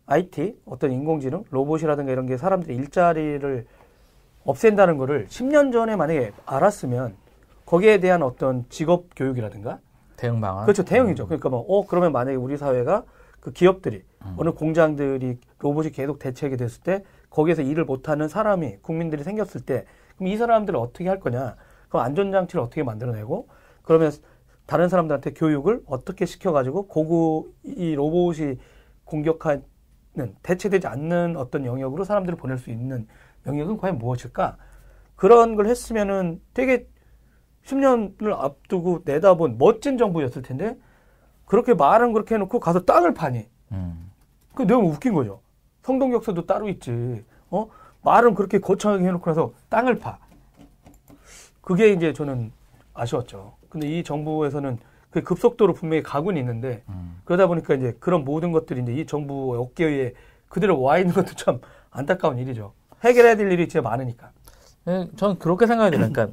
[0.06, 3.66] IT, 어떤 인공지능, 로봇이라든가 이런 게 사람들의 일자리를
[4.46, 7.16] 없앤다는 거를 10년 전에 만약에 알았으면
[7.66, 9.80] 거기에 대한 어떤 직업 교육이라든가
[10.18, 10.66] 대응 방안.
[10.66, 10.84] 그렇죠.
[10.84, 11.28] 대응이죠.
[11.28, 13.06] 그러니까 뭐, 어, 그러면 만약에 우리 사회가
[13.40, 14.36] 그 기업들이 음.
[14.38, 19.86] 어느 공장들이 로봇이 계속 대체하게 됐을 때 거기에서 일을 못하는 사람이 국민들이 생겼을 때
[20.18, 21.56] 그럼 이 사람들을 어떻게 할 거냐?
[21.88, 23.48] 그럼 안전장치를 어떻게 만들어내고
[23.84, 24.12] 그러면
[24.66, 28.58] 다른 사람들한테 교육을 어떻게 시켜가지고 고구 이 로봇이
[29.06, 29.64] 공격하는
[30.44, 33.08] 대체되지 않는 어떤 영역으로 사람들을 보낼 수 있는
[33.46, 34.58] 영역은 과연 무엇일까?
[35.16, 36.88] 그런 걸 했으면은 되게
[37.68, 40.78] 10년을 앞두고 내다본 멋진 정부였을 텐데
[41.46, 44.12] 그렇게 말은 그렇게 해놓고 가서 땅을 파니 음.
[44.54, 45.42] 그 너무 웃긴 거죠.
[45.84, 47.24] 성동격서도 따로 있지.
[47.50, 47.68] 어?
[48.04, 50.18] 말은 그렇게 거창하게 해놓고 나서 땅을 파.
[51.62, 52.52] 그게 이제 저는
[52.94, 53.54] 아쉬웠죠.
[53.70, 57.20] 근데 이 정부에서는 그 급속도로 분명히 가고는 있는데 음.
[57.26, 60.14] 그러다 보니까 이제 그런 모든 것들이 이제 이 정부 어깨에
[60.48, 61.60] 그대로 와 있는 것도 참
[61.92, 62.74] 안타까운 일이죠.
[63.04, 64.32] 해결해야 될 일이 진짜 많으니까.
[64.88, 65.96] 예, 저는 그렇게 생각이.
[65.96, 66.30] 그러니까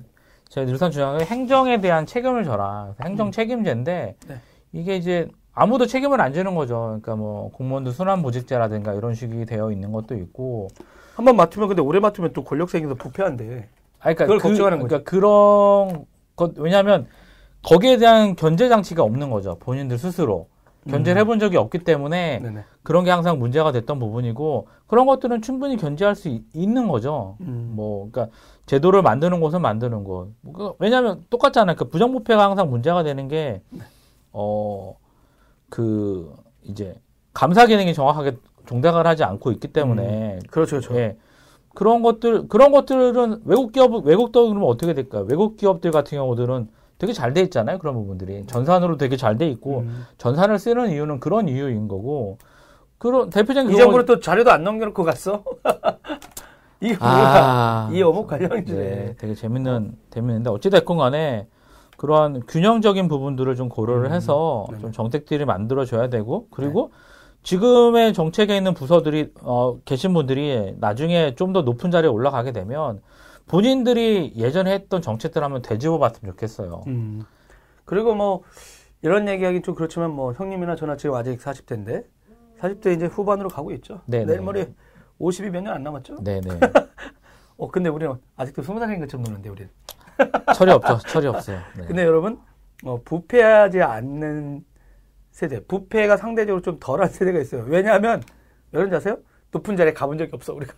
[0.49, 2.95] 제가 늘상 주장하는 게 행정에 대한 책임을 져라.
[3.03, 4.35] 행정 책임제인데 네.
[4.73, 6.81] 이게 이제 아무도 책임을 안 지는 거죠.
[7.01, 10.69] 그러니까 뭐 공무원들 순환 보직제라든가 이런 식이 되어 있는 것도 있고.
[11.17, 13.69] 한 번 맡으면 근데 오래 맡으면 또 권력 생겨서 부패한데.
[14.01, 14.89] 아니, 그러니까 그걸 그, 걱정하는 거죠.
[14.89, 17.07] 그러니까 그런 것 왜냐하면
[17.63, 19.57] 거기에 대한 견제 장치가 없는 거죠.
[19.61, 20.49] 본인들 스스로
[20.91, 21.25] 견제를 음.
[21.25, 22.65] 해본 적이 없기 때문에 네네.
[22.83, 27.37] 그런 게 항상 문제가 됐던 부분이고 그런 것들은 충분히 견제할 수 있, 는 거죠.
[27.41, 27.73] 음.
[27.75, 28.37] 뭐, 그러니까
[28.67, 30.33] 제도를 만드는 곳은 만드는 곳.
[30.55, 31.77] 그- 왜냐하면 똑같잖아요.
[31.77, 33.61] 그 부정부패가 항상 문제가 되는 게,
[34.33, 34.97] 어,
[35.69, 36.95] 그 이제
[37.35, 38.37] 감사 기능이 정확하게
[38.67, 40.97] 종작을 하지 않고 있기 때문에, 그렇죠, 그렇죠.
[40.97, 41.17] 예.
[41.75, 45.27] 그런 것들 그런 것들은 외국 기업 외국도 그러면 어떻게 될까요?
[45.29, 47.79] 외국 기업들 같은 경우들은 되게 잘 돼 있잖아요.
[47.79, 50.07] 그런 부분들이 전산으로 되게 잘 돼 있고 음.
[50.17, 52.39] 전산을 쓰는 이유는 그런 이유인 거고.
[52.99, 55.43] 그런 대표적인 이 경우- 정부는 또 자료도 안 넘겨놓고 갔어.
[56.85, 57.13] 이게 뭐야?
[57.13, 58.75] 아, 이 어묵 관련이지.
[58.75, 61.47] 네, 되게 재밌는 재밌는데 어찌 됐건 간에
[61.97, 64.81] 그러한 균형적인 부분들을 좀 고려를 음, 해서 네네.
[64.83, 66.91] 좀 정책들이 만들어져야 되고 그리고
[67.43, 73.01] 지금의 정책에 있는 부서들이 어, 계신 분들이 나중에 좀 더 높은 자리에 올라가게 되면
[73.47, 76.83] 본인들이 예전에 했던 정책들 한번 되짚어 봤으면 좋겠어요.
[76.87, 77.23] 음.
[77.85, 78.43] 그리고 뭐
[79.03, 82.05] 이런 얘기하기 좀 그렇지만 뭐 형님이나 저나 지금 아직 40대인데
[82.61, 84.01] 40대 이제 후반으로 가고 있죠.
[84.07, 84.25] 네네.
[84.25, 84.73] 내일 모레
[85.21, 86.23] 50이 몇 년 안 남았죠?
[86.23, 86.61] 네네.
[87.57, 89.71] 어 근데 우리는 아직도 20살인 것처럼 노는데 우리는.
[90.55, 90.99] 철이 없죠.
[91.09, 91.59] 철이 없어요.
[91.77, 91.85] 네.
[91.87, 92.41] 근데 여러분
[92.85, 94.65] 어, 부패하지 않는
[95.31, 97.65] 세대, 부패가 상대적으로 좀 덜한 세대가 있어요.
[97.67, 98.23] 왜냐하면
[98.73, 99.19] 여러분 아세요?
[99.51, 100.75] 높은 자리에 가본 적이 없어 우리가.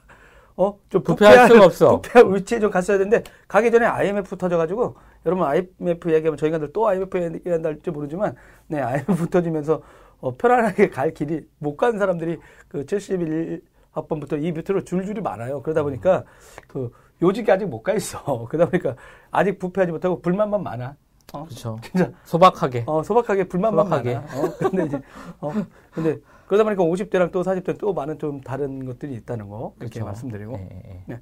[0.59, 2.01] 어, 좀 부패할 수가 없어.
[2.01, 7.19] 부패할 위치에 좀 갔어야 되는데 가기 전에 IMF 터져가지고 여러분 IMF 얘기하면 저희가 또 IMF
[7.19, 8.35] 얘기한다 할지 모르지만
[8.69, 9.83] 네 IMF 터지면서
[10.21, 13.61] 어, 편안하게 갈 길이 못 간 사람들이 그 71
[14.01, 15.63] 학번부터 이 밑으로 줄줄이 많아요.
[15.63, 16.25] 그러다 보니까
[16.69, 16.93] 그
[17.23, 18.21] 요직이 아직 못 가 있어.
[18.49, 18.95] 그러다 보니까
[19.31, 20.97] 아직 부패하지 못하고 불만만 많아.
[21.33, 21.79] 어, 그렇죠.
[21.83, 22.85] 진짜 소박하게.
[22.87, 24.15] 어, 소박하게 불만만 소박하게.
[24.15, 24.27] 많아.
[24.27, 25.01] 어, 근데 이제
[25.41, 25.53] 어,
[25.93, 30.05] 근데 그러다 보니까 50대랑 또 40대 또 많은 좀 다른 것들이 있다는 거 이렇게 그렇죠.
[30.05, 31.21] 말씀드리고 예, 예.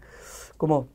[0.59, 0.87] 그뭐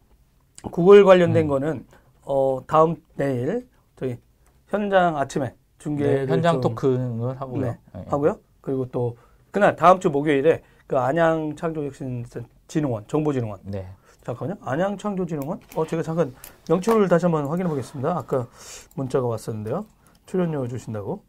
[0.72, 1.48] 구글 관련된 음.
[1.48, 1.86] 거는
[2.24, 4.20] 어 다음 내일 저희
[4.68, 7.62] 현장 아침에 중계를 네, 현장 좀, 토크를 하고요.
[7.62, 8.06] 네, 예, 예.
[8.10, 8.38] 하고요.
[8.62, 9.18] 그리고 또
[9.52, 13.88] 그날 다음 주 목요일에 그 안양 창조혁신진흥원 정보진흥원 네.
[14.24, 14.58] 잠깐만요.
[14.64, 16.34] 안양 창조진흥원 어 제가 잠깐
[16.68, 18.18] 명초를 다시 한번 확인해 보겠습니다.
[18.18, 18.48] 아까
[18.96, 19.86] 문자가 왔었는데요.
[20.26, 21.24] 출연료 주신다고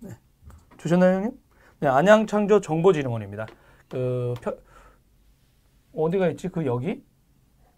[0.00, 0.10] 네.
[0.76, 1.32] 주셨나요 형님?
[1.80, 3.46] 네 안양 창조 정보진흥원입니다.
[3.88, 4.54] 그 펴-
[5.94, 6.48] 어디가 있지?
[6.48, 7.02] 그 여기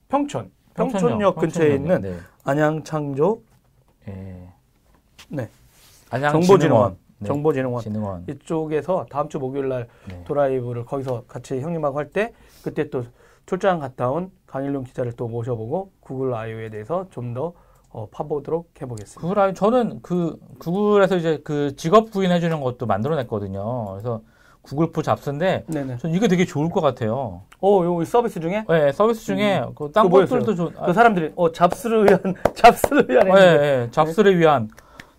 [0.08, 1.74] 평촌 평촌역 근처에 평촌역.
[2.00, 2.18] 있는 네.
[2.42, 3.44] 안양 창조
[4.08, 4.52] 예.
[5.28, 5.48] 네.
[6.10, 7.26] 안양 정보진흥원 네.
[7.28, 8.24] 정보진흥원 진흥원.
[8.28, 10.22] 이쪽에서 다음 주 목요일 날 네.
[10.24, 12.32] 도라이브를 거기서 같이 형님하고 할 때
[12.64, 13.04] 그때 또
[13.46, 17.52] 출장 갔다 온 강일룡 기자를 또 모셔보고 구글 아이오에 대해서 좀더
[17.90, 19.20] 어, 파보도록 해보겠습니다.
[19.20, 23.90] 구글 아이 저는 그 구글에서 이제 그 직업 구인 해주는 것도 만들어냈거든요.
[23.92, 24.22] 그래서
[24.62, 25.96] 구글프 잡스인데 네네.
[25.98, 27.42] 전 이게 되게 좋을 것 같아요.
[27.60, 30.40] 어, 요 서비스 중에 네, 서비스 중에 그딴 그거 뭐였어요?
[30.40, 30.72] 것들도 좋.
[30.80, 32.20] 아, 그 사람들이 어 잡스를 위한
[32.54, 34.68] 잡스를 위한 예, 했는데 예, 잡스를 위한.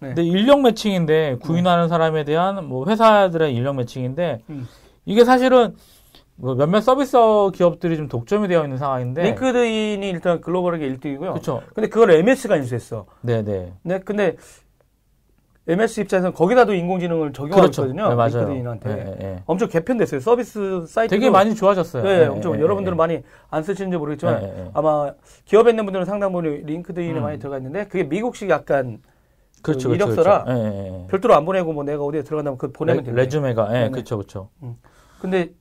[0.02, 0.08] 네.
[0.08, 4.68] 근데 인력 매칭인데 구인하는 사람에 대한 뭐 회사들의 인력 매칭인데 음.
[5.06, 5.76] 이게 사실은
[6.36, 7.16] 뭐 몇몇 서비스
[7.54, 9.22] 기업들이 좀 독점이 되어 있는 상황인데.
[9.22, 11.34] 링크드인이 일단 글로벌하게 1등이고요.
[11.34, 11.62] 그렇죠.
[11.76, 13.06] 근데 그걸 MS가 인수했어.
[13.22, 13.74] 네, 네.
[13.84, 14.38] 네, 근데
[15.68, 17.84] MS 입장에서는 거기다도 인공지능을 적용하고 그렇죠.
[17.84, 18.10] 있거든요.
[18.10, 18.38] 네, 맞아요.
[18.40, 18.90] 링크드인한테.
[18.90, 19.44] 예, 예, 예.
[19.46, 20.20] 엄청 개편됐어요.
[20.20, 22.04] 서비스 사이트 되게 많이 좋아졌어요.
[22.04, 23.22] 네, 예, 엄청 예, 여러분들은 예, 많이
[23.52, 24.72] 안 쓰시는지 모르겠지만.
[24.74, 25.14] 아마
[25.46, 27.22] 기업에 있는 분들은 상당 부분 링크드인에 음.
[27.22, 28.98] 많이 들어가 있는데 그게 미국식 약간
[29.62, 30.60] 그렇죠, 그 그렇죠, 이력서라 그렇죠.
[30.62, 31.08] 예, 예, 예.
[31.08, 33.22] 별도로 안 보내고 뭐 내가 어디에 들어간다면 그 보내면 레, 되는데.
[33.24, 33.90] 레주메가, 예.
[33.90, 34.50] 그렇죠, 그렇죠.
[35.22, 35.54] 근데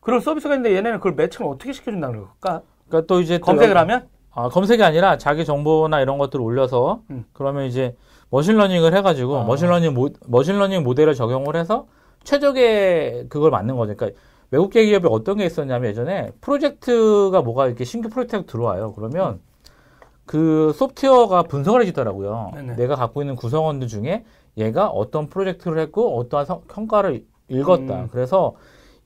[0.00, 2.62] 그런 서비스가 있는데 얘네는 그걸 매칭을 어떻게 시켜준다는 걸까?
[2.88, 7.02] 그러니까 또 이제 또 검색을 여기- 하면 아, 검색이 아니라 자기 정보나 이런 것들을 올려서
[7.10, 7.24] 음.
[7.32, 7.96] 그러면 이제
[8.30, 9.44] machine learning을 해가지고 아.
[9.44, 11.86] machine learning 모, machine learning 모델을 적용을 해서
[12.24, 13.94] 최적의 그걸 맞는 거죠.
[13.96, 14.20] 그러니까
[14.52, 18.92] 외국계 기업이 어떤 게 있었냐면 예전에 프로젝트가 뭐가 이렇게 신규 프로젝트가 들어와요.
[18.92, 19.40] 그러면
[20.30, 22.52] 그 소프트웨어가 분석을 해주더라고요.
[22.54, 22.76] 네네.
[22.76, 24.24] 내가 갖고 있는 구성원들 중에
[24.58, 28.02] 얘가 어떤 프로젝트를 했고 어떠한 성- 평가를 읽었다.
[28.02, 28.08] 음.
[28.12, 28.54] 그래서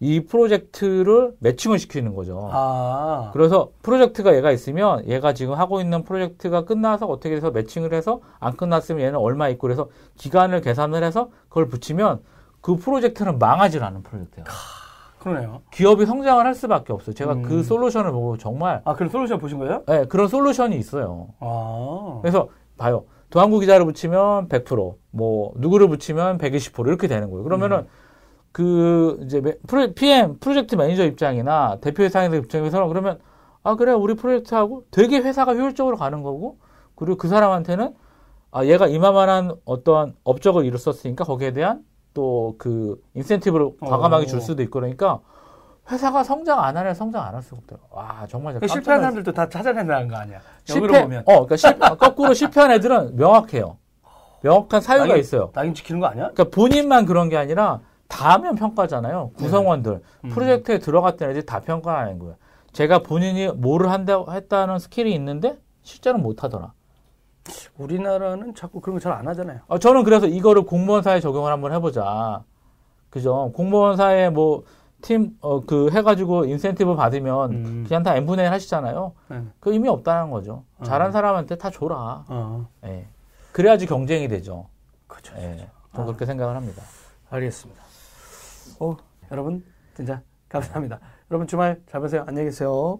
[0.01, 2.51] 이 프로젝트를 매칭을 시키는 거죠.
[2.53, 3.31] 아.
[3.33, 8.55] 그래서 프로젝트가 얘가 있으면 얘가 지금 하고 있는 프로젝트가 끝나서 어떻게 해서 매칭을 해서 안
[8.55, 12.21] 끝났으면 얘는 얼마 있고 그래서 기간을 계산을 해서 그걸 붙이면
[12.61, 14.45] 그 프로젝트는 망하지 않은 프로젝트예요.
[15.25, 15.63] 그러네요.
[15.73, 17.15] 기업이 성장을 할 수밖에 없어요.
[17.15, 17.43] 제가 음.
[17.43, 19.83] 그 솔루션을 보고 정말 아, 그럼 솔루션 보신 거예요?
[19.87, 21.29] 네, 그런 솔루션이 있어요.
[21.41, 22.19] 아.
[22.21, 23.05] 그래서 봐요.
[23.31, 27.43] 도항구 기자를 붙이면 100%, 뭐 누구를 붙이면 120% 이렇게 되는 거예요.
[27.43, 27.87] 그러면은
[28.53, 33.19] 그 이제 매- 프로, PM project manager 입장이나 대표이사의 입장에서는 그러면
[33.65, 36.59] 아 그래 우리 프로젝트하고 되게 회사가 효율적으로 가는 거고
[36.95, 37.95] 그리고 그 사람한테는
[38.53, 41.83] 아 얘가 이만한 어떠한 업적을 이뤘었으니까 거기에 대한
[42.15, 44.27] 또 그 인센티브를 과감하게 어.
[44.27, 45.21] 줄 수도 있고 그러니까
[45.91, 47.89] 회사가 성장 안 하냐 성장 안 할 수가 없더라고.
[47.91, 49.01] 와 정말 그 깜짝 실패한.
[49.01, 50.41] 사람들도 다 찾아낸다는 거 아니야.
[50.65, 51.21] 실패, 보면.
[51.27, 53.77] 어, 그러니까 실, 거꾸로 실패한 애들은 명확해요.
[54.43, 55.51] 명확한 사유가 낙인- 있어요.
[55.53, 56.31] 낙인 지키는 거 아니야?
[56.33, 59.33] 그러니까 본인만 그런 게 아니라 다 하면 평가잖아요.
[59.37, 60.29] 구성원들, 음.
[60.31, 62.37] 프로젝트에 들어갔던 애들이 다 평가하는 거예요.
[62.73, 66.73] 제가 본인이 뭐를 한다, 했다는 스킬이 있는데 실제로는 못 하더라.
[67.77, 69.61] 우리나라는 자꾸 그런 거 잘 안 하잖아요.
[69.67, 72.43] 어, 저는 그래서 이거를 공무원 사회에 적용을 한번 해보자.
[73.11, 73.53] 그죠?
[73.55, 74.65] 공무원 사회에 뭐,
[75.03, 77.85] 팀, 어, 그, 해가지고 인센티브 받으면 음.
[77.87, 79.13] 그냥 다 N분의 1 하시잖아요.
[79.29, 79.43] 네.
[79.61, 80.65] 그 의미 없다는 거죠.
[80.79, 80.85] 어.
[80.85, 82.25] 잘한 사람한테 다 줘라.
[82.29, 82.69] 어.
[82.87, 83.07] 예.
[83.53, 84.67] 그래야지 경쟁이 되죠.
[85.07, 85.35] 그렇죠.
[85.37, 85.69] 예.
[85.95, 86.83] 저는 그렇게 생각을 합니다.
[87.31, 87.83] 알겠습니다.
[88.81, 88.97] 어,
[89.31, 89.63] 여러분
[89.95, 90.99] 진짜 감사합니다.
[91.31, 92.25] 여러분 주말 잘 보세요.
[92.27, 92.99] 안녕히 계세요.